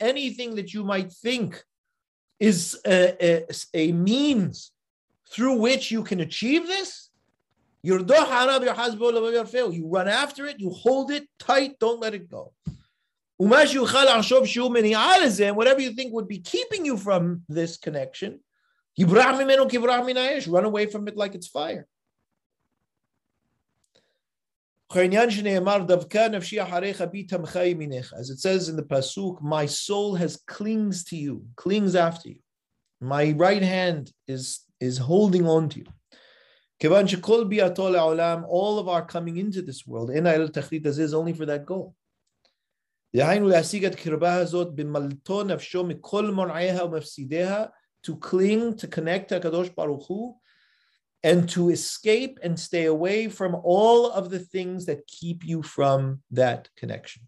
Anything 0.00 0.54
that 0.56 0.74
you 0.74 0.84
might 0.84 1.12
think 1.12 1.64
is 2.38 2.78
a, 2.86 3.16
a, 3.24 3.46
a 3.72 3.92
means 3.92 4.72
through 5.30 5.56
which 5.56 5.90
you 5.90 6.04
can 6.04 6.20
achieve 6.20 6.66
this, 6.66 7.05
you 9.72 9.88
run 9.88 10.08
after 10.08 10.46
it, 10.46 10.58
you 10.58 10.70
hold 10.70 11.10
it 11.10 11.28
tight, 11.38 11.78
don't 11.78 12.00
let 12.00 12.14
it 12.14 12.28
go. 12.28 12.52
Whatever 13.38 13.72
you 15.80 15.92
think 15.92 16.12
would 16.12 16.28
be 16.28 16.38
keeping 16.38 16.84
you 16.84 16.96
from 16.96 17.42
this 17.48 17.76
connection, 17.76 18.40
run 20.48 20.64
away 20.64 20.86
from 20.86 21.08
it 21.08 21.16
like 21.16 21.34
it's 21.34 21.48
fire. 21.48 21.86
As 24.94 25.02
it 28.30 28.40
says 28.40 28.68
in 28.68 28.76
the 28.76 28.82
Pasuk, 28.82 29.42
my 29.42 29.66
soul 29.66 30.14
has 30.14 30.36
clings 30.46 31.04
to 31.04 31.16
you, 31.16 31.44
clings 31.56 31.94
after 31.94 32.30
you. 32.30 32.38
My 33.00 33.32
right 33.32 33.62
hand 33.62 34.12
is, 34.26 34.60
is 34.80 34.98
holding 34.98 35.46
on 35.46 35.68
to 35.70 35.80
you. 35.80 35.86
All 36.78 38.78
of 38.78 38.88
our 38.88 39.06
coming 39.06 39.38
into 39.38 39.62
this 39.62 39.86
world, 39.86 40.10
is 40.10 41.14
only 41.14 41.32
for 41.32 41.46
that 41.46 41.64
goal. 41.64 41.94
To 48.02 48.16
cling, 48.16 48.76
to 48.76 48.86
connect 48.86 49.30
to 49.30 49.40
Kadosh 49.40 49.74
Baruch 49.74 50.06
Hu, 50.06 50.36
and 51.24 51.48
to 51.48 51.70
escape 51.70 52.38
and 52.42 52.60
stay 52.60 52.84
away 52.84 53.28
from 53.28 53.56
all 53.64 54.10
of 54.10 54.30
the 54.30 54.38
things 54.38 54.86
that 54.86 55.06
keep 55.06 55.44
you 55.44 55.62
from 55.62 56.20
that 56.30 56.68
connection. 56.76 57.22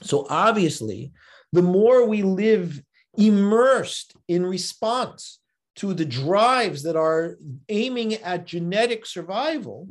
So, 0.00 0.26
obviously, 0.30 1.12
the 1.52 1.62
more 1.62 2.06
we 2.06 2.22
live 2.22 2.80
immersed 3.18 4.14
in 4.28 4.46
response 4.46 5.39
to 5.80 5.94
the 5.94 6.04
drives 6.04 6.82
that 6.82 6.94
are 6.94 7.38
aiming 7.70 8.12
at 8.16 8.44
genetic 8.44 9.06
survival 9.06 9.88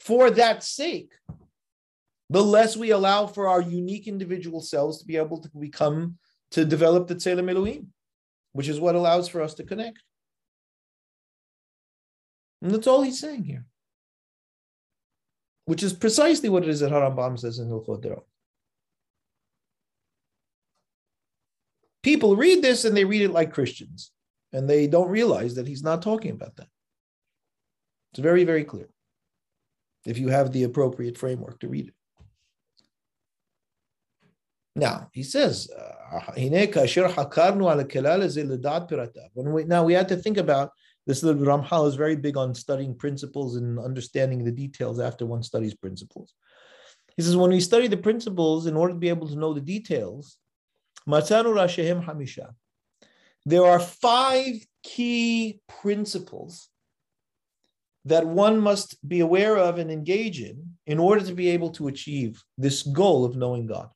for 0.00 0.30
that 0.30 0.64
sake, 0.64 1.12
the 2.30 2.42
less 2.42 2.78
we 2.78 2.92
allow 2.92 3.26
for 3.26 3.46
our 3.46 3.60
unique 3.60 4.08
individual 4.08 4.62
selves 4.62 4.98
to 4.98 5.04
be 5.04 5.18
able 5.18 5.38
to 5.38 5.50
become, 5.60 6.16
to 6.50 6.64
develop 6.64 7.08
the 7.08 7.14
Tselem 7.14 7.50
Elohim, 7.50 7.88
which 8.54 8.68
is 8.68 8.80
what 8.80 8.94
allows 8.94 9.28
for 9.28 9.42
us 9.42 9.52
to 9.52 9.64
connect. 9.64 10.02
And 12.62 12.70
that's 12.70 12.86
all 12.86 13.02
he's 13.02 13.20
saying 13.20 13.44
here. 13.44 13.66
Which 15.66 15.82
is 15.82 15.92
precisely 15.92 16.48
what 16.48 16.62
it 16.62 16.70
is 16.70 16.80
that 16.80 16.90
Harambam 16.90 17.38
says 17.38 17.58
in 17.58 17.68
Hilchot 17.68 18.00
Derot. 18.00 18.24
People 22.02 22.34
read 22.34 22.62
this 22.62 22.86
and 22.86 22.96
they 22.96 23.04
read 23.04 23.20
it 23.20 23.30
like 23.30 23.52
Christians, 23.52 24.10
and 24.52 24.68
they 24.68 24.86
don't 24.86 25.10
realize 25.10 25.54
that 25.54 25.66
he's 25.66 25.82
not 25.82 26.02
talking 26.02 26.30
about 26.32 26.56
that. 26.56 26.68
It's 28.12 28.20
very, 28.20 28.44
very 28.44 28.64
clear 28.64 28.88
if 30.06 30.18
you 30.18 30.28
have 30.28 30.52
the 30.52 30.64
appropriate 30.64 31.18
framework 31.18 31.60
to 31.60 31.68
read 31.68 31.88
it. 31.88 31.94
Now, 34.74 35.10
he 35.12 35.22
says, 35.24 35.68
when 39.34 39.52
we, 39.52 39.64
now 39.64 39.84
we 39.84 39.92
have 39.94 40.06
to 40.06 40.16
think 40.16 40.36
about 40.38 40.70
this 41.06 41.22
little 41.22 41.42
Ramchal 41.42 41.88
is 41.88 41.96
very 41.96 42.16
big 42.16 42.36
on 42.36 42.54
studying 42.54 42.94
principles 42.94 43.56
and 43.56 43.78
understanding 43.78 44.44
the 44.44 44.52
details 44.52 45.00
after 45.00 45.26
one 45.26 45.42
studies 45.42 45.74
principles. 45.74 46.34
He 47.16 47.22
says, 47.22 47.36
when 47.36 47.50
we 47.50 47.60
study 47.60 47.88
the 47.88 47.96
principles, 47.96 48.66
in 48.66 48.76
order 48.76 48.94
to 48.94 48.98
be 49.00 49.08
able 49.08 49.26
to 49.28 49.36
know 49.36 49.52
the 49.52 49.60
details, 49.60 50.36
hamisha. 51.08 52.50
There 53.46 53.64
are 53.64 53.80
five 53.80 54.54
key 54.82 55.60
principles 55.68 56.68
that 58.04 58.26
one 58.26 58.60
must 58.60 58.96
be 59.06 59.20
aware 59.20 59.56
of 59.56 59.78
and 59.78 59.90
engage 59.90 60.40
in 60.40 60.76
in 60.86 60.98
order 60.98 61.24
to 61.24 61.34
be 61.34 61.48
able 61.50 61.70
to 61.70 61.88
achieve 61.88 62.42
this 62.56 62.82
goal 62.82 63.24
of 63.24 63.36
knowing 63.36 63.66
God. 63.66 63.88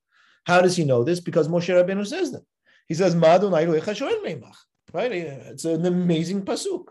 How 0.45 0.61
does 0.61 0.77
he 0.77 0.85
know 0.85 1.05
this? 1.05 1.21
Because 1.21 1.49
Moshe 1.49 1.69
Rabbeinu 1.69 2.07
says 2.07 2.33
them. 2.33 2.43
He 2.89 2.95
says, 2.95 3.15
Right? 4.93 5.13
It's 5.13 5.65
an 5.65 5.87
amazing 5.87 6.43
pasuk. 6.43 6.85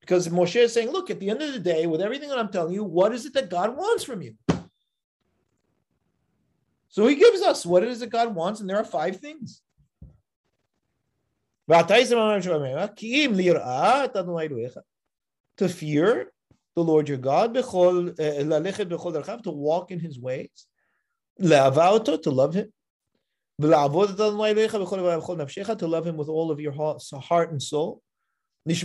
Because 0.00 0.28
Moshe 0.28 0.56
is 0.56 0.72
saying, 0.72 0.90
look, 0.90 1.10
at 1.10 1.18
the 1.18 1.30
end 1.30 1.42
of 1.42 1.52
the 1.52 1.58
day, 1.58 1.86
with 1.86 2.00
everything 2.00 2.28
that 2.28 2.38
I'm 2.38 2.50
telling 2.50 2.74
you, 2.74 2.84
what 2.84 3.12
is 3.12 3.26
it 3.26 3.34
that 3.34 3.50
God 3.50 3.76
wants 3.76 4.04
from 4.04 4.22
you? 4.22 4.34
So 6.88 7.06
he 7.06 7.16
gives 7.16 7.42
us 7.42 7.66
what 7.66 7.82
it 7.82 7.88
is 7.88 8.00
that 8.00 8.10
God 8.10 8.34
wants, 8.34 8.60
and 8.60 8.70
there 8.70 8.78
are 8.78 8.84
five 8.84 9.16
things. 9.16 9.62
To 11.68 11.78
fear 15.68 16.32
the 16.76 16.84
Lord 16.84 17.08
your 17.08 17.18
God, 17.18 17.56
eh, 17.56 17.62
to 19.42 19.50
walk 19.50 19.90
in 19.90 19.98
his 19.98 20.20
ways, 20.20 20.66
to 21.40 22.30
love 22.30 22.54
him, 22.54 22.72
to 23.58 23.66
love 25.86 26.06
him 26.06 26.16
with 26.16 26.28
all 26.28 26.50
of 26.52 26.60
your 26.60 26.72
heart 26.72 27.50
and 27.50 27.60
soul, 27.60 28.00
and 28.64 28.78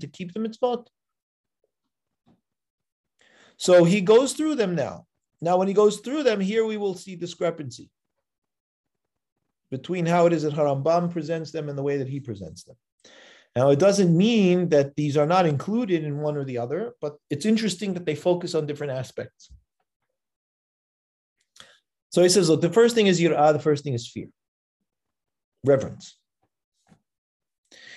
to 0.00 0.08
keep 0.08 0.32
the 0.32 0.40
mitzvot. 0.40 0.86
So 3.58 3.84
he 3.84 4.00
goes 4.00 4.32
through 4.32 4.54
them 4.54 4.74
now. 4.74 5.06
Now, 5.42 5.58
when 5.58 5.68
he 5.68 5.74
goes 5.74 6.00
through 6.00 6.22
them, 6.22 6.40
here 6.40 6.64
we 6.64 6.78
will 6.78 6.94
see 6.94 7.14
discrepancy 7.14 7.90
between 9.70 10.06
how 10.06 10.26
it 10.26 10.32
is 10.32 10.42
that 10.42 10.54
Harambam 10.54 11.10
presents 11.10 11.50
them 11.50 11.68
and 11.68 11.76
the 11.76 11.82
way 11.82 11.98
that 11.98 12.08
he 12.08 12.20
presents 12.20 12.64
them. 12.64 12.76
Now, 13.56 13.70
it 13.70 13.78
doesn't 13.78 14.16
mean 14.16 14.68
that 14.68 14.94
these 14.94 15.16
are 15.16 15.26
not 15.26 15.46
included 15.46 16.04
in 16.04 16.20
one 16.20 16.36
or 16.36 16.44
the 16.44 16.58
other, 16.58 16.94
but 17.00 17.16
it's 17.28 17.46
interesting 17.46 17.94
that 17.94 18.06
they 18.06 18.14
focus 18.14 18.54
on 18.54 18.66
different 18.66 18.92
aspects. 18.92 19.50
So 22.10 22.22
he 22.22 22.28
says, 22.28 22.48
look, 22.48 22.60
the 22.60 22.70
first 22.70 22.94
thing 22.94 23.06
is 23.06 23.20
yirah, 23.20 23.52
the 23.52 23.58
first 23.58 23.84
thing 23.84 23.94
is 23.94 24.08
fear, 24.08 24.28
reverence. 25.64 26.16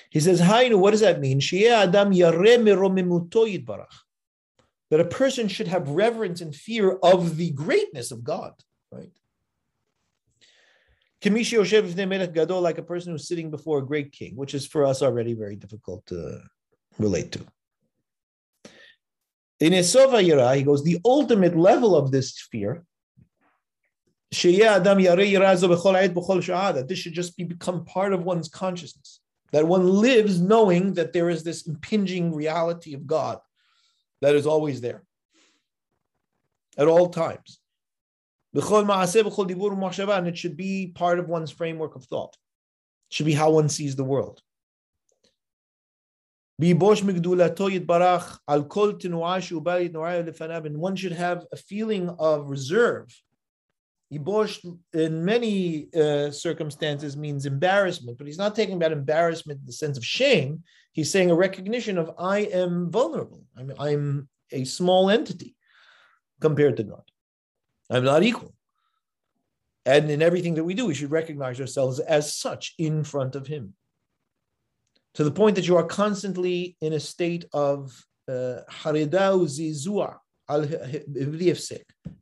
He 0.09 0.19
says, 0.19 0.41
Hainu, 0.41 0.77
what 0.77 0.91
does 0.91 0.99
that 0.99 1.21
mean? 1.21 1.39
Adam 1.65 2.11
That 4.89 4.99
a 4.99 5.05
person 5.05 5.47
should 5.47 5.69
have 5.69 5.87
reverence 5.89 6.41
and 6.41 6.53
fear 6.53 6.97
of 7.01 7.37
the 7.37 7.51
greatness 7.51 8.11
of 8.11 8.23
God, 8.23 8.53
right? 8.91 9.11
Like 11.23 12.77
a 12.77 12.83
person 12.83 13.11
who's 13.11 13.27
sitting 13.27 13.51
before 13.51 13.79
a 13.79 13.85
great 13.85 14.11
king, 14.11 14.35
which 14.35 14.53
is 14.53 14.65
for 14.65 14.85
us 14.85 15.01
already 15.01 15.33
very 15.33 15.55
difficult 15.55 16.05
to 16.07 16.41
relate 16.97 17.31
to. 17.33 17.39
In 19.59 19.73
Esova 19.73 20.27
Yira, 20.27 20.55
he 20.55 20.63
goes, 20.63 20.83
the 20.83 20.99
ultimate 21.05 21.55
level 21.55 21.95
of 21.95 22.11
this 22.11 22.47
fear 22.51 22.83
that 24.31 24.85
this 26.87 26.97
should 26.97 27.13
just 27.13 27.37
be 27.37 27.43
become 27.43 27.85
part 27.85 28.13
of 28.13 28.23
one's 28.23 28.49
consciousness 28.49 29.19
that 29.51 29.67
one 29.67 29.85
lives 29.85 30.39
knowing 30.39 30.93
that 30.93 31.13
there 31.13 31.29
is 31.29 31.43
this 31.43 31.67
impinging 31.67 32.33
reality 32.33 32.93
of 32.93 33.05
God 33.05 33.39
that 34.21 34.35
is 34.35 34.47
always 34.47 34.81
there 34.81 35.03
at 36.77 36.87
all 36.87 37.09
times. 37.09 37.59
And 38.53 40.27
it 40.27 40.37
should 40.37 40.57
be 40.57 40.87
part 40.93 41.19
of 41.19 41.29
one's 41.29 41.51
framework 41.51 41.95
of 41.95 42.05
thought. 42.05 42.35
It 43.09 43.15
should 43.15 43.25
be 43.25 43.33
how 43.33 43.51
one 43.51 43.69
sees 43.69 43.95
the 43.95 44.03
world. 44.03 44.41
And 50.65 50.77
one 50.77 50.95
should 50.95 51.13
have 51.13 51.45
a 51.51 51.57
feeling 51.57 52.09
of 52.19 52.49
reserve. 52.49 53.07
Ibosh, 54.13 54.77
in 54.93 55.23
many 55.23 55.87
uh, 55.95 56.29
circumstances, 56.31 57.15
means 57.15 57.45
embarrassment, 57.45 58.17
but 58.17 58.27
he's 58.27 58.37
not 58.37 58.55
talking 58.55 58.75
about 58.75 58.91
embarrassment 58.91 59.61
in 59.61 59.65
the 59.65 59.71
sense 59.71 59.97
of 59.97 60.05
shame. 60.05 60.63
He's 60.91 61.09
saying 61.09 61.31
a 61.31 61.35
recognition 61.35 61.97
of 61.97 62.11
I 62.19 62.39
am 62.39 62.91
vulnerable. 62.91 63.45
I'm, 63.57 63.71
I'm 63.79 64.29
a 64.51 64.65
small 64.65 65.09
entity 65.09 65.55
compared 66.41 66.75
to 66.77 66.83
God. 66.83 67.10
I'm 67.91 68.03
not 68.03 68.23
equal. 68.23 68.53
And 69.85 70.09
in 70.09 70.21
everything 70.21 70.55
that 70.55 70.63
we 70.63 70.73
do, 70.73 70.85
we 70.85 70.93
should 70.93 71.11
recognize 71.11 71.59
ourselves 71.59 71.99
as 71.99 72.33
such 72.35 72.73
in 72.77 73.03
front 73.03 73.35
of 73.35 73.47
Him. 73.47 73.73
To 75.15 75.23
the 75.23 75.31
point 75.31 75.55
that 75.55 75.67
you 75.67 75.75
are 75.75 75.83
constantly 75.83 76.77
in 76.81 76.93
a 76.93 76.99
state 76.99 77.45
of 77.53 77.91
uh, 78.29 78.61
haridau 78.69 79.45
zizua 79.45 80.17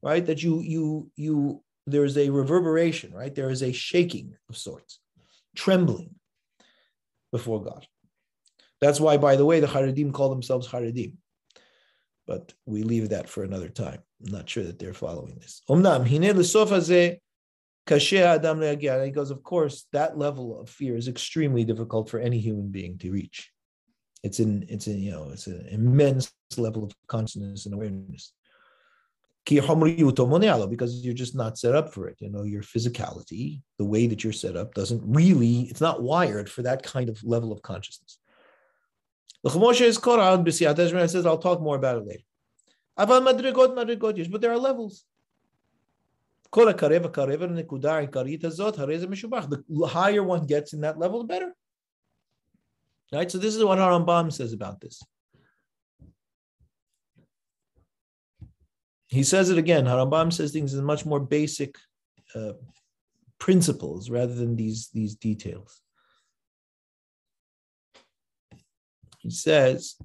right? 0.01 0.25
That 0.25 0.43
you 0.43 0.61
you 0.61 1.11
you 1.15 1.63
there 1.87 2.05
is 2.05 2.17
a 2.17 2.29
reverberation, 2.29 3.13
right? 3.13 3.33
There 3.33 3.49
is 3.49 3.63
a 3.63 3.71
shaking 3.71 4.35
of 4.49 4.57
sorts, 4.57 4.99
trembling 5.55 6.15
before 7.31 7.63
God. 7.63 7.87
That's 8.81 8.99
why, 8.99 9.17
by 9.17 9.35
the 9.35 9.45
way, 9.45 9.59
the 9.59 9.67
Haredim 9.67 10.13
call 10.13 10.29
themselves 10.29 10.67
Haredim. 10.67 11.13
But 12.27 12.53
we 12.65 12.83
leave 12.83 13.09
that 13.09 13.27
for 13.27 13.43
another 13.43 13.69
time. 13.69 14.01
I'm 14.25 14.31
not 14.31 14.49
sure 14.49 14.63
that 14.63 14.79
they're 14.79 14.93
following 14.93 15.35
this. 15.35 15.61
Because, 19.05 19.31
of 19.31 19.43
course, 19.43 19.85
that 19.93 20.17
level 20.17 20.59
of 20.59 20.69
fear 20.69 20.95
is 20.97 21.07
extremely 21.07 21.63
difficult 21.63 22.09
for 22.09 22.19
any 22.19 22.39
human 22.39 22.69
being 22.69 22.97
to 22.99 23.11
reach. 23.11 23.51
It's 24.21 24.39
in 24.39 24.65
it's 24.67 24.87
in 24.87 24.99
you 24.99 25.11
know 25.11 25.29
it's 25.31 25.47
an 25.47 25.65
immense 25.71 26.33
level 26.57 26.83
of 26.83 26.91
consciousness 27.07 27.65
and 27.65 27.73
awareness. 27.73 28.33
Because 30.67 31.03
you're 31.03 31.13
just 31.13 31.35
not 31.35 31.57
set 31.57 31.73
up 31.73 31.93
for 31.93 32.07
it. 32.07 32.17
You 32.19 32.29
know, 32.29 32.43
your 32.43 32.61
physicality, 32.61 33.61
the 33.77 33.85
way 33.85 34.05
that 34.05 34.23
you're 34.23 34.33
set 34.33 34.55
up, 34.55 34.75
doesn't 34.75 35.01
really, 35.03 35.61
it's 35.61 35.81
not 35.81 36.03
wired 36.03 36.49
for 36.49 36.61
that 36.63 36.83
kind 36.83 37.09
of 37.09 37.23
level 37.23 37.51
of 37.51 37.61
consciousness. 37.61 38.19
The 39.43 39.49
is 39.87 39.97
says, 41.11 41.25
I'll 41.25 41.37
talk 41.37 41.61
more 41.61 41.77
about 41.77 41.97
it 41.97 42.05
later. 42.05 42.23
But 42.99 44.41
there 44.41 44.51
are 44.51 44.57
levels. 44.57 45.05
The 49.69 49.87
higher 49.87 50.23
one 50.23 50.45
gets 50.45 50.73
in 50.73 50.81
that 50.81 50.99
level, 50.99 51.19
the 51.19 51.25
better. 51.25 51.55
Right? 53.13 53.31
So 53.31 53.37
this 53.37 53.55
is 53.55 53.63
what 53.63 53.77
Harambam 53.79 54.33
says 54.33 54.51
about 54.53 54.81
this. 54.81 55.01
He 59.07 59.23
says 59.23 59.49
it 59.49 59.57
again. 59.57 59.85
Harambam 59.85 60.33
says 60.33 60.51
things 60.51 60.73
in 60.73 60.83
much 60.83 61.05
more 61.05 61.19
basic 61.19 61.77
uh, 62.35 62.53
principles 63.39 64.09
rather 64.09 64.33
than 64.33 64.55
these, 64.55 64.89
these 64.93 65.15
details. 65.15 65.81
He 69.19 69.31
says, 69.31 69.95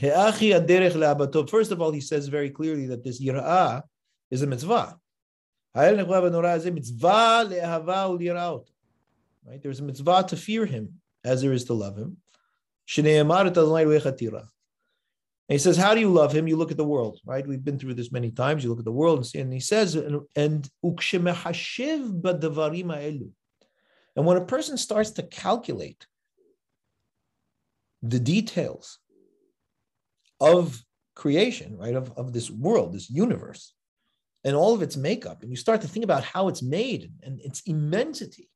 First 0.00 1.72
of 1.72 1.80
all, 1.80 1.92
he 1.92 2.00
says 2.00 2.28
very 2.28 2.50
clearly 2.50 2.86
that 2.86 3.04
this 3.04 3.22
yira'ah 3.22 3.82
is 4.30 4.42
a 4.42 4.46
mitzvah. 4.46 4.98
Right? 5.74 5.94
There's 9.62 9.80
a 9.80 9.82
mitzvah 9.82 10.24
to 10.28 10.36
fear 10.36 10.66
him 10.66 11.00
as 11.24 11.42
there 11.42 11.52
is 11.52 11.64
to 11.64 11.74
love 11.74 11.96
him. 11.96 12.16
And 12.96 13.06
he 15.48 15.58
says, 15.58 15.76
How 15.76 15.94
do 15.94 16.00
you 16.00 16.10
love 16.10 16.32
him? 16.32 16.48
You 16.48 16.56
look 16.56 16.70
at 16.70 16.76
the 16.76 16.84
world, 16.84 17.20
right? 17.24 17.46
We've 17.46 17.64
been 17.64 17.78
through 17.78 17.94
this 17.94 18.10
many 18.10 18.30
times. 18.30 18.64
You 18.64 18.70
look 18.70 18.78
at 18.78 18.84
the 18.84 18.92
world 18.92 19.18
and 19.18 19.26
see, 19.26 19.40
and 19.40 19.52
he 19.52 19.60
says, 19.60 19.94
and, 19.94 20.22
and 20.36 20.68
and 24.16 24.26
when 24.26 24.36
a 24.36 24.44
person 24.44 24.78
starts 24.78 25.10
to 25.12 25.22
calculate 25.22 26.06
the 28.02 28.20
details 28.20 28.98
of 30.40 30.82
creation, 31.14 31.76
right, 31.76 31.94
of, 31.94 32.12
of 32.16 32.32
this 32.32 32.50
world, 32.50 32.92
this 32.92 33.10
universe, 33.10 33.74
and 34.44 34.54
all 34.54 34.74
of 34.74 34.82
its 34.82 34.96
makeup, 34.96 35.42
and 35.42 35.50
you 35.50 35.56
start 35.56 35.80
to 35.80 35.88
think 35.88 36.04
about 36.04 36.24
how 36.24 36.48
it's 36.48 36.62
made 36.62 37.10
and 37.22 37.40
its 37.40 37.62
immensity. 37.62 38.48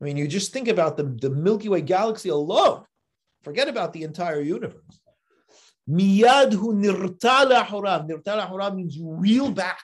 I 0.00 0.04
mean, 0.04 0.16
you 0.16 0.28
just 0.28 0.52
think 0.52 0.68
about 0.68 0.96
the, 0.96 1.04
the 1.04 1.30
Milky 1.30 1.68
Way 1.68 1.80
galaxy 1.80 2.28
alone. 2.28 2.84
Forget 3.42 3.68
about 3.68 3.92
the 3.92 4.02
entire 4.02 4.40
universe. 4.40 5.00
Miyadhu 5.88 6.74
nirtala 6.74 7.64
hurab. 7.66 8.08
Nirtala 8.08 8.48
hurab 8.50 8.76
means 8.76 8.96
you 8.96 9.12
reel 9.12 9.50
back 9.50 9.82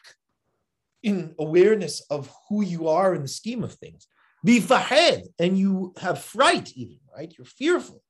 in 1.03 1.35
awareness 1.39 2.01
of 2.11 2.31
who 2.49 2.63
you 2.63 2.89
are 2.89 3.15
in 3.15 3.23
the 3.23 3.29
scheme 3.29 3.65
of 3.65 3.75
things. 3.75 4.07
Be 4.45 4.61
fahed, 4.61 5.23
and 5.39 5.59
you 5.59 5.95
have 6.01 6.23
fright 6.23 6.73
even, 6.77 6.99
right? 7.17 7.33
You're 7.37 7.45
fearful. 7.45 8.03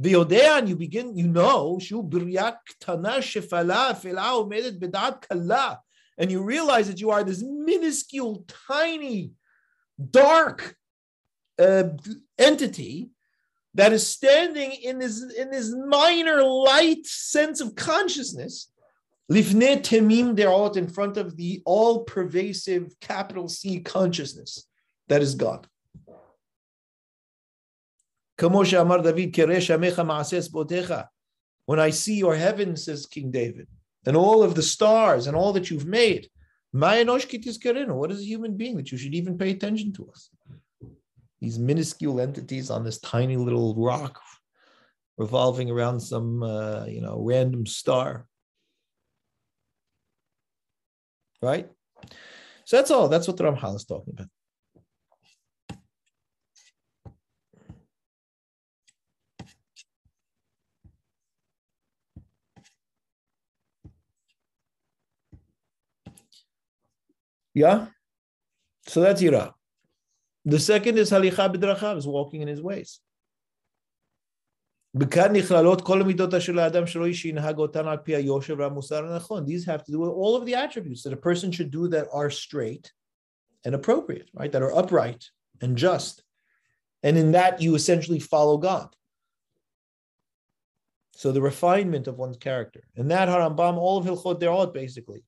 V'yodea, 0.00 0.58
and 0.58 0.68
you 0.68 0.76
begin, 0.76 1.16
you 1.16 1.28
know, 1.28 1.78
shu 1.78 2.02
b'riyak 2.02 2.56
tana 2.80 3.18
shefala, 3.18 3.94
fela 3.94 4.42
umedet 4.42 4.78
b'dat 4.78 5.28
kala, 5.28 5.80
and 6.16 6.30
you 6.30 6.42
realize 6.42 6.88
that 6.88 7.00
you 7.00 7.10
are 7.10 7.22
this 7.22 7.42
minuscule, 7.42 8.44
tiny, 8.68 9.32
dark 10.10 10.76
uh, 11.58 11.84
entity 12.38 13.10
that 13.74 13.92
is 13.92 14.06
standing 14.06 14.72
in 14.72 14.98
this 14.98 15.22
in 15.22 15.50
this 15.50 15.74
minor 15.74 16.42
light 16.42 17.06
sense 17.06 17.60
of 17.60 17.74
consciousness 17.76 18.72
lifne 19.30 19.80
temim 19.80 20.34
derot 20.34 20.76
in 20.76 20.88
front 20.88 21.16
of 21.16 21.36
the 21.36 21.62
all 21.64 22.04
pervasive 22.04 22.98
capital 23.00 23.48
C 23.48 23.80
consciousness 23.80 24.66
that 25.08 25.22
is 25.22 25.34
God. 25.34 25.66
When 31.66 31.78
I 31.78 31.90
see 31.90 32.14
your 32.14 32.34
heavens, 32.34 32.84
says 32.84 33.06
King 33.06 33.30
David, 33.30 33.68
and 34.06 34.16
all 34.16 34.42
of 34.42 34.54
the 34.54 34.62
stars 34.62 35.26
and 35.26 35.36
all 35.36 35.52
that 35.52 35.70
you've 35.70 35.86
made, 35.86 36.28
what 36.72 38.10
is 38.10 38.20
a 38.20 38.24
human 38.24 38.56
being 38.56 38.76
that 38.76 38.90
you 38.90 38.98
should 38.98 39.14
even 39.14 39.36
pay 39.36 39.50
attention 39.50 39.92
to 39.92 40.08
us? 40.08 40.30
These 41.40 41.58
minuscule 41.58 42.20
entities 42.20 42.70
on 42.70 42.84
this 42.84 42.98
tiny 43.00 43.36
little 43.36 43.74
rock 43.76 44.20
revolving 45.18 45.70
around 45.70 46.00
some, 46.00 46.42
uh, 46.42 46.86
you 46.86 47.00
know, 47.00 47.20
random 47.20 47.66
star. 47.66 48.26
Right? 51.42 51.68
So 52.64 52.76
that's 52.76 52.90
all. 52.90 53.08
That's 53.08 53.26
what 53.26 53.36
the 53.36 53.44
Ramchal 53.44 53.76
is 53.76 53.84
talking 53.84 54.14
about. 54.14 54.28
Yeah? 67.54 67.86
So 68.86 69.00
that's 69.00 69.22
Yira. 69.22 69.52
The 70.44 70.58
second 70.58 70.98
is 70.98 71.10
Halicha 71.10 71.54
B'drachav, 71.54 71.98
is 71.98 72.06
walking 72.06 72.40
in 72.40 72.48
his 72.48 72.62
ways. 72.62 73.00
These 74.92 75.08
have 75.08 75.32
to 75.32 75.42
do 79.92 80.00
with 80.00 80.10
all 80.10 80.36
of 80.36 80.46
the 80.46 80.56
attributes 80.56 81.04
that 81.04 81.12
a 81.12 81.16
person 81.16 81.52
should 81.52 81.70
do 81.70 81.86
that 81.88 82.08
are 82.12 82.30
straight 82.30 82.92
and 83.64 83.74
appropriate, 83.74 84.30
right? 84.34 84.50
That 84.50 84.62
are 84.62 84.74
upright 84.74 85.30
and 85.60 85.76
just. 85.76 86.24
And 87.02 87.16
in 87.16 87.32
that, 87.32 87.62
you 87.62 87.76
essentially 87.76 88.18
follow 88.18 88.58
God. 88.58 88.88
So 91.12 91.30
the 91.30 91.42
refinement 91.42 92.08
of 92.08 92.18
one's 92.18 92.38
character. 92.38 92.82
And 92.96 93.10
that 93.10 93.28
Harambam, 93.28 93.76
all 93.76 93.98
of 93.98 94.06
Hilchot 94.06 94.40
Derot, 94.40 94.74
basically, 94.74 95.22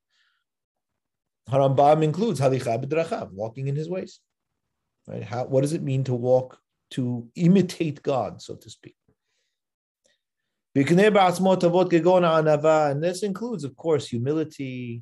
Harambam 1.50 2.04
includes 2.04 2.40
halicha 2.40 2.84
b'drachav, 2.84 3.32
walking 3.32 3.68
in 3.68 3.76
his 3.76 3.90
ways. 3.90 4.20
Right? 5.08 5.24
How, 5.24 5.46
what 5.46 5.62
does 5.62 5.74
it 5.74 5.82
mean 5.82 6.04
to 6.06 6.14
walk, 6.14 6.60
to 6.92 7.28
imitate 7.36 8.02
God, 8.04 8.42
so 8.42 8.56
to 8.56 8.70
speak? 8.70 8.96
And 10.76 10.90
this 13.04 13.24
includes, 13.24 13.64
of 13.64 13.76
course, 13.76 14.08
humility, 14.08 15.02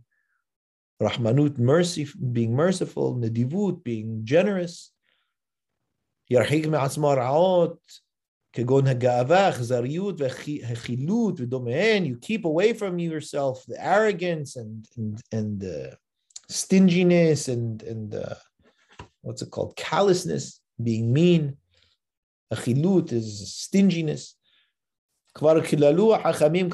rahmanut, 1.02 1.58
mercy, 1.58 2.08
being 2.32 2.56
merciful, 2.56 3.16
nedivut, 3.18 3.84
being 3.84 4.22
generous, 4.24 4.92
ירחיק 6.30 6.68
מעצמו 6.68 7.08
רעות, 7.08 7.78
כגון 8.54 8.88
הגאווה, 8.88 9.50
אכזריות 9.50 10.16
והחילות 10.22 11.40
ודומיהן. 11.40 12.06
You 12.06 12.18
keep 12.22 12.46
away 12.46 12.74
from 12.74 12.98
yourself 13.00 13.66
the 13.68 13.78
arrogance 13.80 14.56
and, 14.56 14.88
and, 14.98 15.22
and 15.32 15.60
the 15.60 15.98
stinginess 16.51 17.49
and 17.49 17.83
and 17.83 18.15
uh, 18.15 18.35
what's 19.23 19.43
it 19.43 19.51
called 19.51 19.77
callousness, 19.77 20.61
being 20.83 21.13
mean. 21.13 21.57
Achilut 22.53 23.13
is 23.13 23.55
stinginess. 23.55 24.35
Hachamim. 25.37 26.71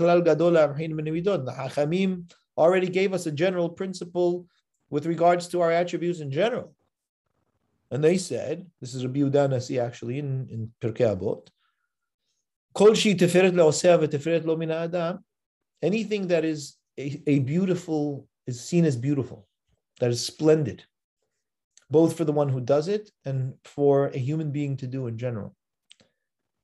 The 1.44 1.52
hachamim 1.52 2.32
already 2.56 2.88
gave 2.88 3.12
us 3.12 3.26
a 3.26 3.32
general 3.32 3.68
principle 3.68 4.46
with 4.88 5.04
regards 5.04 5.48
to 5.48 5.60
our 5.60 5.70
attributes 5.70 6.20
in 6.20 6.30
general. 6.30 6.74
And 7.90 8.02
they 8.02 8.16
said, 8.16 8.66
this 8.80 8.94
is 8.94 9.04
Rabbi 9.04 9.20
Yehuda 9.20 9.48
HaNasi 9.48 9.80
actually 9.80 10.18
in, 10.18 10.48
in 10.50 10.72
Pirkei 10.80 11.14
Avot, 11.14 11.48
Anything 15.82 16.28
that 16.28 16.44
is 16.44 16.76
a, 16.98 17.22
a, 17.26 17.38
beautiful 17.40 18.26
is 18.46 18.60
seen 18.60 18.84
as 18.86 18.96
beautiful 18.96 19.46
that 20.00 20.10
is 20.10 20.24
splendid, 20.24 20.84
both 21.90 22.16
for 22.16 22.24
the 22.24 22.32
one 22.32 22.48
who 22.48 22.60
does 22.60 22.88
it 22.88 23.10
and 23.24 23.54
for 23.64 24.08
a 24.08 24.18
human 24.18 24.50
being 24.50 24.76
to 24.78 24.86
do 24.86 25.06
in 25.06 25.18
general, 25.18 25.54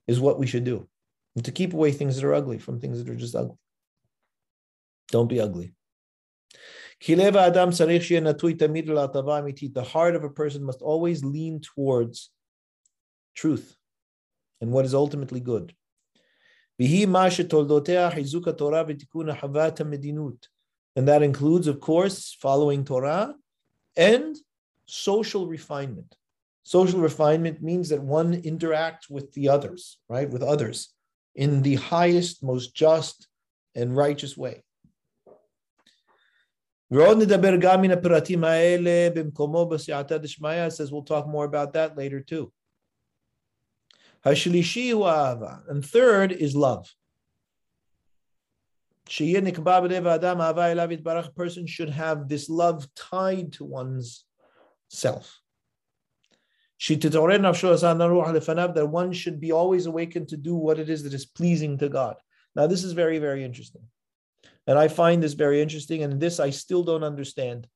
is 0.06 0.20
what 0.20 0.38
we 0.38 0.46
should 0.46 0.64
do. 0.64 0.88
And 1.34 1.44
to 1.44 1.52
keep 1.52 1.72
away 1.72 1.92
things 1.92 2.16
that 2.16 2.24
are 2.24 2.34
ugly 2.34 2.58
from 2.58 2.78
things 2.78 2.98
that 2.98 3.10
are 3.10 3.16
just 3.16 3.34
ugly. 3.34 3.56
Don't 5.10 5.28
be 5.28 5.40
ugly. 5.40 5.74
The 9.74 9.82
heart 9.82 10.14
of 10.14 10.24
a 10.24 10.30
person 10.30 10.62
must 10.62 10.82
always 10.82 11.24
lean 11.24 11.60
towards 11.60 12.30
truth 13.34 13.74
and 14.60 14.70
what 14.70 14.84
is 14.84 14.94
ultimately 14.94 15.40
good. 15.40 15.74
And 20.95 21.07
that 21.07 21.21
includes, 21.21 21.67
of 21.67 21.79
course, 21.79 22.35
following 22.41 22.83
Torah 22.83 23.35
and 23.95 24.35
social 24.85 25.47
refinement. 25.47 26.15
Social 26.63 26.99
refinement 26.99 27.61
means 27.61 27.89
that 27.89 28.01
one 28.01 28.41
interacts 28.41 29.09
with 29.09 29.31
the 29.33 29.49
others, 29.49 29.99
right? 30.09 30.29
With 30.29 30.43
others 30.43 30.89
in 31.35 31.61
the 31.61 31.75
highest, 31.75 32.43
most 32.43 32.75
just, 32.75 33.27
and 33.75 33.95
righteous 33.95 34.35
way. 34.35 34.63
ועוד 36.91 37.17
נדבר 37.17 37.55
גם 37.61 37.81
מן 37.81 37.91
הפרטים 37.91 38.43
האלה 38.43 39.09
במקומו 39.15 39.69
בסייעתא 39.69 40.17
דשמיא, 40.17 40.67
says 40.69 40.91
we'll 40.91 41.03
talk 41.03 41.27
more 41.27 41.45
about 41.45 41.73
that 41.73 41.97
later 41.97 42.19
too. 42.19 42.51
השלישי 44.25 44.89
הוא 44.89 45.07
אהבה, 45.07 45.55
and 45.69 45.85
third 45.85 46.31
is 46.31 46.55
love. 46.55 46.93
person 51.34 51.66
should 51.66 51.90
have 51.90 52.28
this 52.30 52.48
love 52.48 52.88
tied 52.94 53.52
to 53.54 53.64
one's 53.64 54.24
self. 54.88 55.38
That 58.74 58.88
one 58.90 59.12
should 59.12 59.38
be 59.38 59.52
always 59.52 59.84
awakened 59.84 60.28
to 60.28 60.38
do 60.38 60.54
what 60.54 60.78
it 60.78 60.88
is 60.88 61.02
that 61.02 61.12
is 61.12 61.26
pleasing 61.26 61.76
to 61.78 61.90
God. 61.90 62.16
Now, 62.56 62.66
this 62.66 62.84
is 62.84 62.92
very, 62.92 63.18
very 63.18 63.44
interesting. 63.44 63.82
And 64.66 64.78
I 64.78 64.88
find 64.88 65.22
this 65.22 65.34
very 65.34 65.60
interesting, 65.60 66.02
and 66.02 66.18
this 66.18 66.40
I 66.40 66.48
still 66.48 66.82
don't 66.82 67.04
understand. 67.04 67.68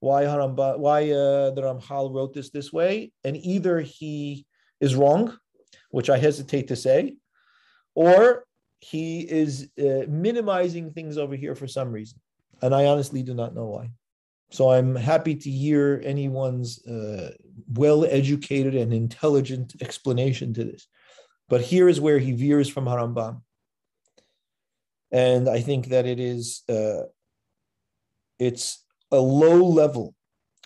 Why 0.00 0.24
Haramba, 0.24 0.78
why 0.78 1.10
uh, 1.10 1.52
the 1.52 1.62
Ramhal 1.62 2.14
wrote 2.14 2.34
this 2.34 2.50
this 2.50 2.70
way, 2.70 3.12
and 3.24 3.34
either 3.38 3.80
he 3.80 4.44
is 4.78 4.94
wrong, 4.94 5.38
which 5.90 6.10
I 6.10 6.18
hesitate 6.18 6.68
to 6.68 6.76
say, 6.76 7.16
or 7.94 8.43
he 8.84 9.20
is 9.20 9.68
uh, 9.78 10.06
minimizing 10.08 10.92
things 10.92 11.16
over 11.18 11.34
here 11.36 11.54
for 11.54 11.66
some 11.66 11.90
reason, 11.90 12.20
and 12.62 12.74
I 12.74 12.86
honestly 12.86 13.22
do 13.22 13.34
not 13.34 13.54
know 13.54 13.66
why. 13.66 13.90
So 14.50 14.70
I'm 14.70 14.94
happy 14.94 15.34
to 15.34 15.50
hear 15.50 16.00
anyone's 16.04 16.84
uh, 16.86 17.32
well-educated 17.72 18.74
and 18.74 18.92
intelligent 18.92 19.74
explanation 19.80 20.54
to 20.54 20.64
this. 20.64 20.86
But 21.48 21.62
here 21.62 21.88
is 21.88 22.00
where 22.00 22.18
he 22.18 22.32
veers 22.32 22.68
from 22.68 22.84
Harambam 22.84 23.40
and 25.14 25.48
I 25.48 25.60
think 25.60 25.88
that 25.88 26.06
it 26.06 26.18
is 26.18 26.62
uh, 26.68 27.04
it's 28.40 28.84
a 29.12 29.16
low 29.18 29.64
level 29.64 30.12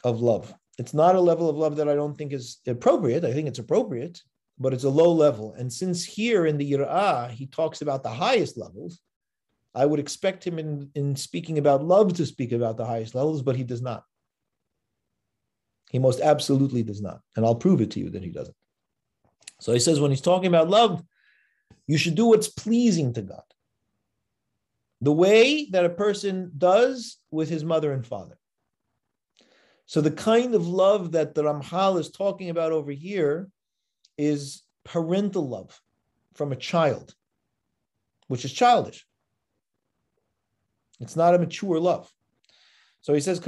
of 0.03 0.23
love. 0.23 0.55
It's 0.79 0.95
not 0.95 1.17
a 1.17 1.21
level 1.21 1.51
of 1.51 1.57
love 1.57 1.77
that 1.77 1.89
I 1.89 1.95
don't 1.95 2.17
think 2.17 2.33
is 2.33 2.59
appropriate. 2.67 3.25
I 3.25 3.35
think 3.35 3.47
it's 3.47 3.59
appropriate, 3.59 4.23
but 4.59 4.75
it's 4.75 4.85
a 4.85 4.91
low 4.91 5.13
level. 5.13 5.55
And 5.55 5.73
since 5.73 6.05
here 6.05 6.47
in 6.47 6.59
the 6.59 6.73
Yir'ah, 6.73 7.31
he 7.31 7.47
talks 7.47 7.83
about 7.83 8.03
the 8.03 8.11
highest 8.11 8.57
levels, 8.57 9.01
I 9.75 9.87
would 9.87 10.01
expect 10.01 10.45
him 10.45 10.59
in, 10.59 10.91
in 10.95 11.15
speaking 11.15 11.59
about 11.59 11.85
love 11.85 12.15
to 12.15 12.27
speak 12.27 12.53
about 12.53 12.77
the 12.77 12.87
highest 12.87 13.15
levels, 13.15 13.43
but 13.43 13.57
he 13.57 13.65
does 13.65 13.83
not. 13.83 14.05
He 15.91 15.99
most 15.99 16.21
absolutely 16.21 16.83
does 16.83 17.01
not. 17.01 17.21
And 17.37 17.47
I'll 17.47 17.55
prove 17.55 17.81
it 17.81 17.93
to 17.93 18.01
you 18.01 18.11
that 18.11 18.25
he 18.25 18.31
doesn't. 18.31 18.57
So 19.61 19.73
he 19.73 19.79
says, 19.79 20.01
when 20.01 20.11
he's 20.11 20.21
talking 20.21 20.49
about 20.49 20.69
love, 20.69 21.03
you 21.87 21.97
should 21.97 22.15
do 22.15 22.27
what's 22.27 22.49
pleasing 22.49 23.13
to 23.15 23.23
God 23.23 23.43
the 25.01 25.13
way 25.13 25.67
that 25.71 25.85
a 25.85 25.91
person 25.91 26.51
does 26.59 27.19
with 27.31 27.49
his 27.49 27.65
mother 27.65 27.93
and 27.93 28.07
father. 28.07 28.37
So 29.87 30.01
the 30.01 30.11
kind 30.11 30.55
of 30.55 30.67
love 30.67 31.13
that 31.13 31.35
the 31.35 31.45
Ramchal 31.45 31.99
is 31.99 32.11
talking 32.11 32.51
about 32.51 32.73
over 32.73 32.91
here 32.91 33.49
is 34.19 34.63
parental 34.85 35.49
love 35.49 35.81
from 36.35 36.53
a 36.53 36.57
child, 36.57 37.15
which 38.27 38.45
is 38.45 38.53
childish. 38.53 39.07
It's 41.01 41.17
not 41.17 41.35
a 41.35 41.39
mature 41.39 41.79
love. 41.79 42.13
So 43.01 43.15
he 43.15 43.21
says, 43.21 43.39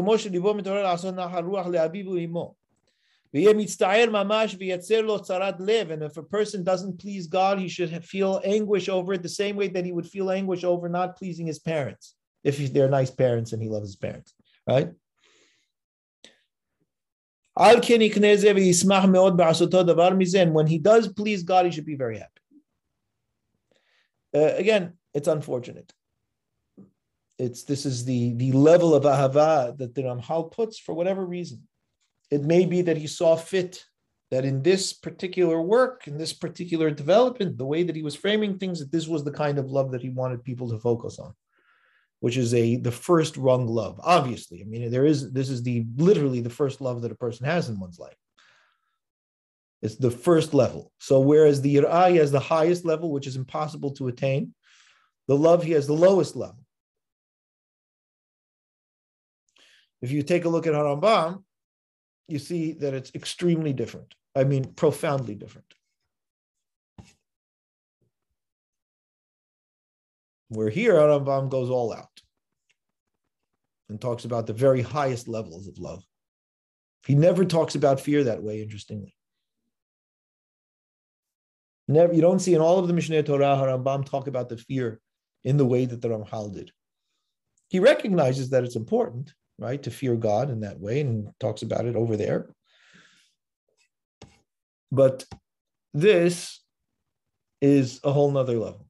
and 5.91 6.03
if 6.03 6.17
a 6.17 6.23
person 6.23 6.65
doesn't 6.65 6.99
please 6.99 7.27
God, 7.27 7.59
he 7.59 7.69
should 7.69 8.05
feel 8.05 8.41
anguish 8.45 8.89
over 8.89 9.13
it 9.13 9.23
the 9.23 9.29
same 9.29 9.57
way 9.57 9.69
that 9.69 9.85
he 9.85 9.93
would 9.93 10.07
feel 10.07 10.31
anguish 10.31 10.65
over 10.65 10.89
not 10.89 11.17
pleasing 11.17 11.47
his 11.47 11.59
parents, 11.59 12.15
if 12.43 12.73
they're 12.73 12.89
nice 12.89 13.11
parents 13.11 13.53
and 13.53 13.63
he 13.63 13.69
loves 13.69 13.89
his 13.89 13.97
parents, 13.97 14.35
right? 14.67 14.91
When 20.55 20.67
he 20.67 20.79
does 20.79 21.13
please 21.13 21.43
God, 21.43 21.67
he 21.67 21.71
should 21.71 21.85
be 21.85 21.95
very 21.95 22.19
happy. 22.19 22.41
Uh, 24.35 24.55
again, 24.57 24.95
it's 25.13 25.29
unfortunate. 25.29 25.93
It's 27.39 27.65
this 27.65 27.85
is 27.85 28.05
the 28.05 28.35
the 28.35 28.53
level 28.53 28.95
of 28.95 29.05
ahava 29.05 29.77
that 29.79 29.95
the 29.95 30.03
Ramchal 30.03 30.53
puts 30.53 30.79
for 30.79 30.95
whatever 30.95 31.25
reason. 31.27 31.69
It 32.31 32.45
may 32.45 32.65
be 32.65 32.83
that 32.83 32.97
he 32.97 33.07
saw 33.07 33.37
fit 33.37 33.85
that 34.31 34.45
in 34.45 34.63
this 34.63 34.93
particular 34.93 35.61
work, 35.61 36.07
in 36.07 36.17
this 36.17 36.33
particular 36.33 36.91
development, 36.91 37.59
the 37.59 37.67
way 37.67 37.83
that 37.83 37.97
he 37.97 38.03
was 38.03 38.15
framing 38.15 38.59
things, 38.59 38.79
that 38.79 38.93
this 38.93 39.09
was 39.09 39.25
the 39.25 39.33
kind 39.33 39.59
of 39.59 39.71
love 39.71 39.91
that 39.91 40.03
he 40.03 40.11
wanted 40.11 40.45
people 40.45 40.71
to 40.71 40.79
focus 40.79 41.19
on, 41.19 41.35
which 42.21 42.37
is 42.37 42.55
a 42.55 42.77
the 42.77 42.93
first 42.93 43.37
rung 43.37 43.67
love. 43.67 44.01
Obviously, 44.03 44.63
I 44.63 44.65
mean, 44.65 44.91
there 44.91 45.07
is 45.07 45.33
this 45.33 45.51
is 45.51 45.63
the 45.63 45.87
literally 45.97 46.41
the 46.41 46.51
first 46.51 46.81
love 46.81 47.03
that 47.03 47.13
a 47.13 47.17
person 47.17 47.47
has 47.47 47.69
in 47.69 47.81
one's 47.81 47.99
life. 47.99 48.17
It's 49.83 49.97
the 49.97 50.11
first 50.11 50.53
level. 50.53 50.93
So 50.99 51.21
whereas 51.21 51.63
the 51.63 51.77
Yir'ah 51.77 52.15
has 52.17 52.31
the 52.31 52.39
highest 52.39 52.85
level, 52.85 53.11
which 53.11 53.27
is 53.27 53.37
impossible 53.37 53.93
to 53.93 54.09
attain, 54.09 54.55
the 55.27 55.37
love 55.37 55.63
he 55.63 55.73
has 55.73 55.87
the 55.87 55.95
lowest 55.95 56.37
level. 56.37 56.59
If 60.03 60.11
you 60.11 60.23
take 60.23 60.45
a 60.45 60.49
look 60.49 60.67
at 60.67 60.75
Harambam, 60.75 61.43
you 62.29 62.39
see 62.39 62.73
that 62.75 62.95
it's 62.95 63.15
extremely 63.15 63.73
different. 63.73 64.15
I 64.37 64.45
mean, 64.45 64.65
profoundly 64.75 65.35
different. 65.35 65.75
Where 70.51 70.69
here, 70.69 70.95
Rambam 70.95 71.49
goes 71.49 71.71
all 71.71 71.93
out 71.93 72.21
and 73.89 74.01
talks 74.01 74.25
about 74.25 74.47
the 74.47 74.53
very 74.53 74.83
highest 74.83 75.29
levels 75.29 75.69
of 75.69 75.79
love. 75.79 76.05
He 77.07 77.15
never 77.15 77.45
talks 77.45 77.77
about 77.77 78.01
fear 78.01 78.25
that 78.25 78.43
way, 78.43 78.61
interestingly. 78.61 79.15
Never, 81.87 82.13
you 82.13 82.21
don't 82.21 82.41
see 82.41 82.55
in 82.55 82.61
all 82.61 82.79
of 82.79 82.89
the 82.89 82.95
Mishneh 82.95 83.25
Torah 83.25 83.57
Rambam 83.57 84.05
talk 84.05 84.27
about 84.27 84.49
the 84.49 84.57
fear 84.57 85.01
in 85.45 85.57
the 85.57 85.65
way 85.65 85.87
that 85.87 86.03
the 86.03 86.09
Ramchal 86.09 86.53
did. 86.53 86.73
He 87.69 87.79
recognizes 87.79 88.51
that 88.51 88.65
it's 88.65 88.77
important, 88.77 89.33
right? 89.57 89.81
To 89.85 89.91
fear 89.91 90.17
God 90.17 90.51
in 90.51 90.61
that 90.61 90.81
way 90.81 91.01
and 91.01 91.31
talks 91.39 91.63
about 91.63 91.87
it 91.87 91.95
over 91.95 92.17
there. 92.17 92.51
But 94.91 95.25
this 95.95 96.61
is 97.61 98.01
a 98.03 98.11
whole 98.11 98.33
nother 98.33 98.59
level. 98.59 98.90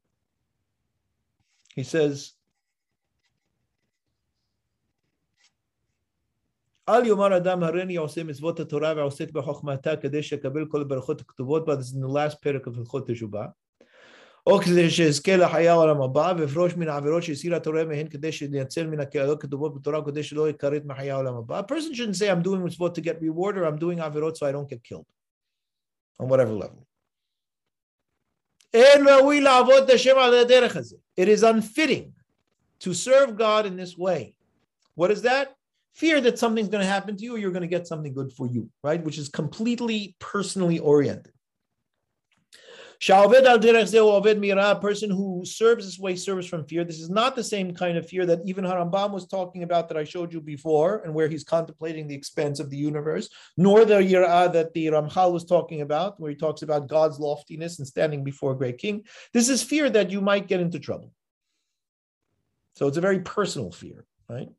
He 1.80 1.84
says, 1.84 2.36
אל 6.90 7.06
יאמר 7.06 7.38
אדם 7.38 7.64
הריני 7.64 7.96
עושה 7.96 8.24
מצוות 8.24 8.60
התורה 8.60 8.94
ועוסק 8.98 9.32
בחוכמתה 9.32 9.96
כדי 9.96 10.24
שיקבל 10.24 10.66
כל 10.70 10.82
הברכות 10.82 11.22
הכתובות 11.22 11.66
בה, 11.66 11.74
this 11.74 11.78
is 11.78 11.98
in 11.98 12.08
the 12.08 12.14
last 12.14 12.36
פרק 12.42 12.68
of 12.68 12.78
הלכות 12.78 13.10
תשובה. 13.10 13.46
או 14.48 14.60
כדי 14.60 14.90
שאזכה 14.90 15.38
לחיי 15.38 15.68
העולם 15.68 16.02
הבא, 16.02 16.34
ואפרוש 16.38 16.74
מן 16.76 16.88
העבירות 16.88 17.24
שהסיר 17.24 17.56
התורה 17.56 17.86
מהן 17.86 18.08
כדי 18.08 18.32
שנייצל 18.32 18.88
מן 18.88 19.00
הקהלות 19.00 19.42
כתובות 19.42 19.76
בתורה 19.76 20.06
כדי 20.06 20.24
שלא 20.24 20.50
יכרת 20.50 20.86
מחיי 20.86 21.12
העולם 21.12 21.36
הבא. 21.36 21.60
A 21.60 21.64
person 21.64 21.94
shouldn't 21.94 22.16
say 22.16 22.30
I'm 22.30 22.48
doing 22.48 22.66
מצוות 22.66 22.98
to 22.98 23.02
get 23.02 23.22
reward 23.22 23.58
or 23.58 23.66
I'm 23.66 23.80
doing 23.80 24.02
עבירות 24.02 24.36
so 24.36 24.46
I 24.46 24.52
don't 24.52 24.70
get 24.70 24.84
killed. 24.84 25.06
On 26.20 26.28
whatever 26.30 26.54
level. 26.54 26.89
It 28.73 29.01
is 31.29 31.43
unfitting 31.43 32.13
to 32.81 32.95
serve 32.95 33.37
God 33.37 33.67
in 33.67 33.77
this 33.77 33.99
way. 33.99 34.35
What 34.95 35.11
is 35.11 35.23
that? 35.23 35.57
Fear 35.95 36.21
that 36.23 36.39
something's 36.39 36.69
going 36.69 36.83
to 36.83 36.91
happen 36.91 37.17
to 37.17 37.25
you 37.25 37.35
or 37.35 37.39
you're 37.39 37.51
going 37.51 37.63
to 37.63 37.69
get 37.69 37.87
something 37.87 38.15
good 38.15 38.33
for 38.33 38.47
you, 38.47 38.71
right? 38.83 39.03
Which 39.03 39.19
is 39.19 39.29
completely 39.29 40.15
personally 40.19 40.79
oriented. 40.79 41.33
Shalved 43.03 43.47
al 43.47 43.59
derech 43.59 43.95
a 43.95 44.79
person 44.79 45.09
who 45.09 45.43
serves 45.47 45.87
this 45.87 45.99
way 45.99 46.15
serves 46.15 46.47
from 46.47 46.67
fear. 46.67 46.85
This 46.85 47.01
is 47.01 47.09
not 47.09 47.35
the 47.35 47.43
same 47.43 47.73
kind 47.73 47.97
of 47.97 48.07
fear 48.07 48.27
that 48.27 48.41
even 48.45 48.63
Harambam 48.63 49.13
was 49.13 49.27
talking 49.27 49.63
about 49.63 49.89
that 49.89 49.97
I 49.97 50.05
showed 50.05 50.35
you 50.35 50.41
before, 50.43 50.99
and 51.03 51.15
where 51.15 51.27
he's 51.27 51.43
contemplating 51.43 52.07
the 52.07 52.15
expanse 52.15 52.61
of 52.61 52.69
the 52.69 52.77
universe, 52.77 53.31
nor 53.57 53.87
the 53.87 53.95
yirah 53.95 54.53
that 54.53 54.75
the 54.75 54.89
Ramchal 54.89 55.33
was 55.33 55.47
talking 55.47 55.81
about, 55.81 56.21
where 56.21 56.31
he 56.31 56.37
talks 56.37 56.61
about 56.61 56.89
God's 56.89 57.19
loftiness 57.19 57.79
and 57.79 57.89
standing 57.89 58.23
before 58.23 58.53
a 58.53 58.57
great 58.57 58.77
king. 58.77 59.05
This 59.33 59.49
is 59.49 59.63
fear 59.63 59.89
that 59.89 60.11
you 60.11 60.21
might 60.21 60.47
get 60.47 60.61
into 60.61 60.79
trouble. 60.79 61.11
So 62.75 62.87
it's 62.87 62.99
a 62.99 63.01
very 63.01 63.21
personal 63.21 63.71
fear, 63.71 64.05
right? 64.29 64.51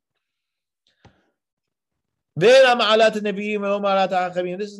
This 2.34 2.58
is 2.58 2.74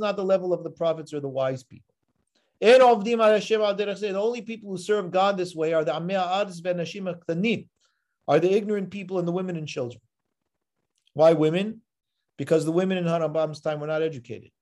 not 0.01 0.17
the 0.17 0.25
level 0.25 0.53
of 0.53 0.65
the 0.65 0.71
prophets 0.71 1.15
or 1.15 1.21
the 1.21 1.29
wise 1.29 1.63
people. 1.63 1.91
The 2.63 4.15
only 4.17 4.43
people 4.43 4.71
who 4.71 4.79
serve 4.79 5.11
God 5.11 5.37
this 5.37 5.53
way 5.55 5.73
are 5.73 5.85
the 5.85 5.95
are 8.29 8.39
the 8.39 8.55
ignorant 8.55 8.91
people 8.91 9.19
and 9.19 9.27
the 9.27 9.33
women 9.33 9.57
and 9.57 9.67
children. 9.67 10.01
Why 11.15 11.33
women? 11.33 11.81
Because 12.39 12.65
the 12.65 12.71
women 12.71 12.99
in 12.99 13.05
Harambam's 13.05 13.61
time 13.61 13.81
were 13.81 13.89
not 13.89 14.03
educated, 14.03 14.53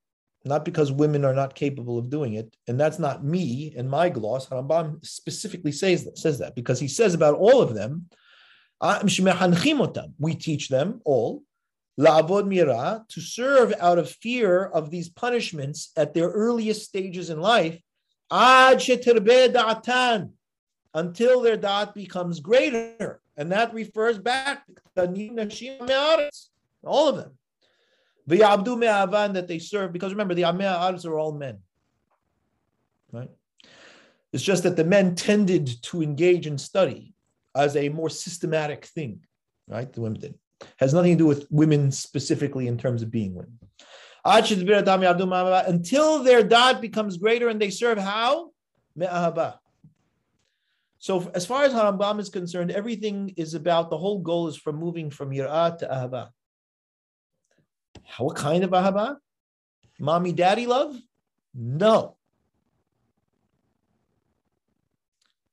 not 0.46 0.64
because 0.64 0.90
women 0.90 1.26
are 1.26 1.34
not 1.34 1.54
capable 1.54 1.98
of 1.98 2.08
doing 2.08 2.32
it. 2.34 2.56
And 2.66 2.80
that's 2.80 2.98
not 2.98 3.22
me 3.22 3.74
and 3.76 3.90
my 3.90 4.08
gloss. 4.08 4.48
Harambam 4.48 5.04
specifically 5.04 5.72
says 5.72 6.04
that, 6.04 6.16
says 6.16 6.38
that 6.38 6.54
because 6.54 6.80
he 6.80 6.88
says 6.88 7.12
about 7.12 7.34
all 7.34 7.60
of 7.60 7.74
them, 7.74 8.06
we 10.18 10.34
teach 10.34 10.68
them 10.70 11.02
all 11.04 11.42
la'abod 11.98 12.46
mira 12.46 13.04
to 13.08 13.20
serve 13.20 13.74
out 13.78 13.98
of 13.98 14.10
fear 14.10 14.64
of 14.64 14.90
these 14.90 15.10
punishments 15.10 15.90
at 15.96 16.14
their 16.14 16.30
earliest 16.30 16.86
stages 16.86 17.28
in 17.28 17.40
life 17.40 17.78
Ad 18.30 18.78
da'atan, 18.78 20.30
until 20.94 21.40
their 21.40 21.58
da'at 21.58 21.94
becomes 21.94 22.40
greater. 22.40 23.20
And 23.36 23.52
that 23.52 23.72
refers 23.72 24.18
back 24.18 24.66
to 24.96 26.30
all 26.84 27.08
of 27.08 27.16
them. 27.16 27.32
The 28.26 28.42
abdu 28.42 28.76
me'avan 28.76 29.34
that 29.34 29.48
they 29.48 29.58
serve, 29.58 29.92
because 29.92 30.12
remember, 30.12 30.34
the 30.34 30.42
amea 30.42 31.04
are 31.04 31.18
all 31.18 31.32
men. 31.32 31.58
Right? 33.12 33.30
It's 34.32 34.42
just 34.42 34.62
that 34.62 34.76
the 34.76 34.84
men 34.84 35.14
tended 35.14 35.82
to 35.84 36.02
engage 36.02 36.46
in 36.46 36.58
study 36.58 37.14
as 37.56 37.76
a 37.76 37.88
more 37.88 38.08
systematic 38.08 38.84
thing, 38.84 39.24
right? 39.66 39.92
The 39.92 40.00
women 40.00 40.20
did. 40.20 40.38
Has 40.78 40.94
nothing 40.94 41.12
to 41.12 41.18
do 41.18 41.26
with 41.26 41.48
women 41.50 41.90
specifically 41.90 42.68
in 42.68 42.78
terms 42.78 43.02
of 43.02 43.10
being 43.10 43.34
women. 43.34 43.58
Until 44.24 46.22
their 46.22 46.42
dot 46.42 46.80
becomes 46.80 47.16
greater 47.16 47.48
and 47.48 47.60
they 47.60 47.70
serve 47.70 47.98
how? 47.98 48.50
So 50.98 51.30
as 51.34 51.46
far 51.46 51.64
as 51.64 51.72
Harambam 51.72 52.20
is 52.20 52.28
concerned, 52.28 52.70
everything 52.70 53.32
is 53.36 53.54
about, 53.54 53.88
the 53.88 53.96
whole 53.96 54.18
goal 54.18 54.48
is 54.48 54.56
from 54.56 54.76
moving 54.76 55.08
from 55.10 55.30
yirah 55.30 55.78
to 55.78 55.86
ahaba. 55.86 56.30
What 58.18 58.36
kind 58.36 58.64
of 58.64 58.70
ahaba? 58.70 59.16
Mommy, 59.98 60.32
daddy 60.32 60.66
love? 60.66 60.94
No. 61.54 62.16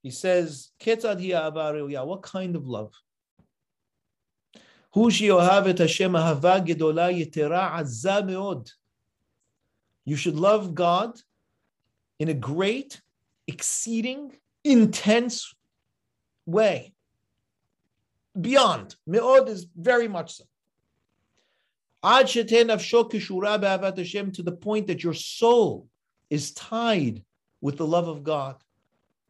He 0.03 0.11
says, 0.11 0.71
what 0.83 2.21
kind 2.21 2.55
of 2.55 2.67
love? 2.67 2.93
הוא 4.96 5.10
שאוהב 5.10 5.66
את 5.66 5.80
השם 5.80 6.16
אהבה 6.16 6.58
גדולה 6.58 7.10
יתרה 7.10 7.78
עזה 7.78 8.22
מאוד. 8.26 8.68
You 10.06 10.16
should 10.16 10.36
love 10.36 10.74
God 10.74 11.20
in 12.18 12.28
a 12.28 12.34
great, 12.34 13.00
exceeding, 13.46 14.32
intense 14.64 15.54
way. 16.46 16.92
Beyond. 18.40 18.96
Me'od 19.06 19.48
is 19.48 19.66
very 19.76 20.08
much 20.08 20.36
so. 20.36 20.44
Ad 22.02 22.26
sheten 22.26 22.66
nafsho 22.66 23.10
kishura 23.10 23.60
be'avat 23.60 23.96
Hashem 23.96 24.32
to 24.32 24.42
the 24.42 24.52
point 24.52 24.88
that 24.88 25.04
your 25.04 25.14
soul 25.14 25.88
is 26.30 26.52
tied 26.52 27.22
with 27.60 27.76
the 27.76 27.86
love 27.86 28.08
of 28.08 28.24
God. 28.24 28.56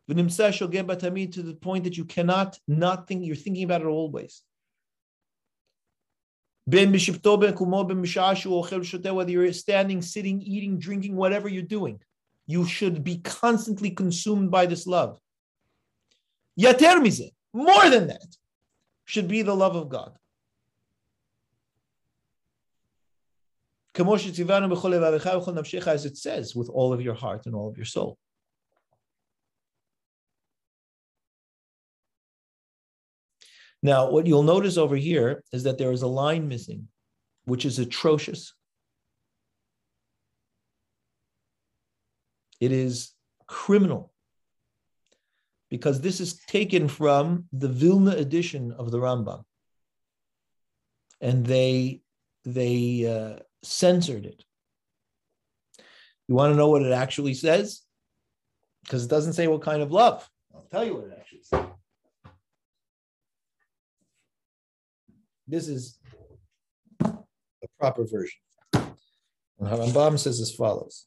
To 0.08 0.14
the 0.14 1.58
point 1.60 1.84
that 1.84 1.96
you 1.96 2.04
cannot 2.04 2.58
not 2.66 3.06
think, 3.06 3.24
you're 3.24 3.36
thinking 3.36 3.64
about 3.64 3.82
it 3.82 3.86
always. 3.86 4.42
Whether 6.67 6.97
you're 9.31 9.53
standing, 9.53 10.01
sitting, 10.01 10.41
eating, 10.41 10.79
drinking, 10.79 11.15
whatever 11.15 11.47
you're 11.47 11.63
doing, 11.63 12.01
you 12.45 12.65
should 12.65 13.03
be 13.03 13.19
constantly 13.19 13.91
consumed 13.91 14.51
by 14.51 14.65
this 14.65 14.85
love. 14.85 15.17
Yater 16.59 17.01
more 17.53 17.89
than 17.89 18.07
that, 18.07 18.35
should 19.05 19.29
be 19.29 19.43
the 19.43 19.55
love 19.55 19.77
of 19.77 19.87
God. 19.87 20.17
As 23.97 26.05
it 26.05 26.17
says, 26.17 26.55
with 26.55 26.69
all 26.69 26.93
of 26.93 27.01
your 27.01 27.13
heart 27.13 27.45
and 27.45 27.55
all 27.55 27.69
of 27.69 27.77
your 27.77 27.85
soul. 27.85 28.17
Now, 33.83 34.09
what 34.09 34.25
you'll 34.25 34.43
notice 34.43 34.77
over 34.77 34.95
here 34.95 35.43
is 35.51 35.63
that 35.63 35.77
there 35.77 35.91
is 35.91 36.01
a 36.01 36.07
line 36.07 36.47
missing, 36.47 36.87
which 37.45 37.65
is 37.65 37.79
atrocious. 37.79 38.53
It 42.59 42.71
is 42.71 43.13
criminal 43.47 44.11
because 45.69 46.01
this 46.01 46.19
is 46.19 46.39
taken 46.47 46.87
from 46.87 47.45
the 47.53 47.67
Vilna 47.67 48.11
edition 48.11 48.71
of 48.71 48.89
the 48.91 48.97
Rambam, 48.97 49.43
and 51.21 51.45
they 51.45 52.01
they 52.45 53.05
uh, 53.05 53.43
censored 53.63 54.25
it. 54.25 54.43
You 56.27 56.35
want 56.35 56.51
to 56.51 56.57
know 56.57 56.69
what 56.69 56.81
it 56.81 56.91
actually 56.91 57.33
says? 57.33 57.81
Because 58.83 59.05
it 59.05 59.09
doesn't 59.09 59.33
say 59.33 59.47
what 59.47 59.61
kind 59.61 59.81
of 59.81 59.91
love. 59.91 60.27
I'll 60.53 60.67
tell 60.71 60.83
you 60.83 60.95
what 60.95 61.05
it 61.05 61.17
actually 61.19 61.43
says. 61.43 61.65
This 65.47 65.67
is 65.67 65.97
the 66.99 67.67
proper 67.79 68.03
version. 68.05 68.39
And 68.73 69.69
Harambam 69.69 70.19
says 70.19 70.39
as 70.41 70.53
follows. 70.53 71.05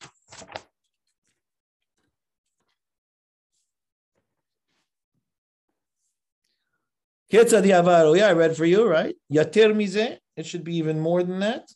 Oh, 7.32 8.14
yeah, 8.14 8.26
I 8.26 8.32
read 8.32 8.56
for 8.56 8.64
you, 8.64 8.88
right? 8.88 9.14
Yatir 9.32 9.72
mize. 9.74 10.18
It 10.36 10.46
should 10.46 10.64
be 10.64 10.76
even 10.78 10.98
more 10.98 11.22
than 11.22 11.40
that. 11.40 11.68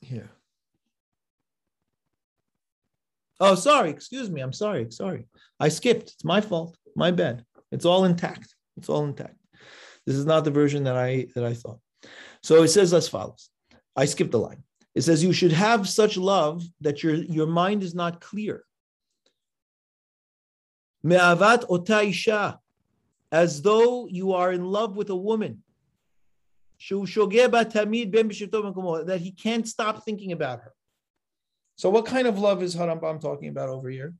Here. 0.00 0.30
Oh, 3.40 3.56
sorry. 3.56 3.90
Excuse 3.90 4.30
me. 4.30 4.40
I'm 4.42 4.52
sorry. 4.52 4.90
Sorry. 4.90 5.26
I 5.58 5.70
skipped. 5.70 6.12
It's 6.12 6.24
my 6.24 6.40
fault. 6.40 6.76
My 6.94 7.10
bad. 7.10 7.44
It's 7.72 7.84
all 7.84 8.04
intact. 8.04 8.54
It's 8.76 8.88
all 8.88 9.04
intact. 9.04 9.36
This 10.06 10.16
is 10.16 10.26
not 10.26 10.44
the 10.44 10.50
version 10.50 10.84
that 10.84 10.96
I 10.96 11.26
that 11.34 11.44
I 11.44 11.54
thought. 11.54 11.80
So 12.42 12.62
it 12.62 12.68
says 12.68 12.94
as 12.94 13.08
follows. 13.08 13.50
I 13.96 14.04
skipped 14.04 14.30
the 14.30 14.38
line. 14.38 14.62
It 14.94 15.02
says 15.02 15.22
you 15.22 15.32
should 15.32 15.52
have 15.52 15.88
such 15.88 16.16
love 16.16 16.62
that 16.80 17.02
your, 17.02 17.14
your 17.14 17.46
mind 17.46 17.82
is 17.82 17.94
not 17.94 18.20
clear. 18.20 18.64
Me'avat 21.02 21.68
otaisha, 21.68 22.58
as 23.30 23.62
though 23.62 24.06
you 24.08 24.32
are 24.32 24.52
in 24.52 24.64
love 24.64 24.96
with 24.96 25.10
a 25.10 25.16
woman. 25.16 25.62
That 29.06 29.20
he 29.20 29.32
can't 29.32 29.68
stop 29.68 30.04
thinking 30.04 30.32
about 30.32 30.60
her. 30.60 30.72
So, 31.76 31.90
what 31.90 32.06
kind 32.06 32.26
of 32.26 32.38
love 32.38 32.62
is 32.62 32.74
Harambam 32.74 33.20
talking 33.20 33.48
about 33.48 33.68
over 33.68 33.90
here? 33.90 34.14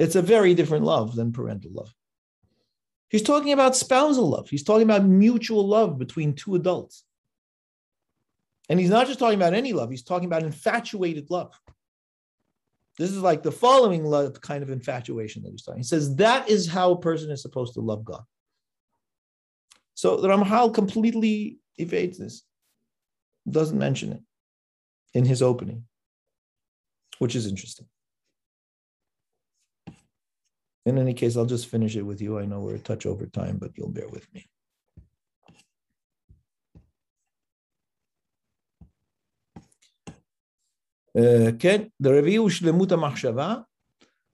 It's 0.00 0.16
a 0.16 0.22
very 0.22 0.54
different 0.54 0.84
love 0.84 1.14
than 1.14 1.30
parental 1.30 1.72
love. 1.74 1.94
He's 3.10 3.22
talking 3.22 3.52
about 3.52 3.76
spousal 3.76 4.30
love. 4.30 4.48
He's 4.48 4.62
talking 4.62 4.84
about 4.84 5.04
mutual 5.04 5.68
love 5.68 5.98
between 5.98 6.34
two 6.34 6.54
adults. 6.54 7.04
And 8.70 8.80
he's 8.80 8.88
not 8.88 9.08
just 9.08 9.18
talking 9.18 9.38
about 9.38 9.52
any 9.52 9.74
love, 9.74 9.90
he's 9.90 10.02
talking 10.02 10.24
about 10.24 10.42
infatuated 10.42 11.28
love. 11.28 11.52
This 12.98 13.10
is 13.10 13.18
like 13.18 13.42
the 13.42 13.52
following 13.52 14.04
love 14.04 14.40
kind 14.40 14.62
of 14.62 14.70
infatuation 14.70 15.42
that 15.42 15.50
he's 15.50 15.62
talking. 15.62 15.80
He 15.80 15.84
says 15.84 16.16
that 16.16 16.48
is 16.48 16.66
how 16.66 16.92
a 16.92 17.00
person 17.00 17.30
is 17.30 17.42
supposed 17.42 17.74
to 17.74 17.80
love 17.80 18.02
God. 18.04 18.22
So 19.94 20.16
the 20.16 20.28
Ramchal 20.28 20.72
completely 20.72 21.58
evades 21.76 22.16
this, 22.16 22.42
doesn't 23.50 23.78
mention 23.78 24.12
it 24.12 24.22
in 25.12 25.26
his 25.26 25.42
opening, 25.42 25.84
which 27.18 27.36
is 27.36 27.46
interesting. 27.46 27.86
In 30.90 30.98
any 30.98 31.14
case, 31.14 31.36
I'll 31.36 31.46
just 31.46 31.68
finish 31.68 31.94
it 31.94 32.02
with 32.02 32.20
you. 32.20 32.38
I 32.40 32.44
know 32.46 32.60
we're 32.60 32.74
a 32.74 32.78
touch 32.80 33.06
over 33.06 33.24
time, 33.26 33.58
but 33.58 33.70
you'll 33.76 33.90
bear 33.90 34.08
with 34.08 34.26
me. 34.34 34.46
Uh, 41.16 41.52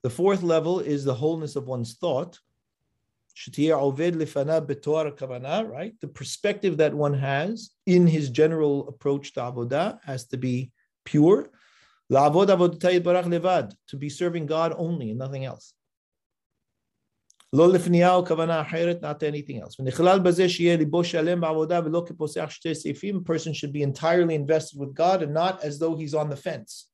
the 0.03 0.11
fourth 0.11 0.43
level 0.43 0.81
is 0.81 1.05
the 1.05 1.15
wholeness 1.15 1.57
of 1.57 1.67
one's 1.67 1.95
thought. 1.95 2.39
Right? 5.69 5.95
The 6.01 6.09
perspective 6.09 6.79
that 6.79 6.95
one 6.95 7.13
has 7.15 7.71
in 7.85 8.07
his 8.07 8.31
general 8.31 8.89
approach 8.89 9.35
to 9.35 9.41
avodah 9.41 9.99
has 10.05 10.27
to 10.29 10.39
be 10.39 10.71
pure. 11.05 11.51
To 12.09 13.97
be 13.99 14.09
serving 14.09 14.47
God 14.47 14.73
only 14.77 15.11
and 15.11 15.19
nothing 15.19 15.45
else. 15.45 15.76
לא 17.56 17.74
לפנייה 17.74 18.16
או 18.16 18.26
כוונה 18.26 18.62
אחרת, 18.62 19.04
not 19.04 19.18
anything 19.24 19.64
else. 19.64 19.76
ונכלל 19.80 20.20
בזה 20.20 20.50
שיהיה 20.50 20.78
ליבו 20.78 21.04
שלם 21.04 21.42
בעבודה 21.42 21.80
ולא 21.86 22.04
כפוסח 22.08 22.50
שתי 22.50 22.76
סעיפים, 22.76 23.24
person 23.26 23.54
should 23.54 23.74
be 23.74 23.84
entirely 23.84 24.36
invested 24.36 24.78
with 24.80 24.94
God 24.94 25.22
and 25.22 25.34
not 25.34 25.64
as 25.64 25.80
though 25.80 25.96
he's 25.96 26.14
on 26.14 26.30
the 26.30 26.36
fence, 26.36 26.88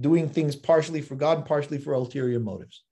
doing 0.00 0.28
things 0.28 0.54
partially 0.56 1.02
for 1.02 1.16
God 1.16 1.38
and 1.38 1.46
partially 1.46 1.78
for 1.78 1.92
ulterior 1.94 2.40
motives. 2.40 2.84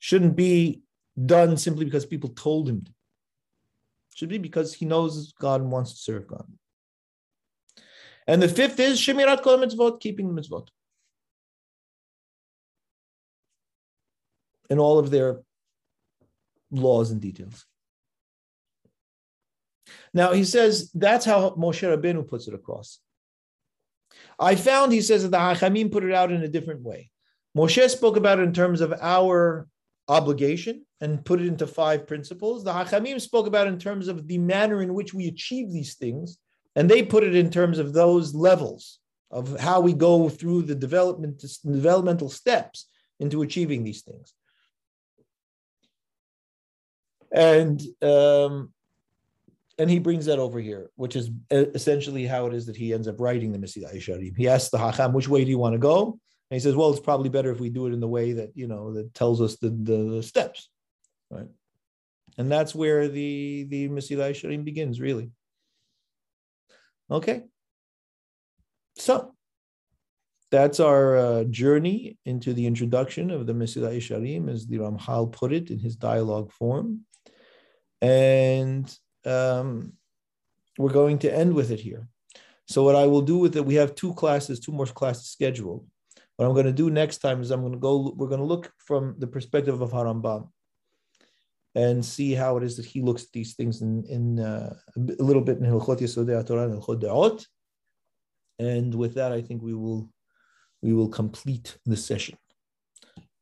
Shouldn't 0.00 0.36
be 0.36 0.82
done 1.34 1.56
simply 1.56 1.84
because 1.84 2.04
people 2.04 2.30
told 2.30 2.68
him 2.68 2.82
to. 2.84 2.92
Should 4.16 4.28
be 4.28 4.38
because 4.38 4.74
he 4.74 4.84
knows 4.84 5.32
God 5.32 5.60
and 5.60 5.70
wants 5.72 5.92
to 5.92 5.98
serve 5.98 6.26
God. 6.26 6.46
And 8.26 8.42
the 8.42 8.48
fifth 8.48 8.78
is 8.80 8.98
Shemirat 8.98 9.42
Kol 9.42 9.58
Mitzvot, 9.58 10.00
keeping 10.00 10.26
the 10.28 10.40
mitzvot. 10.40 10.68
In 14.69 14.79
all 14.79 14.99
of 14.99 15.09
their 15.09 15.41
laws 16.71 17.11
and 17.11 17.21
details. 17.21 17.65
Now 20.13 20.33
he 20.33 20.43
says 20.43 20.91
that's 20.93 21.25
how 21.25 21.51
Moshe 21.51 21.87
Rabbeinu 21.87 22.27
puts 22.27 22.47
it 22.47 22.53
across. 22.53 22.99
I 24.39 24.55
found 24.55 24.91
he 24.91 25.01
says 25.01 25.23
that 25.23 25.31
the 25.31 25.37
Hachamim 25.37 25.91
put 25.91 26.03
it 26.03 26.13
out 26.13 26.31
in 26.31 26.43
a 26.43 26.47
different 26.47 26.81
way. 26.81 27.09
Moshe 27.57 27.89
spoke 27.89 28.15
about 28.15 28.39
it 28.39 28.43
in 28.43 28.53
terms 28.53 28.81
of 28.81 28.93
our 29.01 29.67
obligation 30.07 30.85
and 31.01 31.23
put 31.23 31.41
it 31.41 31.47
into 31.47 31.67
five 31.67 32.07
principles. 32.07 32.63
The 32.63 32.73
Hachamim 32.73 33.19
spoke 33.19 33.47
about 33.47 33.67
in 33.67 33.79
terms 33.79 34.07
of 34.07 34.27
the 34.27 34.37
manner 34.37 34.81
in 34.81 34.93
which 34.93 35.13
we 35.13 35.27
achieve 35.27 35.71
these 35.71 35.95
things, 35.95 36.37
and 36.75 36.89
they 36.89 37.03
put 37.03 37.23
it 37.23 37.35
in 37.35 37.49
terms 37.49 37.79
of 37.79 37.93
those 37.93 38.33
levels 38.33 38.99
of 39.31 39.59
how 39.59 39.79
we 39.79 39.93
go 39.93 40.29
through 40.29 40.63
the 40.63 40.75
development 40.75 41.43
developmental 41.63 42.29
steps 42.29 42.87
into 43.19 43.41
achieving 43.41 43.83
these 43.83 44.01
things 44.01 44.33
and 47.31 47.81
um, 48.01 48.73
and 49.77 49.89
he 49.89 49.99
brings 49.99 50.25
that 50.25 50.39
over 50.39 50.59
here, 50.59 50.89
which 50.95 51.15
is 51.15 51.31
essentially 51.49 52.25
how 52.25 52.47
it 52.47 52.53
is 52.53 52.65
that 52.65 52.75
he 52.75 52.93
ends 52.93 53.07
up 53.07 53.19
writing 53.19 53.51
the 53.51 53.57
Mesilat 53.57 53.95
Yesharim. 53.95 54.35
He 54.35 54.47
asks 54.47 54.69
the 54.69 54.77
Hacham, 54.77 55.13
which 55.13 55.29
way 55.29 55.45
do 55.45 55.49
you 55.49 55.57
want 55.57 55.73
to 55.73 55.79
go? 55.79 56.19
And 56.51 56.55
he 56.55 56.59
says, 56.59 56.75
well, 56.75 56.89
it's 56.89 56.99
probably 56.99 57.29
better 57.29 57.51
if 57.51 57.59
we 57.59 57.69
do 57.69 57.87
it 57.87 57.93
in 57.93 57.99
the 57.99 58.07
way 58.07 58.33
that, 58.33 58.51
you 58.55 58.67
know, 58.67 58.93
that 58.93 59.13
tells 59.13 59.39
us 59.39 59.55
the, 59.57 59.69
the 59.69 60.21
steps, 60.21 60.69
right? 61.29 61.47
And 62.37 62.51
that's 62.51 62.75
where 62.75 63.07
the, 63.07 63.67
the 63.69 63.87
Mesilat 63.87 64.31
Yesharim 64.31 64.65
begins, 64.65 64.99
really. 64.99 65.31
Okay. 67.09 67.43
So 68.97 69.33
that's 70.51 70.79
our 70.79 71.17
uh, 71.17 71.43
journey 71.45 72.17
into 72.25 72.53
the 72.53 72.65
introduction 72.65 73.31
of 73.31 73.45
the 73.45 73.53
Mesilat 73.53 73.97
Yesharim, 73.97 74.49
as 74.49 74.67
the 74.67 74.79
Ramchal 74.79 75.31
put 75.31 75.53
it 75.53 75.69
in 75.69 75.79
his 75.79 75.95
dialogue 75.95 76.51
form. 76.51 77.05
And 78.01 78.93
um, 79.25 79.93
we're 80.77 80.93
going 80.93 81.19
to 81.19 81.33
end 81.33 81.53
with 81.53 81.71
it 81.71 81.79
here. 81.79 82.07
So 82.67 82.83
what 82.83 82.95
I 82.95 83.07
will 83.07 83.21
do 83.21 83.37
with 83.37 83.55
it, 83.57 83.65
we 83.65 83.75
have 83.75 83.95
two 83.95 84.13
classes, 84.13 84.59
two 84.59 84.71
more 84.71 84.85
classes 84.85 85.27
scheduled. 85.27 85.87
What 86.35 86.45
I'm 86.45 86.53
going 86.53 86.67
to 86.67 86.71
do 86.71 86.89
next 86.89 87.17
time 87.17 87.41
is 87.41 87.51
I'm 87.51 87.61
going 87.61 87.73
to 87.73 87.79
go, 87.79 88.13
we're 88.15 88.27
going 88.27 88.39
to 88.39 88.45
look 88.45 88.71
from 88.77 89.15
the 89.17 89.27
perspective 89.27 89.81
of 89.81 89.91
Harambam 89.91 90.49
and 91.75 92.03
see 92.03 92.33
how 92.33 92.57
it 92.57 92.63
is 92.63 92.77
that 92.77 92.85
he 92.85 93.01
looks 93.01 93.23
at 93.23 93.31
these 93.33 93.55
things 93.55 93.81
in, 93.81 94.05
in 94.05 94.39
uh, 94.39 94.73
a 94.95 95.23
little 95.23 95.41
bit 95.41 95.57
in 95.57 95.65
Hilchot 95.65 95.99
Yesodei 95.99 96.45
Torah 96.45 96.69
and 96.69 96.81
Hilchot. 96.81 97.45
And 98.59 98.93
with 98.95 99.15
that, 99.15 99.31
I 99.31 99.41
think 99.41 99.61
we 99.61 99.73
will 99.73 100.09
we 100.81 100.93
will 100.93 101.09
complete 101.09 101.77
the 101.85 101.97
session. 101.97 102.37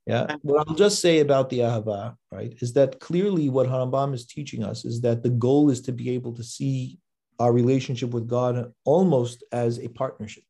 Yeah. 0.07 0.37
What 0.41 0.67
I'll 0.67 0.75
just 0.75 1.01
say 1.01 1.19
about 1.19 1.49
the 1.49 1.59
Ahava, 1.59 2.15
right, 2.31 2.55
is 2.61 2.71
that 2.73 2.99
clearly 3.01 3.49
what 3.49 3.67
Harambam 3.67 4.13
is 4.13 4.25
teaching 4.25 4.63
us 4.63 4.85
is 4.85 5.01
that 5.01 5.21
the 5.21 5.29
goal 5.29 5.69
is 5.69 5.81
to 5.81 5.91
be 5.91 6.11
able 6.11 6.33
to 6.35 6.43
see 6.43 6.97
our 7.39 7.51
relationship 7.51 8.11
with 8.11 8.27
God 8.27 8.71
almost 8.85 9.43
as 9.51 9.79
a 9.79 9.89
partnership. 9.89 10.43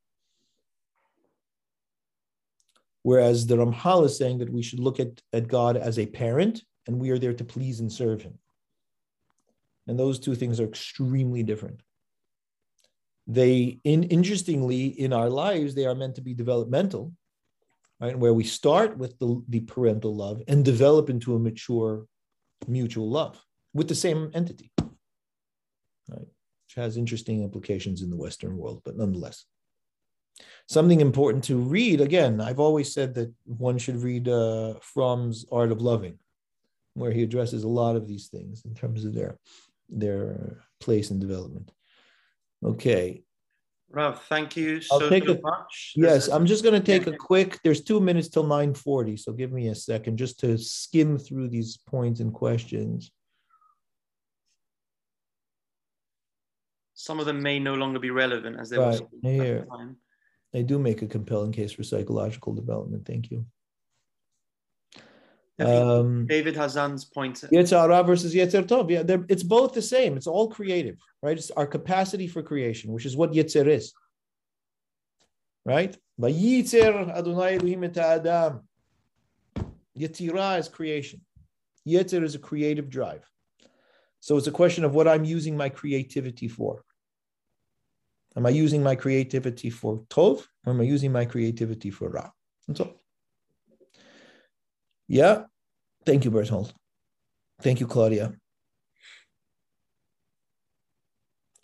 Whereas 3.02 3.48
the 3.48 3.56
Ramchal 3.58 4.06
is 4.06 4.18
saying 4.18 4.38
that 4.40 4.52
we 4.52 4.62
should 4.62 4.80
look 4.80 5.00
at, 5.00 5.22
at 5.34 5.48
God 5.48 5.76
as 5.76 5.98
a 5.98 6.06
parent 6.06 6.62
and 6.86 7.00
we 7.00 7.10
are 7.10 7.18
there 7.18 7.34
to 7.34 7.44
please 7.44 7.80
and 7.80 7.92
serve 7.92 8.22
him. 8.22 8.38
And 9.88 9.98
those 9.98 10.20
two 10.20 10.36
things 10.36 10.60
are 10.60 10.66
extremely 10.66 11.42
different. 11.42 11.82
They, 13.26 13.80
in, 13.84 14.04
interestingly, 14.04 14.88
in 14.88 15.14
our 15.14 15.30
lives, 15.30 15.74
they 15.74 15.86
are 15.86 15.96
meant 15.96 16.16
to 16.16 16.22
be 16.22 16.34
developmental, 16.34 17.14
right? 18.00 18.18
Where 18.18 18.34
we 18.34 18.44
start 18.44 18.98
with 18.98 19.18
the, 19.20 19.44
the 19.48 19.62
parental 19.62 20.16
love 20.16 20.42
and 20.48 20.64
develop 20.64 21.10
into 21.10 21.36
a 21.36 21.40
mature 21.40 22.06
mutual 22.68 23.10
love 23.10 23.40
with 23.74 23.88
the 23.88 23.96
same 23.96 24.32
entity, 24.34 24.72
right? 24.78 26.20
Which 26.20 26.76
has 26.76 26.98
interesting 26.98 27.44
implications 27.44 28.02
in 28.02 28.10
the 28.10 28.18
Western 28.18 28.58
world, 28.58 28.82
but 28.84 28.98
nonetheless. 28.98 29.46
Something 30.68 31.02
important 31.02 31.44
to 31.46 31.58
read 31.58 32.02
again, 32.02 32.42
I've 32.42 32.60
always 32.60 32.94
said 32.94 33.14
that 33.16 33.34
one 33.46 33.78
should 33.78 34.04
read 34.04 34.28
uh, 34.28 34.76
Fromm's 34.82 35.46
Art 35.52 35.72
of 35.72 35.82
Loving, 35.82 36.20
where 36.94 37.12
he 37.12 37.24
addresses 37.24 37.64
a 37.64 37.70
lot 37.70 37.96
of 37.96 38.08
these 38.08 38.28
things 38.28 38.64
in 38.66 38.76
terms 38.76 39.06
of 39.06 39.14
their, 39.14 39.40
their 39.90 40.64
place 40.80 41.10
in 41.10 41.20
development. 41.20 41.72
Okay, 42.64 43.24
Rav, 43.90 44.22
thank 44.24 44.58
you 44.58 44.82
so, 44.82 45.02
I'll 45.02 45.10
take 45.10 45.26
so 45.26 45.34
a, 45.34 45.42
much. 45.42 45.94
Yes, 45.96 46.28
I'm 46.28 46.46
just 46.46 46.64
going 46.64 46.80
to 46.80 46.86
take 46.86 47.08
a 47.08 47.16
quick. 47.16 47.60
There's 47.64 47.82
two 47.82 48.00
minutes 48.00 48.28
till 48.28 48.44
9:40, 48.44 49.20
so 49.20 49.32
give 49.32 49.52
me 49.52 49.70
a 49.70 49.76
second 49.76 50.18
just 50.18 50.40
to 50.42 50.58
skim 50.58 51.18
through 51.18 51.50
these 51.50 51.78
points 51.78 52.20
and 52.20 52.34
questions. 52.34 53.12
Some 56.94 57.20
of 57.20 57.26
them 57.26 57.42
may 57.42 57.60
no 57.60 57.76
longer 57.76 58.00
be 58.00 58.10
relevant 58.10 58.60
as 58.60 58.70
they 58.70 58.78
right. 58.78 59.00
were 59.00 59.30
here. 59.30 59.68
They 60.52 60.64
do 60.64 60.80
make 60.80 61.02
a 61.02 61.08
compelling 61.08 61.52
case 61.52 61.72
for 61.72 61.84
psychological 61.84 62.54
development. 62.54 63.06
Thank 63.06 63.32
you. 63.32 63.46
Um, 65.60 66.28
David 66.28 66.56
Hazan's 66.56 67.06
point. 67.06 67.42
Yetzer 67.52 67.80
Hara 67.80 68.04
versus 68.04 68.34
Yetzer 68.34 68.64
Tov. 68.64 68.90
Yeah, 68.90 69.18
it's 69.28 69.44
both 69.44 69.74
the 69.74 69.82
same. 69.82 70.16
It's 70.16 70.28
all 70.28 70.50
creative, 70.50 71.00
right? 71.24 71.38
It's 71.38 71.52
our 71.52 71.66
capacity 71.66 72.28
for 72.28 72.44
creation, 72.44 72.92
which 72.92 73.06
is 73.06 73.18
what 73.18 73.32
Yetzer 73.32 73.68
is. 73.68 73.94
Right? 75.66 75.98
Vayitzer 76.20 77.10
Adonai 77.16 77.56
Elohim 77.56 77.84
et 77.84 77.98
Adam. 77.98 78.62
Yetzirah 79.98 80.60
is 80.60 80.70
creation. 80.70 81.22
Yetzer 81.88 82.24
is 82.24 82.36
a 82.36 82.40
creative 82.40 82.90
drive. 82.90 83.28
So 84.20 84.38
it's 84.38 84.48
a 84.48 84.52
question 84.52 84.84
of 84.84 84.94
what 84.94 85.08
I'm 85.08 85.24
using 85.24 85.58
my 85.58 85.70
creativity 85.70 86.48
for. 86.48 86.84
Am 88.36 88.46
I 88.46 88.50
using 88.50 88.84
my 88.84 88.96
creativity 88.96 89.70
for 89.70 90.04
Tov 90.10 90.46
or 90.66 90.74
am 90.74 90.82
I 90.82 90.84
using 90.84 91.12
my 91.12 91.26
creativity 91.26 91.90
for 91.90 92.10
Ra? 92.10 92.30
That's 92.68 92.82
all. 92.82 92.94
Yeah. 95.08 95.44
Thank 96.06 96.26
you, 96.26 96.32
Berthold. 96.32 96.74
Thank 97.62 97.80
you, 97.80 97.88
Claudia. 97.88 98.34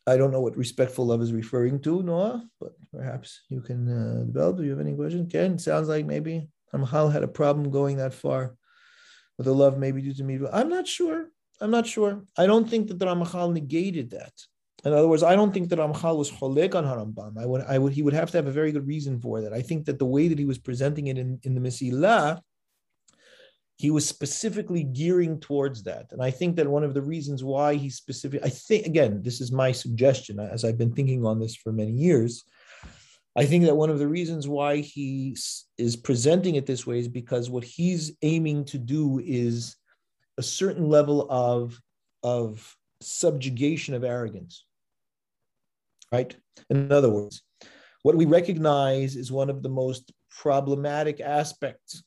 I 0.05 0.17
don't 0.17 0.31
know 0.31 0.41
what 0.41 0.57
respectful 0.57 1.05
love 1.05 1.21
is 1.21 1.31
referring 1.31 1.79
to, 1.81 2.03
Noah, 2.03 2.43
but 2.59 2.73
perhaps 2.91 3.41
you 3.49 3.61
can 3.61 3.87
uh, 3.87 4.23
develop. 4.25 4.57
Do 4.57 4.63
you 4.63 4.71
have 4.71 4.81
any 4.81 4.93
questions? 4.93 5.31
Ken, 5.31 5.57
sounds 5.57 5.87
like 5.87 6.05
maybe 6.05 6.49
Ramchal 6.73 7.11
had 7.11 7.23
a 7.23 7.27
problem 7.27 7.71
going 7.71 7.97
that 7.97 8.13
far 8.13 8.55
But 9.37 9.45
the 9.45 9.53
love 9.53 9.77
may 9.77 9.91
be 9.91 10.01
due 10.01 10.13
to 10.13 10.23
me. 10.23 10.39
I'm 10.51 10.67
not 10.67 10.87
sure. 10.87 11.29
I'm 11.61 11.71
not 11.71 11.87
sure. 11.87 12.23
I 12.37 12.47
don't 12.47 12.69
think 12.69 12.89
that 12.89 12.99
the 12.99 13.05
negated 13.05 14.09
that. 14.11 14.33
In 14.83 14.91
other 14.91 15.07
words, 15.07 15.23
I 15.23 15.35
don't 15.35 15.53
think 15.53 15.69
that 15.69 15.79
Ramchal 15.79 16.17
was 16.17 16.29
cholek 16.29 16.75
on 16.75 16.83
Harambam. 16.83 17.37
I 17.37 17.45
would, 17.45 17.61
I 17.61 17.77
would, 17.77 17.93
he 17.93 18.01
would 18.01 18.13
have 18.13 18.31
to 18.31 18.37
have 18.37 18.47
a 18.47 18.51
very 18.51 18.73
good 18.73 18.85
reason 18.85 19.21
for 19.21 19.39
that. 19.41 19.53
I 19.53 19.61
think 19.61 19.85
that 19.85 19.99
the 19.99 20.05
way 20.05 20.27
that 20.27 20.39
he 20.39 20.43
was 20.45 20.57
presenting 20.57 21.07
it 21.07 21.17
in, 21.17 21.39
in 21.43 21.55
the 21.55 21.61
Mesilah, 21.61 22.41
he 23.78 23.91
was 23.91 24.07
specifically 24.07 24.84
gearing 24.84 25.39
towards 25.39 25.84
that. 25.84 26.07
And 26.11 26.21
I 26.21 26.32
think 26.32 26.55
that 26.55 26.67
one 26.67 26.84
of 26.84 26.93
the 26.93 27.01
reasons 27.01 27.43
why 27.43 27.76
he 27.76 27.89
specific, 27.89 28.41
I 28.43 28.49
think, 28.49 28.86
again, 28.86 29.21
this 29.24 29.41
is 29.41 29.51
my 29.51 29.71
suggestion 29.71 30.39
as 30.39 30.63
I've 30.63 30.78
been 30.78 30.93
thinking 30.93 31.26
on 31.26 31.39
this 31.39 31.55
for 31.55 31.71
many 31.71 31.91
years. 31.91 32.43
I 33.36 33.45
think 33.45 33.65
that 33.65 33.76
one 33.76 33.89
of 33.89 33.97
the 33.97 34.07
reasons 34.07 34.47
why 34.47 34.78
he 34.78 35.36
is 35.78 35.95
presenting 35.95 36.55
it 36.55 36.67
this 36.67 36.86
way 36.86 36.99
is 36.99 37.07
because 37.07 37.49
what 37.49 37.63
he's 37.63 38.15
aiming 38.21 38.65
to 38.65 38.78
do 38.78 39.19
is 39.26 39.76
a 40.38 40.43
certain 40.43 40.88
level 40.88 41.28
of, 41.32 41.80
of 42.21 42.76
subjugation 43.01 43.95
of 43.95 44.03
arrogance 44.03 44.65
right? 46.13 46.36
In 46.69 46.91
other 46.91 47.09
words, 47.09 47.41
what 48.03 48.15
we 48.15 48.26
recognize 48.26 49.15
is 49.15 49.32
one 49.32 49.49
of 49.49 49.63
the 49.63 49.69
most 49.69 50.13
problematic 50.30 51.19
aspects 51.19 52.03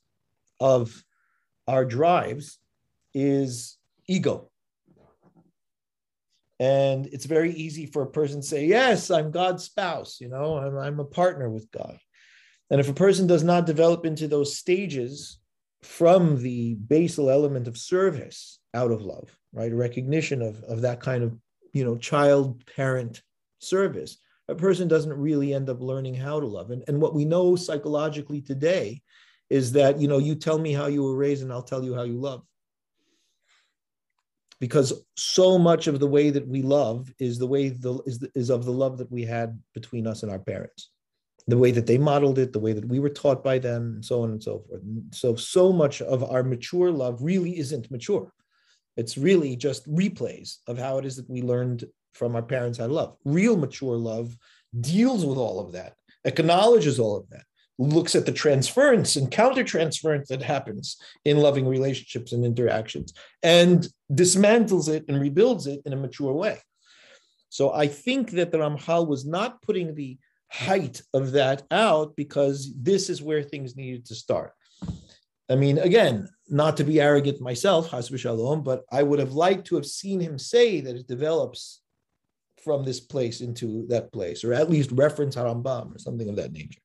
of 0.61 0.95
our 1.67 1.85
drives 1.85 2.59
is 3.15 3.77
ego. 4.09 4.51
And 6.59 7.07
it's 7.07 7.27
very 7.27 7.53
easy 7.53 7.87
for 7.87 8.03
a 8.03 8.11
person 8.11 8.41
to 8.41 8.47
say, 8.47 8.67
Yes, 8.67 9.11
I'm 9.11 9.31
God's 9.31 9.65
spouse, 9.65 10.21
you 10.21 10.29
know, 10.29 10.57
I'm, 10.57 10.77
I'm 10.79 11.01
a 11.01 11.05
partner 11.05 11.51
with 11.51 11.71
God. 11.71 11.99
And 12.71 12.81
if 12.81 12.89
a 12.89 12.95
person 12.95 13.27
does 13.27 13.45
not 13.45 13.67
develop 13.67 14.07
into 14.07 14.27
those 14.27 14.57
stages 14.57 15.39
from 15.83 16.43
the 16.43 16.75
basal 16.75 17.31
element 17.31 17.69
of 17.69 17.77
service 17.77 18.59
out 18.75 18.91
of 18.91 19.03
love, 19.03 19.37
right? 19.53 19.73
Recognition 19.73 20.43
of, 20.43 20.63
of 20.65 20.81
that 20.83 21.01
kind 21.01 21.23
of, 21.23 21.37
you 21.73 21.85
know, 21.85 21.97
child 21.97 22.65
parent 22.75 23.23
service, 23.61 24.19
a 24.49 24.55
person 24.55 24.89
doesn't 24.89 25.13
really 25.13 25.55
end 25.55 25.69
up 25.69 25.81
learning 25.81 26.15
how 26.15 26.41
to 26.41 26.47
love. 26.47 26.71
And, 26.71 26.83
and 26.89 27.01
what 27.01 27.15
we 27.15 27.25
know 27.25 27.55
psychologically 27.55 28.41
today 28.41 29.03
is 29.51 29.73
that, 29.73 30.01
you 30.01 30.09
know, 30.09 30.19
you 30.19 30.35
tell 30.35 30.59
me 30.59 30.73
how 30.73 30.87
you 30.87 31.03
were 31.03 31.15
raised 31.15 31.43
and 31.43 31.53
I'll 31.53 31.63
tell 31.63 31.85
you 31.85 31.95
how 31.95 32.03
you 32.03 32.19
love. 32.19 32.43
Because 34.59 35.05
so 35.17 35.59
much 35.59 35.87
of 35.87 36.01
the 36.01 36.07
way 36.07 36.31
that 36.31 36.47
we 36.47 36.63
love 36.63 37.13
is 37.19 37.39
the 37.39 37.47
way 37.47 37.69
the, 37.69 38.01
is, 38.07 38.19
the, 38.19 38.31
is 38.35 38.51
of 38.51 38.65
the 38.65 38.73
love 38.73 38.99
that 38.99 39.13
we 39.13 39.23
had 39.23 39.61
between 39.75 40.07
us 40.07 40.23
and 40.23 40.33
our 40.33 40.39
parents, 40.39 40.91
the 41.47 41.59
way 41.59 41.71
that 41.73 41.87
they 41.87 41.99
modeled 41.99 42.39
it, 42.39 42.53
the 42.53 42.59
way 42.59 42.73
that 42.73 42.89
we 42.89 42.99
were 42.99 43.11
taught 43.11 43.45
by 43.45 43.59
them, 43.59 43.95
and 43.97 44.05
so 44.05 44.23
on 44.23 44.31
and 44.31 44.43
so 44.43 44.65
forth. 44.67 44.81
So, 45.13 45.37
so 45.37 45.73
much 45.73 46.01
of 46.01 46.25
our 46.25 46.43
mature 46.43 46.91
love 46.91 47.23
really 47.23 47.59
isn't 47.59 47.91
mature. 47.91 48.33
It's 48.97 49.19
really 49.19 49.57
just 49.57 49.87
replays 49.93 50.57
of 50.67 50.79
how 50.79 50.97
it 50.99 51.05
is 51.05 51.17
that 51.17 51.29
we 51.29 51.43
learned 51.43 51.85
from 52.15 52.35
our 52.35 52.43
parents 52.43 52.79
how 52.79 52.87
to 52.87 52.93
love. 52.93 53.17
Real 53.25 53.59
mature 53.59 53.97
love 53.97 54.35
deals 54.81 55.25
with 55.25 55.37
all 55.37 55.61
of 55.61 55.73
that, 55.73 55.97
acknowledges 56.25 56.99
all 56.99 57.17
of 57.19 57.29
that, 57.29 57.45
looks 57.79 58.15
at 58.15 58.25
the 58.25 58.33
transference 58.33 59.17
and 59.17 59.31
countertransference 59.31 60.27
that 60.29 60.43
happens 60.43 60.97
in 61.25 61.39
loving 61.39 61.67
relationships 61.67 62.33
and 62.33 62.45
interactions, 62.45 63.13
and 63.43 63.89
dismantles 64.13 64.89
it 64.89 65.05
and 65.09 65.21
rebuilds 65.21 65.67
it 65.67 65.83
in 65.85 65.93
a 65.93 65.97
mature 65.97 66.33
way. 66.33 66.59
So 67.49 67.73
I 67.73 67.87
think 67.87 68.31
that 68.33 68.51
the 68.51 68.59
Ramchal 68.59 69.07
was 69.07 69.25
not 69.25 69.63
putting 69.63 69.95
the 69.95 70.19
height 70.51 71.03
of 71.13 71.33
that 71.33 71.63
out 71.71 72.17
because 72.17 72.73
this 72.77 73.11
is 73.11 73.23
where 73.23 73.43
things 73.43 73.77
needed 73.77 74.07
to 74.07 74.15
start. 74.15 74.53
I 75.49 75.55
mean, 75.55 75.79
again, 75.79 76.29
not 76.49 76.77
to 76.79 76.85
be 76.85 77.01
arrogant 77.01 77.41
myself, 77.41 77.91
shalom, 77.91 78.63
but 78.63 78.85
I 78.91 79.03
would 79.03 79.19
have 79.19 79.33
liked 79.33 79.67
to 79.69 79.77
have 79.77 79.87
seen 79.87 80.21
him 80.21 80.39
say 80.39 80.81
that 80.81 80.97
it 80.97 81.07
develops 81.07 81.83
from 82.65 82.85
this 82.85 82.99
place 82.99 83.41
into 83.41 83.87
that 83.89 84.13
place, 84.13 84.43
or 84.43 84.53
at 84.53 84.71
least 84.71 84.91
reference 84.93 85.37
Harambam 85.37 85.95
or 85.95 85.99
something 85.99 86.29
of 86.29 86.37
that 86.37 86.53
nature. 86.53 86.81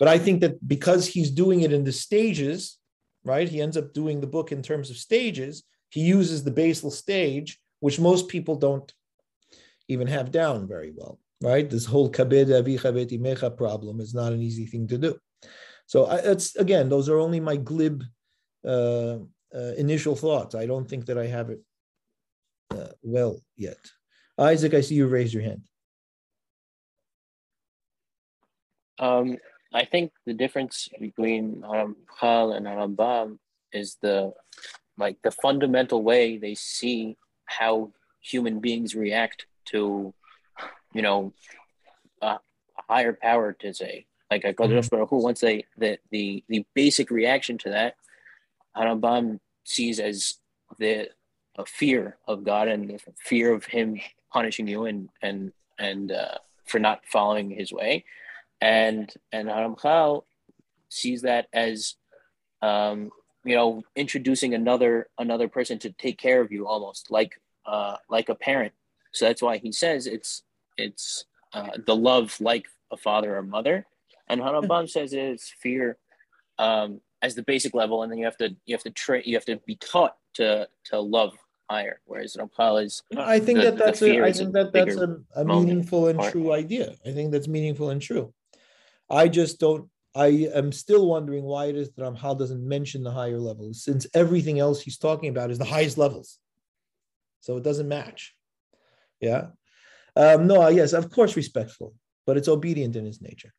But 0.00 0.08
I 0.08 0.18
think 0.18 0.40
that 0.40 0.66
because 0.66 1.06
he's 1.06 1.30
doing 1.30 1.60
it 1.60 1.72
in 1.72 1.84
the 1.84 1.92
stages, 1.92 2.78
right? 3.22 3.48
He 3.48 3.60
ends 3.60 3.76
up 3.76 3.92
doing 3.92 4.20
the 4.20 4.26
book 4.26 4.50
in 4.50 4.62
terms 4.62 4.88
of 4.88 4.96
stages. 4.96 5.62
He 5.90 6.00
uses 6.00 6.42
the 6.42 6.50
basal 6.50 6.90
stage, 6.90 7.60
which 7.80 8.00
most 8.00 8.26
people 8.28 8.56
don't 8.56 8.90
even 9.88 10.06
have 10.06 10.32
down 10.32 10.66
very 10.66 10.92
well, 10.96 11.20
right? 11.42 11.68
This 11.68 11.84
whole 11.84 12.10
kabed 12.10 12.48
avicha 12.48 13.20
mecha 13.20 13.54
problem 13.54 14.00
is 14.00 14.14
not 14.14 14.32
an 14.32 14.40
easy 14.40 14.64
thing 14.64 14.88
to 14.88 14.96
do. 14.96 15.18
So 15.86 16.06
I, 16.06 16.22
that's 16.22 16.56
again, 16.56 16.88
those 16.88 17.10
are 17.10 17.18
only 17.18 17.40
my 17.40 17.56
glib 17.56 18.02
uh, 18.64 19.18
uh, 19.54 19.72
initial 19.76 20.16
thoughts. 20.16 20.54
I 20.54 20.64
don't 20.64 20.88
think 20.88 21.04
that 21.06 21.18
I 21.18 21.26
have 21.26 21.50
it 21.50 21.60
uh, 22.70 22.92
well 23.02 23.42
yet. 23.56 23.78
Isaac, 24.38 24.72
I 24.72 24.80
see 24.80 24.94
you 24.94 25.08
raise 25.08 25.34
your 25.34 25.42
hand. 25.42 25.62
Um, 28.98 29.36
I 29.72 29.84
think 29.84 30.12
the 30.26 30.34
difference 30.34 30.88
between 30.98 31.62
Khal 31.62 32.56
and 32.56 32.66
Harambam 32.66 33.38
is 33.72 33.96
the 34.02 34.32
like 34.98 35.16
the 35.22 35.30
fundamental 35.30 36.02
way 36.02 36.36
they 36.36 36.54
see 36.54 37.16
how 37.46 37.92
human 38.20 38.60
beings 38.60 38.94
react 38.94 39.46
to, 39.66 40.12
you 40.92 41.02
know, 41.02 41.32
a, 42.20 42.38
higher 42.88 43.12
power 43.12 43.52
to 43.52 43.72
say 43.72 44.06
like 44.30 44.44
a 44.44 44.52
mm-hmm. 44.52 45.04
who 45.04 45.22
once 45.22 45.40
they 45.40 45.64
the, 45.78 45.98
the 46.10 46.42
the 46.48 46.64
basic 46.74 47.10
reaction 47.10 47.58
to 47.58 47.70
that 47.70 47.94
Harambam 48.76 49.38
sees 49.64 50.00
as 50.00 50.38
the 50.78 51.08
a 51.58 51.66
fear 51.66 52.16
of 52.26 52.44
God 52.44 52.68
and 52.68 52.88
the 52.88 52.98
fear 53.18 53.52
of 53.52 53.64
Him 53.64 54.00
punishing 54.32 54.66
you 54.66 54.86
and 54.86 55.08
and 55.22 55.52
and 55.78 56.12
uh, 56.12 56.38
for 56.64 56.78
not 56.78 57.04
following 57.04 57.50
His 57.50 57.72
way, 57.72 58.04
and 58.60 59.12
and 59.32 59.48
Haramchal 59.48 60.24
sees 60.88 61.22
that 61.22 61.48
as 61.52 61.94
um, 62.62 63.10
you 63.44 63.56
know 63.56 63.82
introducing 63.96 64.54
another 64.54 65.08
another 65.18 65.48
person 65.48 65.78
to 65.80 65.90
take 65.90 66.18
care 66.18 66.40
of 66.40 66.52
you 66.52 66.66
almost 66.66 67.10
like 67.10 67.40
uh, 67.66 67.96
like 68.08 68.28
a 68.28 68.34
parent. 68.34 68.72
So 69.12 69.26
that's 69.26 69.42
why 69.42 69.58
he 69.58 69.72
says 69.72 70.06
it's 70.06 70.42
it's 70.76 71.24
uh, 71.52 71.70
the 71.86 71.96
love 71.96 72.36
like 72.40 72.66
a 72.92 72.96
father 72.96 73.36
or 73.36 73.42
mother, 73.42 73.86
and 74.28 74.40
Harambam 74.40 74.88
says 74.96 75.12
it's 75.12 75.48
fear 75.48 75.96
um, 76.58 77.00
as 77.22 77.34
the 77.34 77.42
basic 77.42 77.74
level, 77.74 78.02
and 78.02 78.12
then 78.12 78.18
you 78.18 78.24
have 78.24 78.36
to 78.38 78.54
you 78.66 78.74
have 78.74 78.84
to 78.84 78.90
train 78.90 79.22
you 79.24 79.36
have 79.36 79.44
to 79.46 79.56
be 79.66 79.76
taught 79.76 80.16
to 80.34 80.68
to 80.86 81.00
love 81.00 81.32
higher. 81.70 82.00
Whereas 82.04 82.36
Ramchal 82.36 82.84
is. 82.84 83.02
I 83.16 83.38
think 83.38 83.60
the, 83.60 83.70
that 83.70 83.78
that's 83.78 84.02
a, 84.02 84.22
I 84.22 84.32
think 84.32 84.52
that 84.52 84.72
that's 84.72 84.96
a, 84.96 85.18
a 85.36 85.44
meaningful 85.44 86.08
and 86.08 86.18
part. 86.18 86.32
true 86.32 86.52
idea. 86.52 86.94
I 87.06 87.12
think 87.12 87.32
that's 87.32 87.48
meaningful 87.48 87.90
and 87.90 88.02
true. 88.02 88.34
I 89.10 89.28
just 89.28 89.58
don't. 89.58 89.88
I 90.14 90.48
am 90.54 90.72
still 90.72 91.06
wondering 91.06 91.44
why 91.44 91.66
it 91.66 91.76
is 91.76 91.90
that 91.90 92.02
Ramchal 92.02 92.38
doesn't 92.38 92.66
mention 92.66 93.04
the 93.04 93.12
higher 93.12 93.38
levels, 93.38 93.84
since 93.84 94.06
everything 94.14 94.58
else 94.58 94.80
he's 94.80 94.98
talking 94.98 95.28
about 95.28 95.50
is 95.50 95.58
the 95.58 95.64
highest 95.64 95.98
levels. 95.98 96.38
So 97.40 97.56
it 97.56 97.62
doesn't 97.62 97.88
match. 97.88 98.34
Yeah. 99.20 99.48
Um, 100.16 100.46
no, 100.46 100.66
yes, 100.68 100.92
of 100.92 101.10
course, 101.10 101.36
respectful, 101.36 101.94
but 102.26 102.36
it's 102.36 102.48
obedient 102.48 102.96
in 102.96 103.06
its 103.06 103.22
nature. 103.22 103.52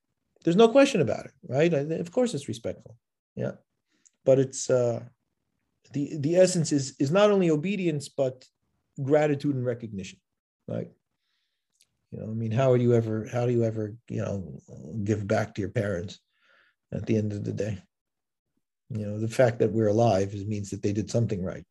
There's 0.44 0.58
no 0.58 0.68
question 0.68 1.00
about 1.02 1.26
it, 1.26 1.32
right? 1.48 1.74
Of 1.74 2.12
course, 2.12 2.34
it's 2.34 2.50
respectful. 2.50 2.98
Yeah, 3.36 3.54
but 4.26 4.40
it's 4.40 4.70
uh, 4.70 5.04
the 5.94 6.18
the 6.18 6.36
essence 6.36 6.72
is 6.72 6.96
is 7.00 7.12
not 7.12 7.32
only 7.32 7.50
obedience 7.50 8.10
but 8.10 8.46
gratitude 9.02 9.56
and 9.56 9.66
recognition 9.66 10.20
right 10.68 10.92
you 12.12 12.20
know 12.20 12.26
i 12.26 12.34
mean 12.34 12.52
how 12.52 12.76
do 12.76 12.84
you 12.84 12.94
ever 12.94 13.28
how 13.32 13.46
do 13.46 13.52
you 13.52 13.64
ever 13.64 13.96
you 14.10 14.22
know 14.22 14.60
give 15.04 15.28
back 15.28 15.54
to 15.54 15.62
your 15.62 15.70
parents 15.70 16.20
at 16.94 17.06
the 17.06 17.16
end 17.16 17.32
of 17.32 17.44
the 17.44 17.54
day 17.54 17.78
you 18.90 19.06
know 19.06 19.20
the 19.20 19.28
fact 19.28 19.60
that 19.60 19.72
we're 19.72 19.88
alive 19.88 20.34
means 20.48 20.70
that 20.70 20.82
they 20.82 20.94
did 20.94 21.10
something 21.10 21.44
right 21.44 21.66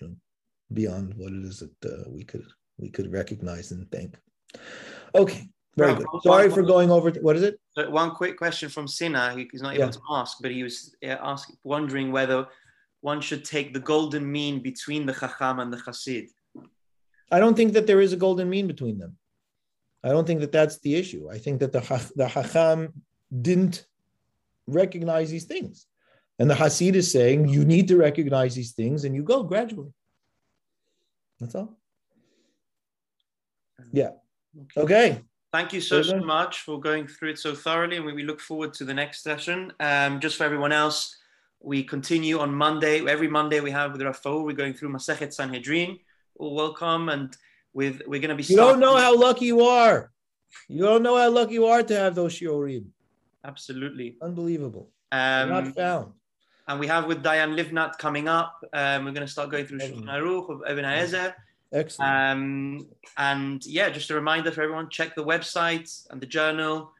you 0.00 0.08
know, 0.08 0.14
beyond 0.72 1.14
what 1.16 1.32
it 1.32 1.44
is 1.44 1.60
that 1.60 1.92
uh, 1.92 2.08
we 2.08 2.24
could 2.24 2.46
we 2.78 2.88
could 2.88 3.12
recognize 3.12 3.70
and 3.72 3.90
thank 3.90 4.16
okay 5.14 5.48
very 5.76 5.94
good. 5.94 6.06
Sorry 6.24 6.50
for 6.50 6.62
going 6.62 6.90
over. 6.90 7.12
To, 7.12 7.20
what 7.20 7.36
is 7.36 7.42
it? 7.42 7.60
One 7.88 8.10
quick 8.10 8.36
question 8.36 8.68
from 8.68 8.88
Sina. 8.88 9.36
He's 9.52 9.62
not 9.62 9.74
able 9.74 9.84
yeah. 9.84 9.90
to 9.92 10.00
ask, 10.10 10.38
but 10.40 10.50
he 10.50 10.64
was 10.64 10.96
asking, 11.02 11.56
wondering 11.62 12.10
whether 12.10 12.48
one 13.00 13.20
should 13.20 13.44
take 13.44 13.72
the 13.72 13.80
golden 13.80 14.30
mean 14.30 14.60
between 14.60 15.06
the 15.06 15.12
Chacham 15.12 15.60
and 15.60 15.72
the 15.72 15.76
Chassid? 15.76 16.28
I 17.30 17.38
don't 17.38 17.56
think 17.56 17.72
that 17.74 17.86
there 17.86 18.00
is 18.00 18.12
a 18.12 18.16
golden 18.16 18.50
mean 18.50 18.66
between 18.66 18.98
them. 18.98 19.16
I 20.04 20.10
don't 20.10 20.26
think 20.26 20.40
that 20.40 20.52
that's 20.52 20.78
the 20.80 20.94
issue. 20.94 21.28
I 21.30 21.38
think 21.38 21.60
that 21.60 21.72
the, 21.72 21.80
the 22.16 22.28
Chacham 22.28 22.92
didn't 23.42 23.86
recognize 24.66 25.30
these 25.30 25.44
things. 25.44 25.86
And 26.38 26.48
the 26.48 26.54
Hasid 26.54 26.94
is 26.94 27.10
saying 27.10 27.48
you 27.48 27.64
need 27.64 27.88
to 27.88 27.96
recognize 27.96 28.54
these 28.54 28.72
things 28.72 29.04
and 29.04 29.14
you 29.14 29.22
go 29.22 29.42
gradually. 29.42 29.92
That's 31.40 31.54
all. 31.54 31.76
Yeah. 33.92 34.10
Okay. 34.76 34.80
okay. 34.80 35.20
Thank 35.52 35.72
you 35.72 35.80
so, 35.80 36.02
so 36.02 36.20
much 36.20 36.60
for 36.60 36.78
going 36.78 37.06
through 37.06 37.30
it 37.30 37.38
so 37.38 37.54
thoroughly. 37.54 37.96
And 37.96 38.04
we 38.04 38.22
look 38.22 38.40
forward 38.40 38.74
to 38.74 38.84
the 38.84 38.94
next 38.94 39.22
session. 39.22 39.72
Um, 39.80 40.20
just 40.20 40.36
for 40.36 40.44
everyone 40.44 40.72
else, 40.72 41.16
we 41.60 41.82
continue 41.82 42.38
on 42.38 42.54
Monday. 42.54 43.04
Every 43.04 43.28
Monday 43.28 43.60
we 43.60 43.70
have 43.70 43.92
with 43.92 44.02
Rafo, 44.02 44.44
we're 44.44 44.52
going 44.52 44.74
through 44.74 44.90
Masechet 44.90 45.32
Sanhedrin. 45.32 45.98
Well, 46.36 46.54
welcome, 46.54 47.08
and 47.08 47.36
with 47.72 48.02
we're 48.06 48.20
going 48.20 48.30
to 48.30 48.34
be. 48.34 48.42
You 48.42 48.56
don't 48.56 48.80
know 48.80 48.96
how 48.96 49.16
lucky 49.18 49.46
you 49.46 49.62
are. 49.62 50.10
You 50.68 50.82
don't 50.82 51.02
know 51.02 51.16
how 51.16 51.30
lucky 51.30 51.54
you 51.54 51.66
are 51.66 51.82
to 51.82 51.96
have 51.96 52.14
those 52.14 52.34
shiurim. 52.34 52.86
Absolutely. 53.44 54.16
Unbelievable. 54.20 54.90
Um, 55.12 55.48
not 55.48 55.74
found. 55.74 56.12
and 56.66 56.80
we 56.80 56.86
have 56.86 57.06
with 57.06 57.22
Diane 57.22 57.54
Livnat 57.54 57.98
coming 57.98 58.28
up. 58.28 58.54
Um, 58.72 59.04
we're 59.04 59.12
going 59.12 59.26
to 59.26 59.32
start 59.32 59.50
going 59.50 59.66
through. 59.66 59.78
Shulchan 59.78 60.06
Aruch 60.06 60.50
of 60.50 60.62
Ibn 60.68 60.84
Ezer. 60.84 61.34
Excellent. 61.72 62.10
Um, 62.10 62.88
and 63.16 63.64
yeah, 63.66 63.90
just 63.90 64.10
a 64.10 64.14
reminder 64.14 64.50
for 64.50 64.62
everyone: 64.62 64.88
check 64.90 65.14
the 65.14 65.24
website 65.24 65.90
and 66.10 66.20
the 66.20 66.26
journal. 66.26 66.92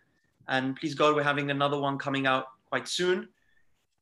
And 0.46 0.76
please 0.76 0.94
God, 0.94 1.14
we're 1.14 1.22
having 1.22 1.50
another 1.50 1.78
one 1.78 1.98
coming 1.98 2.26
out 2.26 2.46
quite 2.70 2.88
soon. 2.88 3.28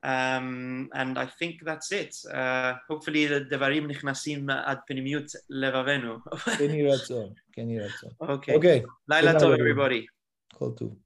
Um, 0.07 0.89
and 0.95 1.19
I 1.19 1.27
think 1.27 1.57
that's 1.65 1.91
it. 1.91 2.15
Uh, 2.33 2.75
hopefully, 2.89 3.27
the 3.27 3.87
נכנסים 3.89 4.51
עד 4.51 4.79
פנימיות 4.87 5.25
לבבנו. 5.51 6.19
כן 6.59 6.71
יהי 6.71 6.87
רצון, 6.87 7.29
כן 7.53 7.71
יהי 7.71 7.81
רצון. 7.81 8.11
Okay. 8.23 8.83
לילה 9.09 9.41
טוב, 9.41 9.53
everybody. 9.55 10.07
Call 10.55 10.71
to. 10.79 10.97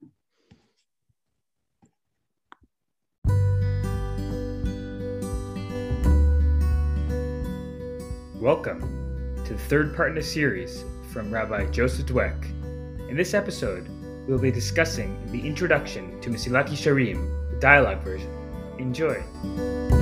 Welcome 8.39 8.81
to 9.47 9.55
the 9.55 9.65
third 9.71 9.97
part 9.97 10.11
in 10.11 10.15
the 10.15 10.23
series 10.23 10.85
from 11.13 11.33
Rabbi 11.33 11.71
Joseph 11.71 12.07
Dweck. 12.07 12.45
In 13.09 13.17
this 13.17 13.33
episode, 13.33 13.89
we 14.27 14.35
will 14.35 14.43
be 14.43 14.53
discussing 14.53 15.11
the 15.33 15.41
introduction 15.41 16.21
to 16.21 16.29
Mesilat 16.29 16.69
Yesharim, 16.69 17.19
the 17.51 17.59
dialogue 17.61 18.03
version. 18.03 18.40
Enjoy. 18.81 20.00